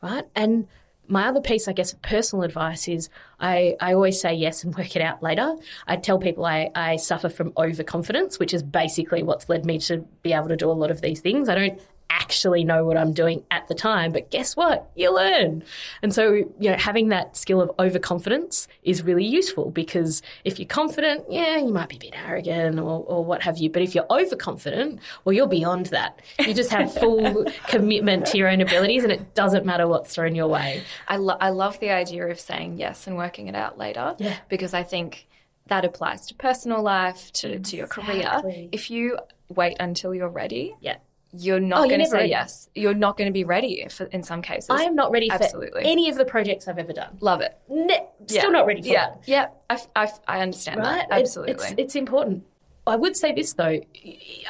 Right. 0.02 0.26
And 0.36 0.68
my 1.08 1.28
other 1.28 1.42
piece, 1.42 1.68
I 1.68 1.74
guess, 1.74 1.94
of 1.94 2.02
personal 2.02 2.44
advice 2.44 2.88
is 2.88 3.10
I, 3.40 3.76
I 3.80 3.94
always 3.94 4.20
say 4.20 4.34
yes 4.34 4.64
and 4.64 4.76
work 4.78 4.96
it 4.96 5.02
out 5.02 5.24
later. 5.24 5.56
I 5.88 5.96
tell 5.96 6.20
people 6.20 6.46
I, 6.46 6.70
I 6.76 6.98
suffer 6.98 7.30
from 7.30 7.54
overconfidence, 7.58 8.40
which 8.40 8.54
is 8.54 8.64
basically 8.64 9.24
what's 9.24 9.50
led 9.50 9.66
me 9.66 9.80
to 9.80 10.00
be 10.22 10.34
able 10.34 10.50
to 10.50 10.58
do 10.58 10.70
a 10.70 10.74
lot 10.74 10.92
of 10.92 11.02
these 11.02 11.22
things. 11.22 11.50
I 11.50 11.56
don't 11.56 11.82
actually 12.10 12.64
know 12.64 12.84
what 12.84 12.98
I'm 12.98 13.14
doing 13.14 13.44
at 13.52 13.68
the 13.68 13.76
time. 13.76 14.12
But 14.12 14.32
guess 14.32 14.56
what? 14.56 14.90
You 14.96 15.14
learn. 15.14 15.64
And 16.02 16.14
so, 16.14 16.34
you 16.34 16.72
know, 16.72 16.76
having 16.78 17.10
that 17.10 17.38
skill 17.38 17.62
of 17.62 17.72
overconfidence 17.80 18.68
is 18.84 19.02
really 19.04 19.26
useful 19.26 19.72
because 19.72 20.22
if 20.44 20.60
you're 20.60 20.68
confident, 20.68 21.26
yeah, 21.30 21.58
you 21.58 21.72
might 21.72 21.90
be 21.90 21.98
a 21.98 22.00
bit 22.00 22.14
arrogant 22.16 22.80
or, 22.80 23.04
or 23.04 23.24
what 23.24 23.44
have 23.44 23.58
you. 23.58 23.70
But 23.70 23.82
if 23.82 23.96
you're 23.96 24.06
overconfident, 24.10 25.00
well, 25.24 25.34
you're 25.34 25.48
beyond 25.48 25.88
that. 25.88 26.22
You 26.40 26.54
just 26.54 26.72
have 26.72 26.94
full 26.94 27.46
commitment 27.68 28.26
to 28.28 28.38
your 28.38 28.50
own 28.50 28.62
abilities 28.62 29.04
and 29.04 29.12
it 29.12 29.34
doesn't 29.34 29.66
matter 29.66 29.88
what's 29.88 30.14
thrown 30.14 30.36
your 30.36 30.48
way. 30.48 30.84
I, 31.08 31.18
lo- 31.18 31.38
I 31.40 31.50
love 31.50 31.80
the 31.80 31.92
idea 31.92 32.28
of 32.28 32.40
saying 32.40 32.78
yes 32.78 33.08
and 33.08 33.18
working 33.18 33.48
it 33.48 33.56
out 33.56 33.78
later. 33.78 34.16
Yeah. 34.20 34.36
Because 34.50 34.74
I 34.74 34.84
think 34.84 35.28
that 35.68 35.84
applies 35.86 36.28
to 36.28 36.36
personal 36.36 36.82
life, 36.82 37.32
to, 37.34 37.60
to 37.60 37.76
your 37.76 37.88
career. 37.88 38.42
If 38.72 38.90
you 38.90 39.18
wait 39.50 39.78
until 39.80 40.14
you're 40.14 40.30
ready, 40.30 40.76
yeah 40.80 40.98
you're 41.34 41.60
not 41.60 41.86
oh, 41.86 41.88
going 41.88 42.00
to 42.00 42.06
say 42.06 42.18
ready. 42.18 42.30
yes. 42.30 42.70
You're 42.74 42.94
not 42.94 43.18
going 43.18 43.28
to 43.28 43.34
be 43.34 43.44
ready 43.44 43.86
for, 43.90 44.06
in 44.06 44.24
some 44.24 44.42
cases. 44.42 44.70
I 44.70 44.84
am 44.84 44.96
not 44.96 45.12
ready 45.12 45.30
Absolutely. 45.30 45.82
for 45.82 45.88
any 45.88 46.10
of 46.10 46.18
the 46.18 46.26
projects 46.26 46.68
I've 46.68 46.78
ever 46.78 46.94
done. 46.94 47.18
Love 47.20 47.42
it. 47.42 47.58
Ne- 47.70 48.08
still 48.28 48.46
yeah. 48.46 48.50
not 48.50 48.66
ready 48.66 48.82
for 48.82 48.88
yeah. 48.88 49.16
Yeah, 49.26 49.48
I, 49.70 49.80
I, 49.96 50.10
I 50.28 50.40
understand 50.42 50.80
right? 50.80 51.08
that. 51.10 51.20
Absolutely. 51.20 51.54
It, 51.54 51.58
it's, 51.58 51.74
it's 51.78 51.96
important. 51.96 52.44
I 52.88 52.96
would 52.96 53.18
say 53.18 53.34
this 53.34 53.54
though, 53.54 53.80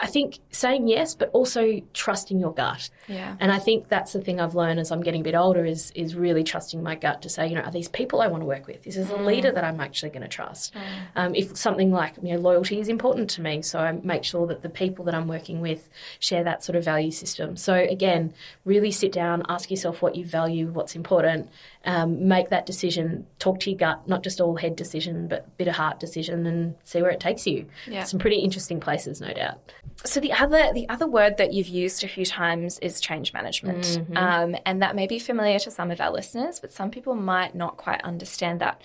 I 0.01 0.07
think 0.07 0.39
saying 0.51 0.87
yes, 0.87 1.15
but 1.15 1.29
also 1.33 1.81
trusting 1.93 2.39
your 2.39 2.53
gut. 2.53 2.89
Yeah. 3.07 3.35
And 3.39 3.51
I 3.51 3.59
think 3.59 3.89
that's 3.89 4.13
the 4.13 4.21
thing 4.21 4.39
I've 4.39 4.55
learned 4.55 4.79
as 4.79 4.91
I'm 4.91 5.01
getting 5.01 5.21
a 5.21 5.23
bit 5.23 5.35
older 5.35 5.65
is 5.65 5.91
is 5.91 6.15
really 6.15 6.43
trusting 6.43 6.81
my 6.81 6.95
gut 6.95 7.21
to 7.23 7.29
say, 7.29 7.47
you 7.47 7.55
know, 7.55 7.61
are 7.61 7.71
these 7.71 7.87
people 7.87 8.21
I 8.21 8.27
want 8.27 8.41
to 8.41 8.45
work 8.45 8.67
with? 8.67 8.85
Is 8.85 8.95
this 8.95 9.09
a 9.09 9.13
mm. 9.13 9.25
leader 9.25 9.51
that 9.51 9.63
I'm 9.63 9.79
actually 9.79 10.09
going 10.09 10.21
to 10.21 10.27
trust? 10.27 10.73
Mm. 10.73 10.81
Um, 11.15 11.35
if 11.35 11.57
something 11.57 11.91
like 11.91 12.15
you 12.21 12.33
know 12.33 12.39
loyalty 12.39 12.79
is 12.79 12.89
important 12.89 13.29
to 13.31 13.41
me, 13.41 13.61
so 13.61 13.79
I 13.79 13.91
make 13.91 14.23
sure 14.23 14.45
that 14.47 14.61
the 14.61 14.69
people 14.69 15.05
that 15.05 15.15
I'm 15.15 15.27
working 15.27 15.61
with 15.61 15.89
share 16.19 16.43
that 16.43 16.63
sort 16.63 16.75
of 16.75 16.83
value 16.83 17.11
system. 17.11 17.57
So 17.57 17.73
again, 17.73 18.33
really 18.65 18.91
sit 18.91 19.11
down, 19.11 19.43
ask 19.49 19.71
yourself 19.71 20.01
what 20.01 20.15
you 20.15 20.25
value, 20.25 20.67
what's 20.67 20.95
important, 20.95 21.49
um, 21.85 22.27
make 22.27 22.49
that 22.49 22.65
decision, 22.65 23.25
talk 23.39 23.61
to 23.61 23.69
your 23.71 23.77
gut, 23.77 24.07
not 24.07 24.21
just 24.23 24.41
all 24.41 24.57
head 24.57 24.75
decision, 24.75 25.27
but 25.27 25.57
bit 25.57 25.67
of 25.67 25.75
heart 25.75 25.99
decision, 25.99 26.45
and 26.45 26.75
see 26.83 27.01
where 27.01 27.11
it 27.11 27.19
takes 27.19 27.47
you. 27.47 27.65
Yeah. 27.87 28.03
Pretty 28.27 28.41
interesting 28.41 28.81
places, 28.81 29.21
no 29.21 29.31
doubt. 29.31 29.71
So 30.03 30.19
the 30.19 30.33
other 30.33 30.73
the 30.73 30.87
other 30.89 31.07
word 31.07 31.37
that 31.37 31.53
you've 31.53 31.69
used 31.69 32.03
a 32.03 32.09
few 32.09 32.25
times 32.25 32.77
is 32.79 32.99
change 32.99 33.31
management, 33.31 33.85
mm-hmm. 33.85 34.17
um, 34.17 34.55
and 34.65 34.81
that 34.81 34.97
may 34.97 35.07
be 35.07 35.17
familiar 35.17 35.59
to 35.59 35.71
some 35.71 35.91
of 35.91 36.01
our 36.01 36.11
listeners, 36.11 36.59
but 36.59 36.73
some 36.73 36.91
people 36.91 37.15
might 37.15 37.55
not 37.55 37.77
quite 37.77 38.01
understand 38.03 38.59
that 38.59 38.81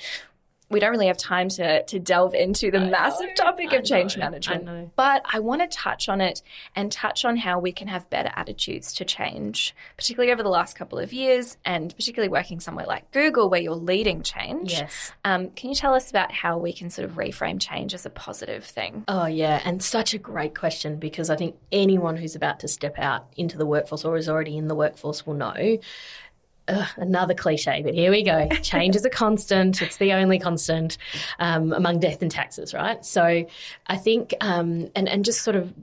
we 0.72 0.80
don't 0.80 0.90
really 0.90 1.06
have 1.06 1.16
time 1.16 1.48
to, 1.50 1.84
to 1.84 1.98
delve 1.98 2.34
into 2.34 2.70
the 2.70 2.78
I 2.78 2.88
massive 2.88 3.28
know, 3.28 3.34
topic 3.34 3.72
I 3.72 3.76
of 3.76 3.84
change 3.84 4.16
know, 4.16 4.24
management. 4.24 4.68
I 4.68 4.88
but 4.96 5.22
I 5.30 5.40
want 5.40 5.62
to 5.62 5.68
touch 5.68 6.08
on 6.08 6.20
it 6.20 6.42
and 6.74 6.90
touch 6.90 7.24
on 7.24 7.36
how 7.36 7.58
we 7.58 7.72
can 7.72 7.88
have 7.88 8.08
better 8.10 8.30
attitudes 8.34 8.94
to 8.94 9.04
change, 9.04 9.74
particularly 9.96 10.32
over 10.32 10.42
the 10.42 10.48
last 10.48 10.76
couple 10.76 10.98
of 10.98 11.12
years, 11.12 11.56
and 11.64 11.94
particularly 11.94 12.30
working 12.30 12.60
somewhere 12.60 12.86
like 12.86 13.10
Google 13.12 13.50
where 13.50 13.60
you're 13.60 13.74
leading 13.74 14.22
change. 14.22 14.72
Yes. 14.72 15.12
Um, 15.24 15.50
can 15.50 15.68
you 15.68 15.76
tell 15.76 15.94
us 15.94 16.10
about 16.10 16.32
how 16.32 16.58
we 16.58 16.72
can 16.72 16.90
sort 16.90 17.08
of 17.08 17.16
reframe 17.16 17.60
change 17.60 17.94
as 17.94 18.06
a 18.06 18.10
positive 18.10 18.64
thing? 18.64 19.04
Oh, 19.08 19.26
yeah. 19.26 19.60
And 19.64 19.82
such 19.82 20.14
a 20.14 20.18
great 20.18 20.54
question 20.54 20.96
because 20.96 21.30
I 21.30 21.36
think 21.36 21.56
anyone 21.70 22.16
who's 22.16 22.34
about 22.34 22.60
to 22.60 22.68
step 22.68 22.98
out 22.98 23.26
into 23.36 23.58
the 23.58 23.66
workforce 23.66 24.04
or 24.04 24.16
is 24.16 24.28
already 24.28 24.56
in 24.56 24.68
the 24.68 24.74
workforce 24.74 25.26
will 25.26 25.34
know 25.34 25.78
Ugh, 26.72 26.88
another 26.96 27.34
cliche, 27.34 27.82
but 27.82 27.94
here 27.94 28.10
we 28.10 28.22
go. 28.22 28.48
Change 28.62 28.96
is 28.96 29.04
a 29.04 29.10
constant. 29.10 29.82
It's 29.82 29.98
the 29.98 30.12
only 30.12 30.38
constant 30.38 30.96
um, 31.38 31.72
among 31.72 32.00
death 32.00 32.22
and 32.22 32.30
taxes, 32.30 32.72
right? 32.72 33.04
So 33.04 33.44
I 33.86 33.96
think, 33.96 34.34
um, 34.40 34.90
and, 34.96 35.08
and 35.08 35.24
just 35.24 35.42
sort 35.42 35.56
of 35.56 35.74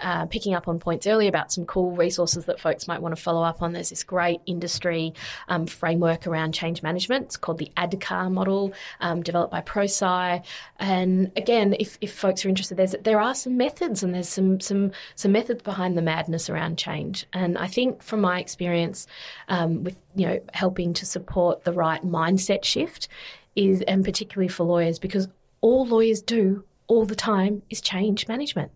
uh, 0.00 0.26
picking 0.26 0.54
up 0.54 0.68
on 0.68 0.78
points 0.78 1.06
earlier 1.06 1.28
about 1.28 1.52
some 1.52 1.64
cool 1.66 1.92
resources 1.92 2.44
that 2.46 2.60
folks 2.60 2.86
might 2.86 3.02
want 3.02 3.14
to 3.14 3.20
follow 3.20 3.42
up 3.42 3.62
on. 3.62 3.72
There's 3.72 3.90
this 3.90 4.02
great 4.02 4.40
industry 4.46 5.14
um, 5.48 5.66
framework 5.66 6.26
around 6.26 6.52
change 6.52 6.82
management. 6.82 7.26
It's 7.26 7.36
called 7.36 7.58
the 7.58 7.70
ADKAR 7.76 8.30
model, 8.30 8.72
um, 9.00 9.22
developed 9.22 9.52
by 9.52 9.60
ProSci. 9.60 10.44
And 10.78 11.32
again, 11.36 11.76
if, 11.78 11.98
if 12.00 12.14
folks 12.14 12.44
are 12.44 12.48
interested, 12.48 12.76
there's, 12.76 12.94
there 13.02 13.20
are 13.20 13.34
some 13.34 13.56
methods 13.56 14.02
and 14.02 14.14
there's 14.14 14.28
some 14.28 14.60
some 14.60 14.92
some 15.14 15.32
methods 15.32 15.62
behind 15.62 15.96
the 15.96 16.02
madness 16.02 16.48
around 16.48 16.78
change. 16.78 17.26
And 17.32 17.58
I 17.58 17.66
think 17.66 18.02
from 18.02 18.20
my 18.20 18.40
experience 18.40 19.06
um, 19.48 19.84
with 19.84 19.96
you 20.14 20.26
know 20.26 20.40
helping 20.52 20.92
to 20.94 21.06
support 21.06 21.64
the 21.64 21.72
right 21.72 22.02
mindset 22.04 22.64
shift 22.64 23.08
is, 23.56 23.82
and 23.82 24.04
particularly 24.04 24.48
for 24.48 24.64
lawyers, 24.64 24.98
because 24.98 25.28
all 25.60 25.86
lawyers 25.86 26.22
do 26.22 26.64
all 26.86 27.04
the 27.04 27.16
time 27.16 27.62
is 27.70 27.80
change 27.80 28.28
management. 28.28 28.70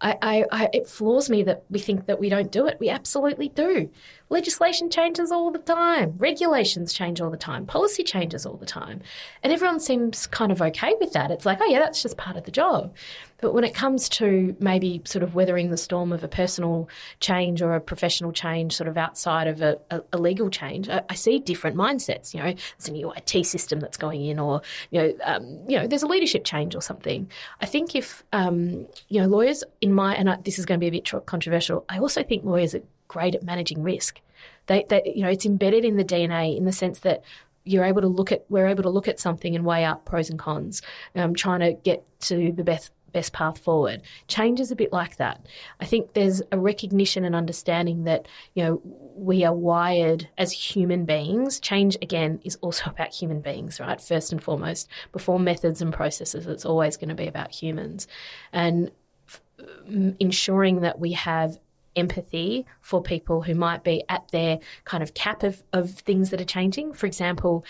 I, 0.00 0.16
I, 0.20 0.44
I, 0.50 0.68
it 0.72 0.86
floors 0.86 1.30
me 1.30 1.42
that 1.44 1.64
we 1.70 1.78
think 1.78 2.06
that 2.06 2.20
we 2.20 2.28
don't 2.28 2.50
do 2.50 2.66
it. 2.66 2.78
We 2.80 2.88
absolutely 2.88 3.48
do. 3.48 3.90
Legislation 4.30 4.90
changes 4.90 5.30
all 5.30 5.50
the 5.50 5.58
time, 5.58 6.14
regulations 6.16 6.92
change 6.92 7.20
all 7.20 7.30
the 7.30 7.36
time, 7.36 7.66
policy 7.66 8.02
changes 8.02 8.46
all 8.46 8.56
the 8.56 8.66
time. 8.66 9.00
And 9.42 9.52
everyone 9.52 9.80
seems 9.80 10.26
kind 10.26 10.50
of 10.50 10.62
okay 10.62 10.94
with 10.98 11.12
that. 11.12 11.30
It's 11.30 11.46
like, 11.46 11.58
oh, 11.60 11.66
yeah, 11.66 11.78
that's 11.78 12.02
just 12.02 12.16
part 12.16 12.36
of 12.36 12.44
the 12.44 12.50
job. 12.50 12.94
But 13.44 13.52
when 13.52 13.64
it 13.64 13.74
comes 13.74 14.08
to 14.10 14.56
maybe 14.58 15.02
sort 15.04 15.22
of 15.22 15.34
weathering 15.34 15.70
the 15.70 15.76
storm 15.76 16.12
of 16.12 16.24
a 16.24 16.28
personal 16.28 16.88
change 17.20 17.60
or 17.60 17.74
a 17.74 17.80
professional 17.80 18.32
change, 18.32 18.74
sort 18.74 18.88
of 18.88 18.96
outside 18.96 19.46
of 19.46 19.60
a, 19.60 19.78
a, 19.90 20.00
a 20.14 20.18
legal 20.18 20.48
change, 20.48 20.88
I, 20.88 21.02
I, 21.10 21.14
see 21.14 21.40
different 21.40 21.76
mindsets. 21.76 22.32
You 22.32 22.40
know, 22.40 22.46
it's 22.46 22.88
a 22.88 22.92
new 22.92 23.12
IT 23.12 23.44
system 23.44 23.80
that's 23.80 23.98
going 23.98 24.24
in, 24.24 24.38
or 24.38 24.62
you 24.90 25.02
know, 25.02 25.14
um, 25.24 25.60
you 25.68 25.78
know, 25.78 25.86
there's 25.86 26.02
a 26.02 26.06
leadership 26.06 26.44
change 26.44 26.74
or 26.74 26.80
something. 26.80 27.28
I 27.60 27.66
think 27.66 27.94
if 27.94 28.24
um, 28.32 28.86
you 29.08 29.20
know 29.20 29.26
lawyers 29.26 29.62
in 29.84 29.92
my 29.92 30.14
and 30.14 30.30
I, 30.30 30.36
this 30.36 30.58
is 30.58 30.64
going 30.64 30.80
to 30.80 30.82
be 30.82 30.88
a 30.88 31.02
bit 31.02 31.26
controversial. 31.26 31.84
I 31.90 31.98
also 31.98 32.22
think 32.22 32.42
lawyers 32.42 32.74
are 32.74 32.80
great 33.06 33.34
at 33.34 33.42
managing 33.42 33.82
risk. 33.82 34.18
They, 34.64 34.86
they, 34.88 35.02
you 35.14 35.20
know, 35.20 35.28
it's 35.28 35.44
embedded 35.44 35.84
in 35.84 35.98
the 35.98 36.04
DNA 36.04 36.56
in 36.56 36.64
the 36.64 36.72
sense 36.72 37.00
that 37.00 37.22
you're 37.64 37.84
able 37.84 38.00
to 38.00 38.08
look 38.08 38.32
at, 38.32 38.46
we're 38.48 38.66
able 38.66 38.82
to 38.82 38.88
look 38.88 39.08
at 39.08 39.20
something 39.20 39.54
and 39.54 39.62
weigh 39.62 39.84
up 39.84 40.06
pros 40.06 40.30
and 40.30 40.38
cons, 40.38 40.80
um, 41.14 41.34
trying 41.34 41.60
to 41.60 41.74
get 41.74 42.02
to 42.20 42.50
the 42.52 42.64
best 42.64 42.92
best 43.12 43.32
path 43.32 43.58
forward. 43.58 44.02
Change 44.26 44.58
is 44.58 44.72
a 44.72 44.76
bit 44.76 44.92
like 44.92 45.18
that. 45.18 45.46
I 45.80 45.84
think 45.84 46.14
there's 46.14 46.42
a 46.50 46.58
recognition 46.58 47.24
and 47.24 47.36
understanding 47.36 48.04
that, 48.04 48.26
you 48.54 48.64
know, 48.64 48.82
we 49.14 49.44
are 49.44 49.54
wired 49.54 50.28
as 50.36 50.50
human 50.50 51.04
beings. 51.04 51.60
Change, 51.60 51.96
again, 52.02 52.40
is 52.42 52.56
also 52.56 52.84
about 52.90 53.14
human 53.14 53.40
beings, 53.40 53.78
right? 53.78 54.00
First 54.00 54.32
and 54.32 54.42
foremost, 54.42 54.88
before 55.12 55.38
methods 55.38 55.80
and 55.80 55.92
processes, 55.92 56.48
it's 56.48 56.64
always 56.64 56.96
going 56.96 57.10
to 57.10 57.14
be 57.14 57.28
about 57.28 57.52
humans. 57.52 58.08
And 58.52 58.90
ensuring 60.20 60.80
that 60.80 60.98
we 60.98 61.12
have 61.12 61.58
empathy 61.96 62.66
for 62.80 63.02
people 63.02 63.42
who 63.42 63.54
might 63.54 63.84
be 63.84 64.04
at 64.08 64.28
their 64.28 64.58
kind 64.84 65.02
of 65.02 65.14
cap 65.14 65.42
of, 65.42 65.62
of 65.72 65.90
things 65.90 66.30
that 66.30 66.40
are 66.40 66.46
changing. 66.46 66.92
For 66.92 67.06
example, 67.06 67.64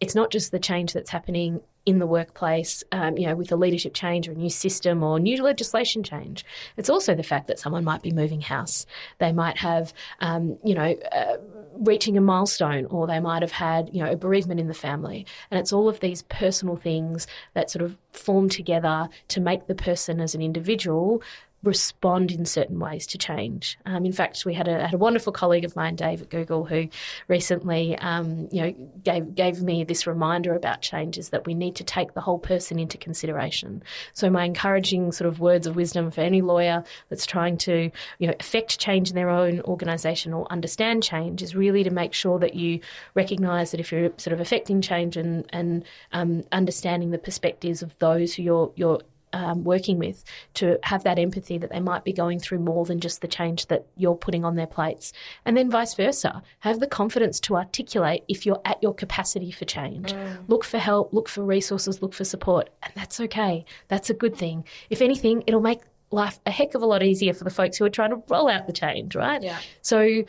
it's 0.00 0.14
not 0.14 0.30
just 0.30 0.52
the 0.52 0.58
change 0.58 0.92
that's 0.92 1.10
happening 1.10 1.60
in 1.86 1.98
the 1.98 2.06
workplace, 2.06 2.82
um, 2.92 3.18
you 3.18 3.26
know, 3.26 3.34
with 3.34 3.52
a 3.52 3.56
leadership 3.56 3.92
change 3.94 4.26
or 4.26 4.32
a 4.32 4.34
new 4.34 4.48
system 4.48 5.02
or 5.02 5.20
new 5.20 5.42
legislation 5.42 6.02
change. 6.02 6.44
It's 6.76 6.88
also 6.88 7.14
the 7.14 7.22
fact 7.22 7.46
that 7.48 7.58
someone 7.58 7.84
might 7.84 8.02
be 8.02 8.10
moving 8.10 8.40
house. 8.40 8.86
They 9.18 9.32
might 9.32 9.58
have, 9.58 9.92
um, 10.20 10.58
you 10.64 10.74
know, 10.74 10.94
uh, 11.12 11.36
reaching 11.74 12.16
a 12.16 12.20
milestone, 12.20 12.86
or 12.86 13.06
they 13.06 13.20
might 13.20 13.42
have 13.42 13.52
had, 13.52 13.90
you 13.92 14.02
know, 14.02 14.10
a 14.10 14.16
bereavement 14.16 14.60
in 14.60 14.68
the 14.68 14.74
family. 14.74 15.26
And 15.50 15.60
it's 15.60 15.72
all 15.72 15.88
of 15.88 16.00
these 16.00 16.22
personal 16.22 16.76
things 16.76 17.26
that 17.52 17.70
sort 17.70 17.84
of 17.84 17.98
form 18.12 18.48
together 18.48 19.08
to 19.28 19.40
make 19.40 19.66
the 19.66 19.74
person 19.74 20.20
as 20.20 20.34
an 20.34 20.40
individual 20.40 21.22
respond 21.64 22.30
in 22.30 22.44
certain 22.44 22.78
ways 22.78 23.06
to 23.08 23.18
change. 23.18 23.78
Um, 23.86 24.04
in 24.04 24.12
fact, 24.12 24.44
we 24.44 24.54
had 24.54 24.68
a, 24.68 24.84
had 24.84 24.94
a, 24.94 24.98
wonderful 24.98 25.32
colleague 25.32 25.64
of 25.64 25.74
mine, 25.74 25.96
Dave 25.96 26.22
at 26.22 26.30
Google, 26.30 26.64
who 26.64 26.88
recently, 27.28 27.96
um, 27.98 28.48
you 28.52 28.62
know, 28.62 28.72
gave 29.02 29.34
gave 29.34 29.62
me 29.62 29.84
this 29.84 30.06
reminder 30.06 30.54
about 30.54 30.82
changes 30.82 31.30
that 31.30 31.46
we 31.46 31.54
need 31.54 31.74
to 31.76 31.84
take 31.84 32.14
the 32.14 32.20
whole 32.20 32.38
person 32.38 32.78
into 32.78 32.98
consideration. 32.98 33.82
So, 34.12 34.30
my 34.30 34.44
encouraging 34.44 35.12
sort 35.12 35.28
of 35.28 35.40
words 35.40 35.66
of 35.66 35.76
wisdom 35.76 36.10
for 36.10 36.20
any 36.20 36.42
lawyer 36.42 36.84
that's 37.08 37.26
trying 37.26 37.56
to, 37.58 37.90
you 38.18 38.26
know, 38.26 38.34
affect 38.38 38.78
change 38.78 39.08
in 39.08 39.16
their 39.16 39.30
own 39.30 39.60
organisation 39.62 40.32
or 40.32 40.50
understand 40.52 41.02
change 41.02 41.42
is 41.42 41.54
really 41.54 41.82
to 41.84 41.90
make 41.90 42.12
sure 42.12 42.38
that 42.38 42.54
you 42.54 42.80
recognise 43.14 43.70
that 43.70 43.80
if 43.80 43.90
you're 43.90 44.12
sort 44.18 44.32
of 44.32 44.40
affecting 44.40 44.80
change 44.80 45.16
and 45.16 45.46
and 45.50 45.84
um, 46.12 46.44
understanding 46.52 47.10
the 47.10 47.18
perspectives 47.18 47.82
of 47.82 47.98
those 47.98 48.34
who 48.34 48.42
you're 48.42 48.72
you're 48.76 49.00
um, 49.34 49.64
working 49.64 49.98
with 49.98 50.24
to 50.54 50.78
have 50.84 51.02
that 51.02 51.18
empathy 51.18 51.58
that 51.58 51.70
they 51.70 51.80
might 51.80 52.04
be 52.04 52.12
going 52.12 52.38
through 52.38 52.60
more 52.60 52.84
than 52.84 53.00
just 53.00 53.20
the 53.20 53.28
change 53.28 53.66
that 53.66 53.84
you're 53.96 54.14
putting 54.14 54.44
on 54.44 54.54
their 54.54 54.66
plates. 54.66 55.12
And 55.44 55.56
then 55.56 55.70
vice 55.70 55.94
versa, 55.94 56.42
have 56.60 56.78
the 56.78 56.86
confidence 56.86 57.40
to 57.40 57.56
articulate 57.56 58.22
if 58.28 58.46
you're 58.46 58.62
at 58.64 58.80
your 58.80 58.94
capacity 58.94 59.50
for 59.50 59.64
change. 59.64 60.12
Mm. 60.12 60.48
Look 60.48 60.64
for 60.64 60.78
help, 60.78 61.12
look 61.12 61.28
for 61.28 61.42
resources, 61.42 62.00
look 62.00 62.14
for 62.14 62.24
support. 62.24 62.70
And 62.82 62.92
that's 62.94 63.18
okay. 63.20 63.64
That's 63.88 64.08
a 64.08 64.14
good 64.14 64.36
thing. 64.36 64.64
If 64.88 65.02
anything, 65.02 65.42
it'll 65.48 65.60
make 65.60 65.80
life 66.12 66.38
a 66.46 66.50
heck 66.52 66.76
of 66.76 66.82
a 66.82 66.86
lot 66.86 67.02
easier 67.02 67.34
for 67.34 67.42
the 67.42 67.50
folks 67.50 67.76
who 67.76 67.84
are 67.84 67.90
trying 67.90 68.10
to 68.10 68.22
roll 68.28 68.48
out 68.48 68.68
the 68.68 68.72
change, 68.72 69.16
right? 69.16 69.42
Yeah. 69.42 69.58
So 69.82 70.22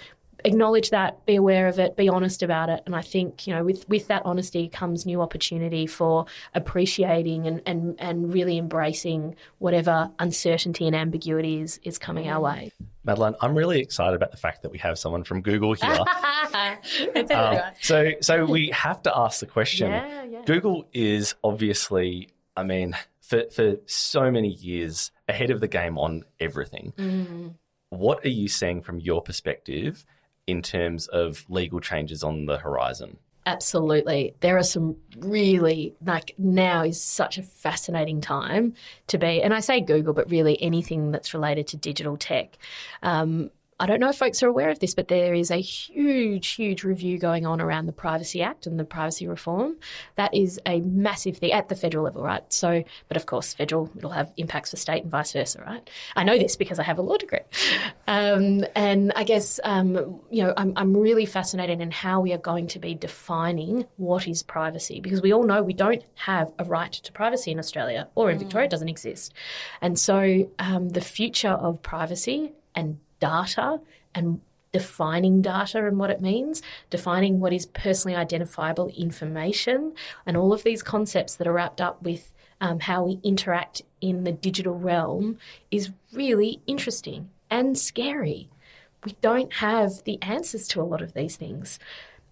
acknowledge 0.46 0.92
that, 0.92 1.26
be 1.26 1.36
aware 1.36 1.68
of 1.68 1.80
it, 1.80 1.98
be 1.98 2.08
honest 2.08 2.44
about 2.44 2.70
it. 2.70 2.84
And 2.86 2.96
I 2.96 3.02
think, 3.02 3.48
you 3.48 3.54
know, 3.54 3.64
with, 3.64 3.88
with 3.90 4.08
that 4.08 4.22
honesty 4.26 4.70
comes 4.70 5.06
new 5.06 5.22
opportunity 5.22 5.88
for 5.88 6.26
appreciating 6.54 7.48
and, 7.48 7.62
and, 7.66 7.96
and 8.00 8.34
really 8.34 8.58
embracing 8.58 9.36
whatever 9.58 10.12
uncertainty 10.20 10.86
and 10.88 10.96
ambiguity 10.96 11.62
is, 11.62 11.80
is 11.84 11.98
coming 11.98 12.30
our 12.30 12.40
way. 12.40 12.72
Madeline, 13.04 13.36
I'm 13.42 13.56
really 13.56 13.80
excited 13.80 14.16
about 14.16 14.32
the 14.32 14.38
fact 14.38 14.62
that 14.62 14.72
we 14.72 14.78
have 14.80 14.98
someone 14.98 15.24
from 15.24 15.42
Google 15.42 15.74
here. 15.74 16.00
um, 17.32 17.60
so, 17.82 18.12
so 18.22 18.46
we 18.46 18.70
have 18.70 19.02
to 19.04 19.18
ask 19.18 19.40
the 19.40 19.46
question. 19.46 19.92
Yeah, 19.92 20.24
yeah. 20.24 20.42
Google 20.46 20.88
is 20.94 21.36
obviously, 21.44 22.30
I 22.56 22.64
mean, 22.64 22.96
for, 23.22 23.44
for 23.52 23.78
so 23.88 24.32
many 24.32 24.50
years 24.50 25.12
ahead 25.28 25.50
of 25.50 25.60
the 25.60 25.68
game 25.68 25.98
on 25.98 26.24
everything. 26.40 26.94
Mm. 26.98 27.56
What 27.90 28.24
are 28.26 28.30
you 28.30 28.48
seeing 28.48 28.82
from 28.82 29.00
your 29.00 29.22
perspective 29.22 30.06
in 30.48 30.62
terms 30.62 31.08
of 31.08 31.46
legal 31.50 31.80
changes 31.80 32.24
on 32.24 32.46
the 32.46 32.58
horizon? 32.58 33.18
Absolutely. 33.48 34.34
There 34.40 34.58
are 34.58 34.64
some 34.64 34.96
really, 35.20 35.94
like, 36.04 36.34
now 36.40 36.84
is 36.84 37.00
such 37.00 37.38
a 37.38 37.44
fascinating 37.44 38.20
time 38.20 38.74
to 39.08 39.20
be, 39.20 39.42
and 39.42 39.54
I 39.54 39.60
say 39.60 39.82
Google, 39.82 40.14
but 40.14 40.32
really 40.32 40.60
anything 40.62 41.12
that's 41.12 41.32
related 41.32 41.68
to 41.68 41.78
digital 41.78 42.18
tech. 42.18 42.58
Um, 43.04 43.52
I 43.78 43.88
don't 43.88 44.00
know 44.00 44.08
if 44.08 44.16
folks 44.16 44.42
are 44.42 44.48
aware 44.48 44.70
of 44.70 44.80
this, 44.80 44.96
but 44.96 45.10
there 45.10 45.34
is 45.34 45.52
a 45.52 45.58
huge, 45.58 46.48
huge 46.52 46.86
review 46.86 47.18
going 47.18 47.46
on 47.46 47.60
around 47.60 47.88
the 47.88 47.92
Privacy 47.92 48.42
Act 48.42 48.66
and 48.66 48.80
the 48.80 48.86
privacy 48.86 49.28
reform. 49.28 49.76
That 50.16 50.34
is 50.34 50.62
a 50.66 50.80
massive 50.80 51.38
thing 51.40 51.52
at 51.52 51.68
the 51.68 51.76
federal 51.76 52.06
level, 52.06 52.24
right? 52.24 52.42
So, 52.54 52.86
but 53.10 53.18
of 53.18 53.26
course, 53.26 53.54
federal, 53.54 53.92
it'll 53.98 54.12
have 54.12 54.32
impacts 54.38 54.72
for 54.72 54.78
state 54.78 55.04
and 55.04 55.12
vice 55.12 55.34
versa, 55.34 55.62
right? 55.68 55.90
I 56.16 56.24
know 56.24 56.38
this 56.38 56.56
because 56.56 56.80
I 56.80 56.84
have 56.84 56.98
a 56.98 57.02
law 57.02 57.18
degree. 57.18 57.40
Um, 58.08 58.64
and 58.76 59.12
I 59.14 59.26
guess, 59.26 59.60
um, 59.66 60.22
you 60.30 60.42
know, 60.42 60.54
I'm, 60.56 60.72
I'm 60.78 60.96
really 60.96 61.26
fascinated 61.26 61.82
in 61.82 61.92
how 61.92 62.22
we 62.22 62.32
are 62.32 62.38
going 62.38 62.68
to 62.68 62.80
be 62.80 62.96
defining 62.96 63.88
what 63.98 64.26
is 64.26 64.42
privacy 64.42 65.02
because 65.02 65.22
we 65.22 65.34
all 65.34 65.44
know 65.44 65.62
we 65.62 65.74
don't 65.74 66.04
have 66.16 66.54
a 66.60 66.64
right 66.64 66.94
to 66.94 67.12
privacy 67.12 67.52
in 67.52 67.60
Australia 67.60 68.08
or 68.16 68.32
in 68.32 68.38
mm. 68.38 68.42
Victoria, 68.42 68.68
it 68.68 68.72
doesn't 68.72 68.88
exist. 68.88 69.34
And 69.82 70.00
so 70.00 70.50
um, 70.60 70.90
the 70.90 71.02
future 71.02 71.50
of 71.50 71.82
privacy 71.82 72.54
and 72.74 73.00
data 73.26 73.80
and 74.14 74.42
defining 74.72 75.42
data 75.42 75.88
and 75.88 75.98
what 75.98 76.10
it 76.10 76.22
means, 76.22 76.62
defining 76.90 77.40
what 77.40 77.54
is 77.54 77.66
personally 77.68 78.16
identifiable 78.16 78.90
information, 78.90 79.94
and 80.26 80.36
all 80.36 80.52
of 80.52 80.64
these 80.64 80.84
concepts 80.84 81.36
that 81.36 81.48
are 81.48 81.54
wrapped 81.54 81.80
up 81.80 82.04
with 82.04 82.34
um, 82.60 82.80
how 82.82 83.04
we 83.04 83.20
interact 83.24 83.82
in 84.02 84.26
the 84.26 84.32
digital 84.32 84.78
realm 84.78 85.38
is 85.72 85.92
really 86.12 86.60
interesting 86.68 87.30
and 87.50 87.78
scary. 87.78 88.50
We 89.06 89.16
don't 89.22 89.54
have 89.54 90.04
the 90.04 90.18
answers 90.22 90.68
to 90.70 90.82
a 90.82 90.90
lot 90.92 91.02
of 91.02 91.14
these 91.14 91.36
things. 91.38 91.80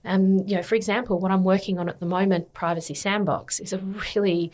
Um, 0.05 0.39
you 0.47 0.55
know, 0.57 0.63
for 0.63 0.75
example, 0.75 1.19
what 1.19 1.31
I'm 1.31 1.45
working 1.45 1.79
on 1.79 1.87
at 1.87 1.99
the 2.01 2.05
moment, 2.05 2.53
Privacy 2.53 2.93
Sandbox, 2.93 3.61
is 3.61 3.71
a 3.71 3.77
really 4.15 4.51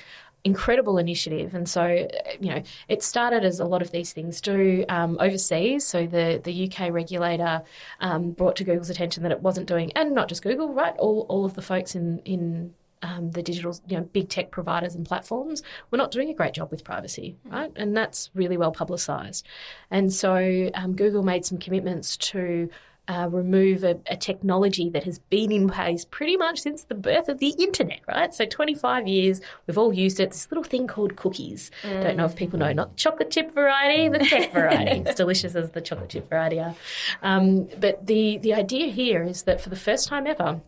incredible 0.50 0.98
initiative. 0.98 1.54
And 1.54 1.70
so, 1.70 2.08
you 2.40 2.50
know, 2.50 2.64
it 2.88 3.04
started 3.04 3.44
as 3.44 3.60
a 3.60 3.66
lot 3.66 3.82
of 3.82 3.92
these 3.92 4.12
things 4.14 4.42
do 4.42 4.84
um, 4.90 5.18
overseas. 5.20 5.86
So 5.86 6.08
the, 6.08 6.42
the 6.44 6.54
UK 6.66 6.92
regulator 6.92 7.62
um, 8.00 8.32
brought 8.32 8.56
to 8.58 8.64
Google's 8.64 8.90
attention 8.90 9.24
that 9.24 9.32
it 9.32 9.42
wasn't 9.42 9.68
doing, 9.68 9.92
and 9.96 10.14
not 10.14 10.28
just 10.28 10.42
Google, 10.42 10.74
right? 10.74 10.96
All, 10.98 11.26
all 11.30 11.46
of 11.46 11.54
the 11.54 11.62
folks 11.62 11.96
in, 11.96 12.20
in 12.26 12.74
um, 13.02 13.32
the 13.32 13.44
digital, 13.44 13.80
you 13.88 13.98
know, 13.98 14.04
big 14.04 14.30
tech 14.30 14.52
providers 14.52 14.96
and 14.96 15.06
platforms 15.06 15.62
were 15.92 15.98
not 15.98 16.12
doing 16.12 16.30
a 16.30 16.34
great 16.34 16.54
job 16.54 16.72
with 16.72 16.84
privacy, 16.84 17.38
right? 17.46 17.72
And 17.76 17.96
that's 17.96 18.30
really 18.34 18.58
well 18.58 18.72
publicised. 18.72 19.46
And 19.92 20.12
so 20.12 20.72
um, 20.74 20.96
Google 20.96 21.24
made 21.24 21.46
some 21.46 21.60
commitments 21.60 22.18
to 22.18 22.70
uh, 23.10 23.28
remove 23.28 23.84
a, 23.84 24.00
a, 24.06 24.16
technology 24.16 24.88
that 24.88 25.04
has 25.04 25.18
been 25.18 25.52
in 25.52 25.68
place 25.68 26.06
pretty 26.06 26.38
much 26.38 26.60
since 26.60 26.84
the 26.84 26.94
birth 26.94 27.28
of 27.28 27.40
the 27.40 27.56
internet, 27.58 28.02
right? 28.08 28.32
So 28.36 28.46
25 28.46 29.08
years, 29.08 29.42
we've 29.66 29.80
all 29.80 29.92
used 29.92 30.20
it. 30.20 30.30
This 30.30 30.48
little 30.52 30.64
thing 30.64 30.86
called 30.86 31.16
cookies. 31.16 31.72
Mm. 31.82 32.04
Don't 32.04 32.18
know 32.18 32.26
if 32.26 32.36
people 32.36 32.60
know, 32.60 32.72
not 32.72 32.92
the 32.92 32.96
chocolate 32.98 33.32
chip 33.32 33.52
variety, 33.52 34.10
the 34.10 34.20
tech 34.20 34.54
variety. 34.54 35.02
it's 35.06 35.16
delicious 35.16 35.56
as 35.56 35.72
the 35.72 35.82
chocolate 35.82 36.10
chip 36.10 36.30
variety 36.30 36.60
are. 36.60 36.76
Um, 37.24 37.68
but 37.80 38.06
the, 38.06 38.38
the 38.38 38.54
idea 38.54 38.92
here 38.92 39.24
is 39.24 39.42
that 39.44 39.60
for 39.60 39.70
the 39.70 39.76
first 39.76 40.08
time 40.08 40.28
ever, 40.28 40.62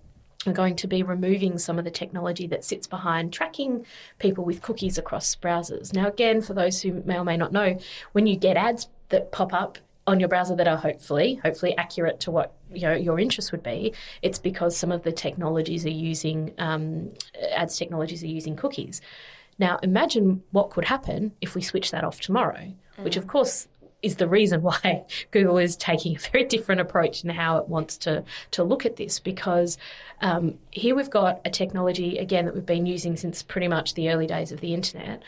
we're 0.47 0.53
going 0.53 0.75
to 0.77 0.87
be 0.87 1.03
removing 1.03 1.59
some 1.59 1.77
of 1.77 1.85
the 1.85 1.91
technology 1.91 2.47
that 2.47 2.63
sits 2.63 2.87
behind 2.87 3.31
tracking 3.31 3.85
people 4.17 4.43
with 4.43 4.63
cookies 4.63 4.97
across 4.97 5.35
browsers. 5.35 5.93
Now, 5.93 6.07
again, 6.07 6.41
for 6.41 6.55
those 6.55 6.81
who 6.81 7.03
may 7.05 7.19
or 7.19 7.23
may 7.23 7.37
not 7.37 7.51
know, 7.51 7.77
when 8.13 8.25
you 8.25 8.35
get 8.35 8.57
ads 8.57 8.89
that 9.09 9.31
pop 9.31 9.53
up 9.53 9.77
on 10.11 10.19
your 10.19 10.29
browser 10.29 10.55
that 10.55 10.67
are 10.67 10.77
hopefully 10.77 11.35
hopefully 11.35 11.75
accurate 11.77 12.19
to 12.19 12.31
what 12.31 12.53
you 12.71 12.81
know, 12.81 12.93
your 12.93 13.19
interest 13.19 13.51
would 13.51 13.63
be, 13.63 13.93
it's 14.21 14.39
because 14.39 14.75
some 14.75 14.91
of 14.91 15.03
the 15.03 15.11
technologies 15.11 15.85
are 15.85 15.89
using 15.89 16.53
um, 16.57 17.09
ads 17.55 17.77
technologies 17.77 18.23
are 18.23 18.27
using 18.27 18.55
cookies. 18.55 19.01
Now, 19.57 19.79
imagine 19.81 20.43
what 20.51 20.69
could 20.69 20.85
happen 20.85 21.31
if 21.41 21.55
we 21.55 21.61
switch 21.61 21.91
that 21.91 22.03
off 22.03 22.19
tomorrow. 22.19 22.73
which 22.97 23.17
of 23.17 23.27
course 23.27 23.67
is 24.01 24.15
the 24.17 24.27
reason 24.27 24.61
why 24.69 25.05
Google 25.31 25.57
is 25.57 25.75
taking 25.77 26.15
a 26.15 26.19
very 26.19 26.43
different 26.43 26.81
approach 26.81 27.23
in 27.23 27.29
how 27.29 27.57
it 27.57 27.69
wants 27.69 27.97
to 27.99 28.23
to 28.51 28.63
look 28.63 28.85
at 28.85 28.97
this. 28.97 29.19
Because 29.19 29.77
um, 30.21 30.57
here 30.71 30.95
we've 30.95 31.09
got 31.09 31.41
a 31.45 31.49
technology 31.49 32.17
again 32.17 32.45
that 32.45 32.53
we've 32.53 32.65
been 32.65 32.85
using 32.85 33.15
since 33.15 33.43
pretty 33.43 33.67
much 33.67 33.93
the 33.93 34.09
early 34.09 34.27
days 34.27 34.51
of 34.51 34.59
the 34.59 34.73
internet. 34.73 35.23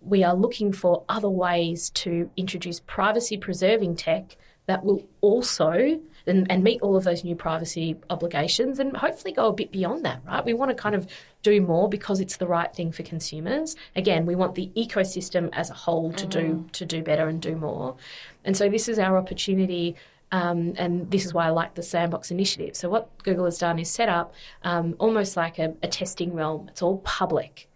We 0.00 0.24
are 0.24 0.34
looking 0.34 0.72
for 0.72 1.04
other 1.08 1.28
ways 1.28 1.90
to 1.90 2.30
introduce 2.36 2.80
privacy 2.80 3.36
preserving 3.36 3.96
tech 3.96 4.36
that 4.66 4.84
will 4.84 5.04
also 5.20 6.00
and, 6.26 6.50
and, 6.50 6.62
meet 6.62 6.80
all 6.80 6.96
of 6.96 7.02
those 7.02 7.24
new 7.24 7.34
privacy 7.34 7.96
obligations 8.08 8.78
and 8.78 8.96
hopefully 8.96 9.32
go 9.32 9.48
a 9.48 9.52
bit 9.52 9.72
beyond 9.72 10.04
that, 10.04 10.20
right? 10.24 10.44
We 10.44 10.54
want 10.54 10.68
to 10.68 10.76
kind 10.76 10.94
of 10.94 11.08
do 11.42 11.60
more 11.60 11.88
because 11.88 12.20
it's 12.20 12.36
the 12.36 12.46
right 12.46 12.72
thing 12.72 12.92
for 12.92 13.02
consumers. 13.02 13.74
Again, 13.96 14.26
we 14.26 14.36
want 14.36 14.54
the 14.54 14.70
ecosystem 14.76 15.48
as 15.54 15.70
a 15.70 15.74
whole 15.74 16.12
to 16.12 16.26
mm. 16.26 16.30
do 16.30 16.66
to 16.72 16.86
do 16.86 17.02
better 17.02 17.26
and 17.26 17.40
do 17.40 17.56
more. 17.56 17.96
And 18.44 18.56
so 18.56 18.68
this 18.68 18.88
is 18.88 18.98
our 18.98 19.16
opportunity 19.16 19.96
um, 20.32 20.74
and 20.76 21.10
this 21.10 21.24
is 21.26 21.34
why 21.34 21.46
I 21.46 21.50
like 21.50 21.74
the 21.74 21.82
Sandbox 21.82 22.30
initiative. 22.30 22.76
So, 22.76 22.88
what 22.88 23.10
Google 23.24 23.46
has 23.46 23.58
done 23.58 23.78
is 23.78 23.90
set 23.90 24.08
up 24.08 24.32
um, 24.62 24.94
almost 24.98 25.36
like 25.36 25.58
a, 25.58 25.74
a, 25.82 25.88
testing 25.88 26.34
realm. 26.34 26.68
It's 26.68 26.82
all 26.82 26.98
public 26.98 27.68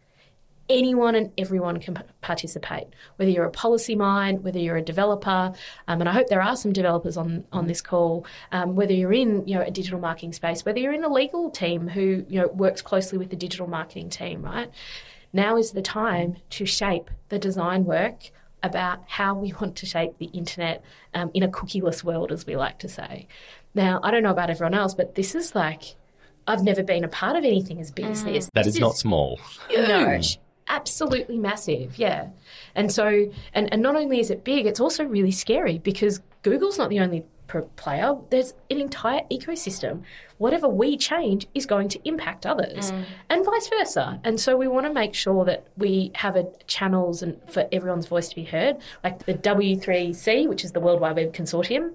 anyone 0.68 1.14
and 1.14 1.30
everyone 1.36 1.78
can 1.78 2.02
participate, 2.20 2.86
whether 3.16 3.30
you're 3.30 3.44
a 3.44 3.50
policy 3.50 3.94
mind, 3.94 4.44
whether 4.44 4.58
you're 4.58 4.76
a 4.76 4.82
developer, 4.82 5.52
um, 5.88 6.00
and 6.00 6.08
I 6.08 6.12
hope 6.12 6.28
there 6.28 6.42
are 6.42 6.56
some 6.56 6.72
developers 6.72 7.16
on, 7.16 7.44
on 7.52 7.66
this 7.66 7.80
call, 7.80 8.26
um, 8.52 8.74
whether 8.74 8.92
you're 8.92 9.12
in 9.12 9.46
you 9.46 9.54
know 9.54 9.62
a 9.62 9.70
digital 9.70 10.00
marketing 10.00 10.32
space, 10.32 10.64
whether 10.64 10.78
you're 10.78 10.92
in 10.92 11.04
a 11.04 11.12
legal 11.12 11.50
team 11.50 11.88
who 11.88 12.24
you 12.28 12.40
know 12.40 12.48
works 12.48 12.82
closely 12.82 13.18
with 13.18 13.30
the 13.30 13.36
digital 13.36 13.66
marketing 13.66 14.08
team, 14.08 14.42
right? 14.42 14.70
Now 15.32 15.56
is 15.56 15.72
the 15.72 15.82
time 15.82 16.36
to 16.50 16.64
shape 16.64 17.10
the 17.28 17.38
design 17.38 17.84
work 17.84 18.30
about 18.62 19.00
how 19.08 19.34
we 19.34 19.52
want 19.60 19.76
to 19.76 19.86
shape 19.86 20.16
the 20.18 20.26
internet 20.26 20.82
um, 21.12 21.30
in 21.34 21.42
a 21.42 21.48
cookieless 21.48 22.02
world, 22.02 22.32
as 22.32 22.46
we 22.46 22.56
like 22.56 22.78
to 22.78 22.88
say. 22.88 23.26
Now, 23.74 24.00
I 24.02 24.10
don't 24.10 24.22
know 24.22 24.30
about 24.30 24.48
everyone 24.48 24.74
else, 24.74 24.94
but 24.94 25.16
this 25.16 25.34
is 25.34 25.54
like 25.54 25.96
I've 26.46 26.62
never 26.62 26.82
been 26.82 27.04
a 27.04 27.08
part 27.08 27.36
of 27.36 27.44
anything 27.44 27.80
as 27.80 27.90
big 27.90 28.06
mm. 28.06 28.10
as 28.10 28.24
this. 28.24 28.50
That 28.54 28.64
this 28.64 28.68
is, 28.68 28.74
is 28.76 28.80
not 28.80 28.96
small. 28.96 29.40
No, 29.70 30.20
absolutely 30.68 31.38
massive, 31.38 31.98
yeah. 31.98 32.28
And 32.74 32.90
so, 32.90 33.30
and, 33.52 33.72
and 33.72 33.82
not 33.82 33.96
only 33.96 34.20
is 34.20 34.30
it 34.30 34.44
big, 34.44 34.66
it's 34.66 34.80
also 34.80 35.04
really 35.04 35.30
scary 35.30 35.78
because 35.78 36.20
Google's 36.42 36.78
not 36.78 36.90
the 36.90 37.00
only 37.00 37.24
player. 37.76 38.16
There's 38.30 38.54
an 38.70 38.80
entire 38.80 39.20
ecosystem. 39.30 40.02
Whatever 40.38 40.68
we 40.68 40.96
change 40.96 41.46
is 41.54 41.66
going 41.66 41.88
to 41.90 42.08
impact 42.08 42.46
others, 42.46 42.90
mm. 42.90 43.04
and 43.30 43.44
vice 43.44 43.68
versa. 43.68 44.20
And 44.24 44.40
so 44.40 44.56
we 44.56 44.66
want 44.66 44.86
to 44.86 44.92
make 44.92 45.14
sure 45.14 45.44
that 45.44 45.66
we 45.76 46.10
have 46.16 46.36
a 46.36 46.46
channels 46.66 47.22
and 47.22 47.38
for 47.48 47.68
everyone's 47.70 48.06
voice 48.06 48.28
to 48.30 48.34
be 48.34 48.44
heard, 48.44 48.78
like 49.04 49.24
the 49.26 49.34
W3C, 49.34 50.48
which 50.48 50.64
is 50.64 50.72
the 50.72 50.80
World 50.80 51.00
Wide 51.00 51.16
Web 51.16 51.32
Consortium 51.32 51.92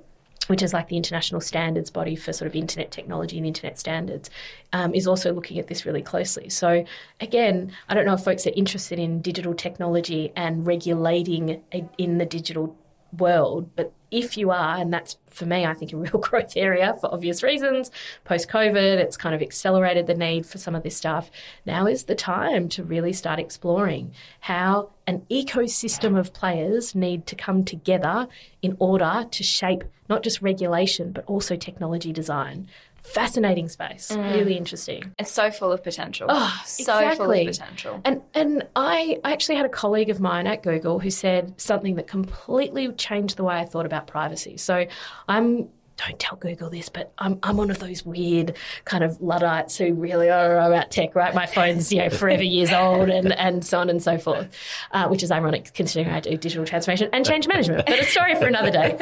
which 0.48 0.64
is 0.64 0.74
like 0.74 0.88
the 0.88 0.98
international 0.98 1.42
standards 1.42 1.92
body 1.92 2.16
for 2.16 2.34
sort 2.34 2.48
of 2.48 2.56
internet 2.56 2.92
technology 2.92 3.38
and 3.38 3.46
internet 3.46 3.78
standards, 3.78 4.30
um, 4.74 4.94
is 4.94 5.08
also 5.08 5.32
looking 5.32 5.60
at 5.60 5.68
this 5.68 5.86
really 5.86 6.02
closely. 6.02 6.50
So, 6.50 6.86
again, 7.22 7.72
I 7.88 7.94
don't 7.94 8.06
know 8.06 8.14
if 8.14 8.24
folks 8.24 8.48
are 8.48 8.54
interested 8.56 9.00
in 9.00 9.22
digital 9.22 9.54
technology 9.54 10.32
and 10.36 10.66
regulating 10.66 11.62
a, 11.74 11.88
in 11.98 12.18
the 12.18 12.26
digital 12.26 12.76
world, 13.18 13.70
but 13.76 13.94
if 14.12 14.38
you 14.38 14.50
are, 14.52 14.78
and 14.78 14.92
that's 14.92 15.18
for 15.30 15.46
me, 15.46 15.66
I 15.66 15.74
think 15.74 15.94
a 15.94 15.98
real 15.98 16.12
growth 16.20 16.54
area 16.56 16.96
for 17.00 17.14
obvious 17.14 17.44
reasons, 17.44 17.92
post 18.26 18.50
COVID, 18.50 18.98
it's 18.98 19.18
kind 19.18 19.36
of 19.36 19.42
accelerated 19.42 20.08
the 20.08 20.16
need 20.16 20.46
for 20.46 20.58
some 20.58 20.76
of 20.76 20.84
this 20.84 20.98
stuff. 20.98 21.30
Now 21.66 21.86
is 21.86 22.06
the 22.06 22.16
time 22.16 22.70
to 22.70 22.84
really 22.84 23.14
start 23.14 23.40
exploring 23.40 24.14
how 24.42 24.90
an 25.06 25.26
ecosystem 25.30 26.18
of 26.18 26.34
players 26.34 26.96
need 26.96 27.28
to 27.28 27.36
come 27.36 27.64
together 27.64 28.28
in 28.62 28.76
order 28.80 29.26
to 29.30 29.44
shape 29.44 29.84
not 30.10 30.24
just 30.24 30.42
regulation, 30.42 31.12
but 31.12 31.24
also 31.26 31.56
technology 31.56 32.12
design 32.12 32.68
fascinating 33.04 33.70
space. 33.70 34.12
Mm. 34.12 34.34
Really 34.34 34.58
interesting. 34.58 35.14
It's 35.18 35.32
so 35.32 35.52
full 35.52 35.72
of 35.72 35.84
potential. 35.84 36.28
Oh, 36.30 36.62
so 36.66 36.98
exactly. 36.98 37.16
full 37.16 37.32
of 37.32 37.48
potential. 37.48 38.02
And 38.06 38.22
and 38.34 38.68
I, 38.76 39.20
I 39.24 39.34
actually 39.34 39.56
had 39.56 39.66
a 39.66 39.70
colleague 39.70 40.10
of 40.10 40.20
mine 40.20 40.48
at 40.48 40.64
Google 40.64 41.00
who 41.00 41.10
said 41.10 41.60
something 41.60 41.96
that 41.96 42.08
completely 42.08 42.92
changed 42.94 43.38
the 43.38 43.44
way 43.44 43.56
I 43.56 43.66
thought 43.66 43.86
about 43.86 44.08
privacy. 44.08 44.58
So 44.58 44.86
I'm 45.28 45.70
don't 46.08 46.20
tell 46.20 46.38
Google 46.38 46.70
this, 46.70 46.90
but 46.90 47.12
I'm, 47.18 47.40
I'm 47.44 47.58
one 47.58 47.70
of 47.70 47.80
those 47.80 48.06
weird 48.06 48.56
kind 48.86 49.04
of 49.04 49.20
Luddites 49.22 49.78
who 49.78 49.94
really 49.94 50.30
are 50.30 50.60
about 50.60 50.92
tech, 50.92 51.16
right? 51.16 51.34
My 51.36 51.46
phone's, 51.46 51.92
you 51.92 52.00
know, 52.00 52.10
forever 52.10 52.44
years 52.44 52.72
old 52.72 53.10
and, 53.10 53.34
and 53.34 53.66
so 53.66 53.80
on 53.80 53.90
and 53.90 54.02
so 54.02 54.18
forth, 54.18 54.48
uh, 54.92 55.08
which 55.08 55.24
is 55.24 55.32
ironic 55.32 55.74
considering 55.74 56.14
I 56.14 56.20
do 56.22 56.38
digital 56.38 56.66
transformation 56.66 57.10
and 57.12 57.26
change 57.26 57.48
management, 57.48 57.86
but 57.86 58.00
a 58.00 58.06
story 58.06 58.36
for 58.36 58.48
another 58.48 58.72
day. 58.72 58.98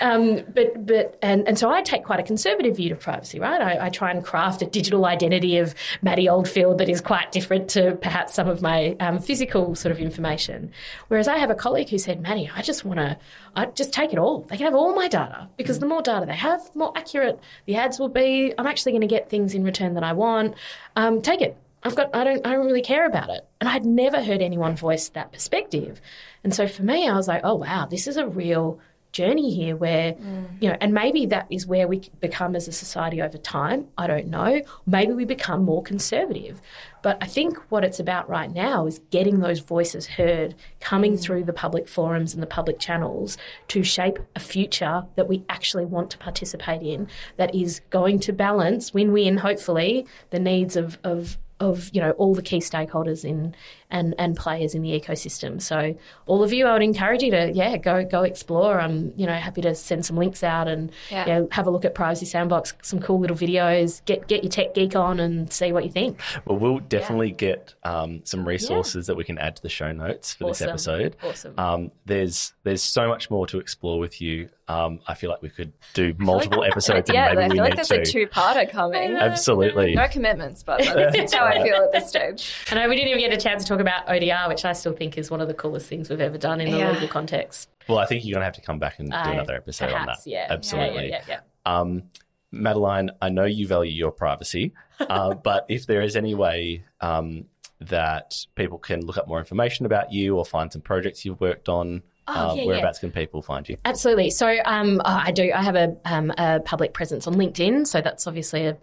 Um, 0.00 0.44
but, 0.54 0.86
but, 0.86 1.18
and, 1.22 1.46
and 1.48 1.58
so 1.58 1.70
I 1.70 1.82
take 1.82 2.04
quite 2.04 2.20
a 2.20 2.22
conservative 2.22 2.76
view 2.76 2.90
to 2.90 2.96
privacy, 2.96 3.40
right? 3.40 3.60
I, 3.60 3.86
I 3.86 3.88
try 3.88 4.10
and 4.10 4.24
craft 4.24 4.62
a 4.62 4.66
digital 4.66 5.06
identity 5.06 5.58
of 5.58 5.74
Maddie 6.02 6.28
Oldfield 6.28 6.78
that 6.78 6.88
is 6.88 7.00
quite 7.00 7.32
different 7.32 7.68
to 7.70 7.96
perhaps 7.96 8.34
some 8.34 8.48
of 8.48 8.62
my 8.62 8.96
um, 9.00 9.18
physical 9.18 9.74
sort 9.74 9.92
of 9.92 9.98
information. 9.98 10.70
Whereas 11.08 11.28
I 11.28 11.38
have 11.38 11.50
a 11.50 11.54
colleague 11.54 11.88
who 11.88 11.98
said, 11.98 12.20
Maddie, 12.20 12.50
I 12.54 12.62
just 12.62 12.84
want 12.84 12.98
to, 13.00 13.18
I 13.56 13.66
just 13.66 13.92
take 13.92 14.12
it 14.12 14.18
all. 14.18 14.42
They 14.42 14.56
can 14.56 14.66
have 14.66 14.74
all 14.74 14.94
my 14.94 15.08
data 15.08 15.48
because 15.56 15.78
the 15.78 15.86
more 15.86 16.02
data 16.02 16.26
they 16.26 16.36
have, 16.36 16.70
the 16.72 16.78
more 16.78 16.92
accurate 16.94 17.40
the 17.64 17.76
ads 17.76 17.98
will 17.98 18.10
be. 18.10 18.52
I'm 18.58 18.66
actually 18.66 18.92
going 18.92 19.00
to 19.00 19.06
get 19.06 19.30
things 19.30 19.54
in 19.54 19.64
return 19.64 19.94
that 19.94 20.04
I 20.04 20.12
want. 20.12 20.54
Um, 20.94 21.22
take 21.22 21.40
it. 21.40 21.56
I've 21.82 21.94
got. 21.94 22.14
I 22.14 22.24
don't. 22.24 22.46
I 22.46 22.52
don't 22.52 22.66
really 22.66 22.82
care 22.82 23.06
about 23.06 23.30
it. 23.30 23.46
And 23.60 23.68
I'd 23.68 23.86
never 23.86 24.22
heard 24.22 24.42
anyone 24.42 24.76
voice 24.76 25.08
that 25.10 25.32
perspective. 25.32 26.00
And 26.44 26.54
so 26.54 26.68
for 26.68 26.82
me, 26.82 27.08
I 27.08 27.16
was 27.16 27.28
like, 27.28 27.40
oh 27.44 27.54
wow, 27.54 27.86
this 27.86 28.06
is 28.06 28.16
a 28.16 28.26
real 28.26 28.78
journey 29.16 29.54
here 29.54 29.74
where, 29.74 30.12
mm. 30.12 30.46
you 30.60 30.68
know, 30.68 30.76
and 30.78 30.92
maybe 30.92 31.24
that 31.24 31.46
is 31.48 31.66
where 31.66 31.88
we 31.88 32.02
become 32.20 32.54
as 32.54 32.68
a 32.68 32.72
society 32.72 33.22
over 33.22 33.38
time. 33.38 33.88
I 33.96 34.06
don't 34.06 34.26
know. 34.26 34.60
Maybe 34.84 35.14
we 35.14 35.24
become 35.24 35.64
more 35.64 35.82
conservative. 35.82 36.60
But 37.00 37.16
I 37.22 37.26
think 37.26 37.56
what 37.70 37.82
it's 37.82 37.98
about 37.98 38.28
right 38.28 38.52
now 38.52 38.86
is 38.86 39.00
getting 39.10 39.40
those 39.40 39.60
voices 39.60 40.06
heard, 40.06 40.54
coming 40.80 41.14
mm. 41.14 41.22
through 41.22 41.44
the 41.44 41.54
public 41.54 41.88
forums 41.88 42.34
and 42.34 42.42
the 42.42 42.46
public 42.46 42.78
channels 42.78 43.38
to 43.68 43.82
shape 43.82 44.18
a 44.34 44.40
future 44.40 45.06
that 45.14 45.28
we 45.28 45.44
actually 45.48 45.86
want 45.86 46.10
to 46.10 46.18
participate 46.18 46.82
in 46.82 47.08
that 47.38 47.54
is 47.54 47.80
going 47.88 48.18
to 48.20 48.32
balance, 48.34 48.92
win 48.92 49.12
win, 49.12 49.38
hopefully, 49.38 50.06
the 50.28 50.38
needs 50.38 50.76
of, 50.76 50.98
of 51.02 51.38
of 51.58 51.90
you 51.94 52.00
know 52.00 52.10
all 52.12 52.34
the 52.34 52.42
key 52.42 52.58
stakeholders 52.58 53.24
in 53.24 53.54
and 53.90 54.14
and 54.18 54.36
players 54.36 54.74
in 54.74 54.82
the 54.82 54.90
ecosystem. 54.90 55.60
So 55.60 55.96
all 56.26 56.42
of 56.42 56.52
you, 56.52 56.66
I 56.66 56.72
would 56.72 56.82
encourage 56.82 57.22
you 57.22 57.30
to 57.30 57.52
yeah 57.52 57.76
go 57.76 58.04
go 58.04 58.22
explore. 58.22 58.80
I'm 58.80 59.12
you 59.16 59.26
know 59.26 59.34
happy 59.34 59.62
to 59.62 59.74
send 59.74 60.04
some 60.04 60.16
links 60.16 60.42
out 60.42 60.68
and 60.68 60.90
yeah. 61.10 61.26
you 61.26 61.32
know, 61.32 61.48
have 61.52 61.66
a 61.66 61.70
look 61.70 61.84
at 61.84 61.94
Privacy 61.94 62.26
Sandbox, 62.26 62.74
some 62.82 63.00
cool 63.00 63.20
little 63.20 63.36
videos. 63.36 64.04
Get 64.04 64.26
get 64.26 64.42
your 64.42 64.50
tech 64.50 64.74
geek 64.74 64.96
on 64.96 65.20
and 65.20 65.52
see 65.52 65.72
what 65.72 65.84
you 65.84 65.90
think. 65.90 66.20
Well, 66.44 66.58
we'll 66.58 66.80
definitely 66.80 67.28
yeah. 67.28 67.34
get 67.34 67.74
um, 67.84 68.20
some 68.24 68.46
resources 68.46 69.06
yeah. 69.06 69.12
that 69.12 69.16
we 69.16 69.24
can 69.24 69.38
add 69.38 69.56
to 69.56 69.62
the 69.62 69.68
show 69.68 69.92
notes 69.92 70.34
for 70.34 70.50
awesome. 70.50 70.66
this 70.66 70.70
episode. 70.70 71.16
Awesome. 71.22 71.54
Um, 71.58 71.90
there's 72.04 72.52
there's 72.64 72.82
so 72.82 73.08
much 73.08 73.30
more 73.30 73.46
to 73.48 73.58
explore 73.58 73.98
with 73.98 74.20
you. 74.20 74.48
Um, 74.68 74.98
I 75.06 75.14
feel 75.14 75.30
like 75.30 75.42
we 75.42 75.48
could 75.48 75.72
do 75.94 76.12
multiple 76.18 76.64
episodes. 76.70 77.08
yeah, 77.12 77.28
and 77.28 77.38
maybe 77.38 77.44
I 77.44 77.48
feel 77.54 77.62
we 77.62 77.70
like 77.70 77.76
there's 77.76 77.88
to. 77.88 78.00
a 78.00 78.04
two-parter 78.04 78.68
coming. 78.68 79.12
Absolutely. 79.12 79.94
No 79.94 80.08
commitments, 80.08 80.64
but 80.64 80.80
that's 80.80 81.32
how 81.34 81.44
I 81.44 81.62
feel 81.62 81.76
at 81.76 81.92
this 81.92 82.08
stage. 82.08 82.52
I 82.70 82.74
know 82.74 82.88
we 82.88 82.96
didn't 82.96 83.10
even 83.10 83.20
get 83.20 83.32
a 83.32 83.40
chance 83.40 83.64
to 83.66 83.75
talk 83.76 83.80
about 83.80 84.06
ODR, 84.06 84.48
which 84.48 84.64
I 84.64 84.72
still 84.72 84.92
think 84.92 85.18
is 85.18 85.30
one 85.30 85.40
of 85.40 85.48
the 85.48 85.54
coolest 85.54 85.88
things 85.88 86.08
we've 86.10 86.20
ever 86.20 86.38
done 86.38 86.60
in 86.60 86.70
the 86.70 86.78
yeah. 86.78 86.92
legal 86.92 87.08
context. 87.08 87.68
Well, 87.88 87.98
I 87.98 88.06
think 88.06 88.24
you're 88.24 88.34
going 88.34 88.40
to 88.40 88.46
have 88.46 88.54
to 88.54 88.60
come 88.60 88.78
back 88.78 88.98
and 88.98 89.10
do 89.10 89.16
another 89.16 89.54
episode 89.54 89.90
perhaps, 89.90 90.00
on 90.00 90.06
that. 90.06 90.30
Yeah, 90.30 90.46
absolutely. 90.50 91.08
Yeah, 91.08 91.22
yeah, 91.28 91.40
yeah, 91.66 91.80
um, 91.80 92.04
Madeline, 92.50 93.10
I 93.20 93.28
know 93.28 93.44
you 93.44 93.66
value 93.66 93.92
your 93.92 94.10
privacy, 94.10 94.72
uh, 95.00 95.34
but 95.44 95.66
if 95.68 95.86
there 95.86 96.02
is 96.02 96.16
any 96.16 96.34
way 96.34 96.84
um, 97.00 97.44
that 97.80 98.34
people 98.54 98.78
can 98.78 99.00
look 99.04 99.18
up 99.18 99.28
more 99.28 99.38
information 99.38 99.86
about 99.86 100.12
you 100.12 100.36
or 100.36 100.44
find 100.44 100.72
some 100.72 100.82
projects 100.82 101.24
you've 101.24 101.40
worked 101.40 101.68
on, 101.68 102.02
Oh, 102.28 102.50
uh, 102.50 102.54
yeah, 102.54 102.64
whereabouts 102.64 102.98
yeah. 102.98 103.10
can 103.10 103.12
people 103.12 103.40
find 103.40 103.68
you? 103.68 103.76
Absolutely. 103.84 104.30
So 104.30 104.56
um, 104.64 105.00
oh, 105.04 105.22
I 105.24 105.30
do. 105.30 105.52
I 105.54 105.62
have 105.62 105.76
a, 105.76 105.96
um, 106.04 106.32
a, 106.36 106.58
public 106.58 106.92
presence 106.92 107.28
on 107.28 107.36
LinkedIn. 107.36 107.86
So 107.86 108.00
that's 108.00 108.26
obviously 108.26 108.66
a, 108.66 108.76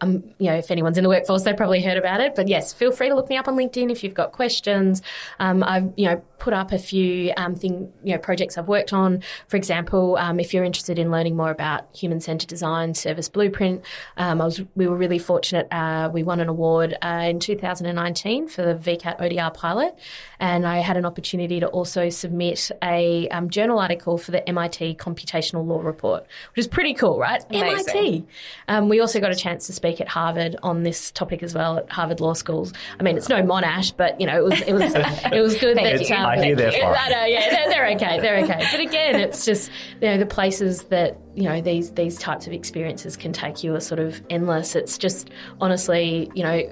um, 0.00 0.24
you 0.38 0.50
know, 0.50 0.54
if 0.54 0.70
anyone's 0.70 0.98
in 0.98 1.04
the 1.04 1.10
workforce, 1.10 1.42
they've 1.42 1.56
probably 1.56 1.82
heard 1.82 1.98
about 1.98 2.20
it. 2.20 2.34
But 2.34 2.48
yes, 2.48 2.72
feel 2.72 2.92
free 2.92 3.08
to 3.08 3.14
look 3.14 3.28
me 3.28 3.36
up 3.36 3.48
on 3.48 3.56
LinkedIn 3.56 3.90
if 3.90 4.04
you've 4.04 4.14
got 4.14 4.32
questions. 4.32 5.02
Um, 5.38 5.62
I've, 5.62 5.92
you 5.96 6.06
know, 6.06 6.22
put 6.44 6.52
up 6.52 6.72
a 6.72 6.78
few 6.78 7.32
um, 7.38 7.54
thing, 7.54 7.90
you 8.02 8.12
know, 8.12 8.18
projects 8.18 8.58
I've 8.58 8.68
worked 8.68 8.92
on. 8.92 9.22
For 9.48 9.56
example, 9.56 10.18
um, 10.18 10.38
if 10.38 10.52
you're 10.52 10.62
interested 10.62 10.98
in 10.98 11.10
learning 11.10 11.36
more 11.36 11.50
about 11.50 11.88
human-centered 11.96 12.50
design, 12.50 12.92
Service 12.92 13.30
Blueprint, 13.30 13.82
um, 14.18 14.42
I 14.42 14.44
was, 14.44 14.60
we 14.76 14.86
were 14.86 14.96
really 14.96 15.18
fortunate. 15.18 15.66
Uh, 15.70 16.10
we 16.12 16.22
won 16.22 16.40
an 16.40 16.48
award 16.48 16.98
uh, 17.00 17.26
in 17.30 17.40
2019 17.40 18.48
for 18.48 18.62
the 18.62 18.74
VCAT 18.74 19.20
ODR 19.20 19.54
pilot, 19.54 19.98
and 20.38 20.66
I 20.66 20.80
had 20.80 20.98
an 20.98 21.06
opportunity 21.06 21.60
to 21.60 21.66
also 21.68 22.10
submit 22.10 22.70
a 22.82 23.26
um, 23.28 23.48
journal 23.48 23.78
article 23.78 24.18
for 24.18 24.30
the 24.30 24.46
MIT 24.46 24.96
Computational 24.96 25.66
Law 25.66 25.80
Report, 25.80 26.26
which 26.52 26.58
is 26.58 26.68
pretty 26.68 26.92
cool, 26.92 27.18
right? 27.18 27.42
Amazing. 27.48 27.94
MIT. 27.94 28.26
Um, 28.68 28.88
we 28.90 29.00
also 29.00 29.18
got 29.18 29.30
a 29.30 29.36
chance 29.36 29.66
to 29.68 29.72
speak 29.84 30.00
at 30.00 30.08
Harvard 30.08 30.56
on 30.62 30.82
this 30.82 31.10
topic 31.10 31.42
as 31.42 31.54
well 31.54 31.78
at 31.78 31.90
Harvard 31.90 32.20
Law 32.20 32.32
Schools. 32.32 32.72
I 32.98 33.02
mean, 33.02 33.16
it's 33.18 33.28
no 33.28 33.42
Monash, 33.42 33.92
but 33.94 34.18
you 34.18 34.26
know, 34.26 34.36
it 34.38 34.44
was 34.44 34.60
it 34.62 34.72
was 34.72 34.94
it 35.32 35.40
was 35.42 35.56
good 35.58 35.76
that 35.76 35.96
It's- 35.96 36.10
um, 36.10 36.24
I 36.24 36.42
hear 36.42 36.56
they're 36.56 36.72
fine. 36.72 36.82
I 36.84 37.08
know, 37.10 37.20
uh, 37.20 37.24
yeah, 37.26 37.50
they're, 37.50 37.68
they're 37.68 37.86
okay, 37.96 38.20
they're 38.20 38.38
okay. 38.44 38.66
But 38.70 38.80
again, 38.80 39.20
it's 39.20 39.44
just 39.44 39.70
you 40.00 40.08
know 40.08 40.16
the 40.16 40.26
places 40.26 40.84
that 40.84 41.18
you 41.34 41.44
know 41.44 41.60
these 41.60 41.90
these 41.92 42.18
types 42.18 42.46
of 42.46 42.52
experiences 42.54 43.16
can 43.16 43.32
take 43.32 43.62
you 43.62 43.74
are 43.74 43.80
sort 43.80 43.98
of 44.00 44.22
endless. 44.30 44.74
It's 44.74 44.96
just 44.96 45.28
honestly, 45.60 46.30
you 46.34 46.42
know, 46.42 46.62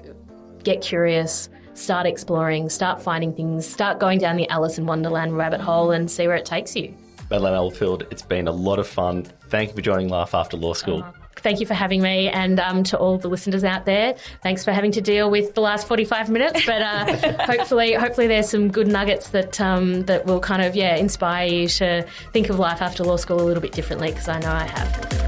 get 0.63 0.81
curious. 0.81 1.49
Start 1.75 2.05
exploring, 2.05 2.69
start 2.69 3.01
finding 3.01 3.33
things, 3.33 3.67
start 3.67 3.99
going 3.99 4.19
down 4.19 4.37
the 4.37 4.47
Alice 4.49 4.77
in 4.77 4.85
Wonderland 4.85 5.35
rabbit 5.35 5.59
hole 5.59 5.89
and 5.91 6.09
see 6.09 6.27
where 6.27 6.35
it 6.35 6.45
takes 6.45 6.75
you. 6.75 6.93
Madeline 7.31 7.55
Oldfield, 7.55 8.05
it's 8.11 8.21
been 8.21 8.47
a 8.47 8.51
lot 8.51 8.77
of 8.77 8.87
fun. 8.87 9.23
Thank 9.49 9.69
you 9.69 9.75
for 9.75 9.81
joining 9.81 10.07
Life 10.07 10.35
After 10.35 10.55
Law 10.55 10.73
School. 10.73 11.03
Oh, 11.03 11.22
Thank 11.37 11.59
you 11.59 11.65
for 11.65 11.73
having 11.73 12.01
me, 12.01 12.29
and 12.29 12.59
um, 12.59 12.83
to 12.85 12.97
all 12.97 13.17
the 13.17 13.27
listeners 13.27 13.63
out 13.63 13.85
there, 13.85 14.15
thanks 14.41 14.63
for 14.63 14.71
having 14.71 14.91
to 14.93 15.01
deal 15.01 15.29
with 15.29 15.55
the 15.55 15.61
last 15.61 15.87
forty-five 15.87 16.29
minutes. 16.29 16.65
But 16.65 16.81
uh, 16.81 17.45
hopefully, 17.45 17.93
hopefully, 17.93 18.27
there's 18.27 18.49
some 18.49 18.69
good 18.69 18.87
nuggets 18.87 19.29
that 19.29 19.59
um, 19.59 20.03
that 20.03 20.25
will 20.25 20.39
kind 20.39 20.61
of 20.61 20.75
yeah 20.75 20.95
inspire 20.95 21.47
you 21.47 21.67
to 21.67 22.05
think 22.31 22.49
of 22.49 22.59
life 22.59 22.81
after 22.81 23.03
law 23.03 23.17
school 23.17 23.41
a 23.41 23.43
little 23.43 23.61
bit 23.61 23.73
differently, 23.73 24.09
because 24.11 24.27
I 24.29 24.39
know 24.39 24.51
I 24.51 24.65
have. 24.65 25.23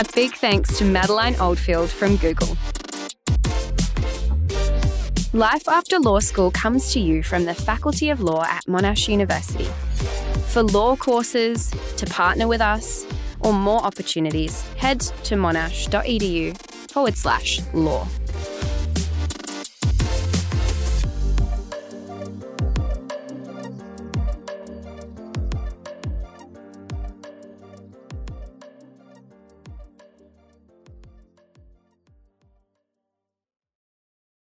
A 0.00 0.12
big 0.14 0.34
thanks 0.34 0.78
to 0.78 0.84
Madeline 0.84 1.36
Oldfield 1.36 1.90
from 1.90 2.16
Google. 2.16 2.56
Life 5.34 5.66
After 5.68 5.98
Law 5.98 6.20
School 6.20 6.52
comes 6.52 6.92
to 6.92 7.00
you 7.00 7.24
from 7.24 7.44
the 7.44 7.54
Faculty 7.54 8.08
of 8.08 8.20
Law 8.20 8.44
at 8.44 8.64
Monash 8.66 9.08
University. 9.08 9.66
For 10.54 10.62
law 10.62 10.94
courses, 10.94 11.68
to 11.96 12.06
partner 12.06 12.46
with 12.46 12.60
us, 12.60 13.04
or 13.40 13.52
more 13.52 13.80
opportunities, 13.80 14.62
head 14.76 15.00
to 15.24 15.34
monash.edu 15.34 16.56
forward 16.92 17.16
slash 17.16 17.60
law. 17.72 18.06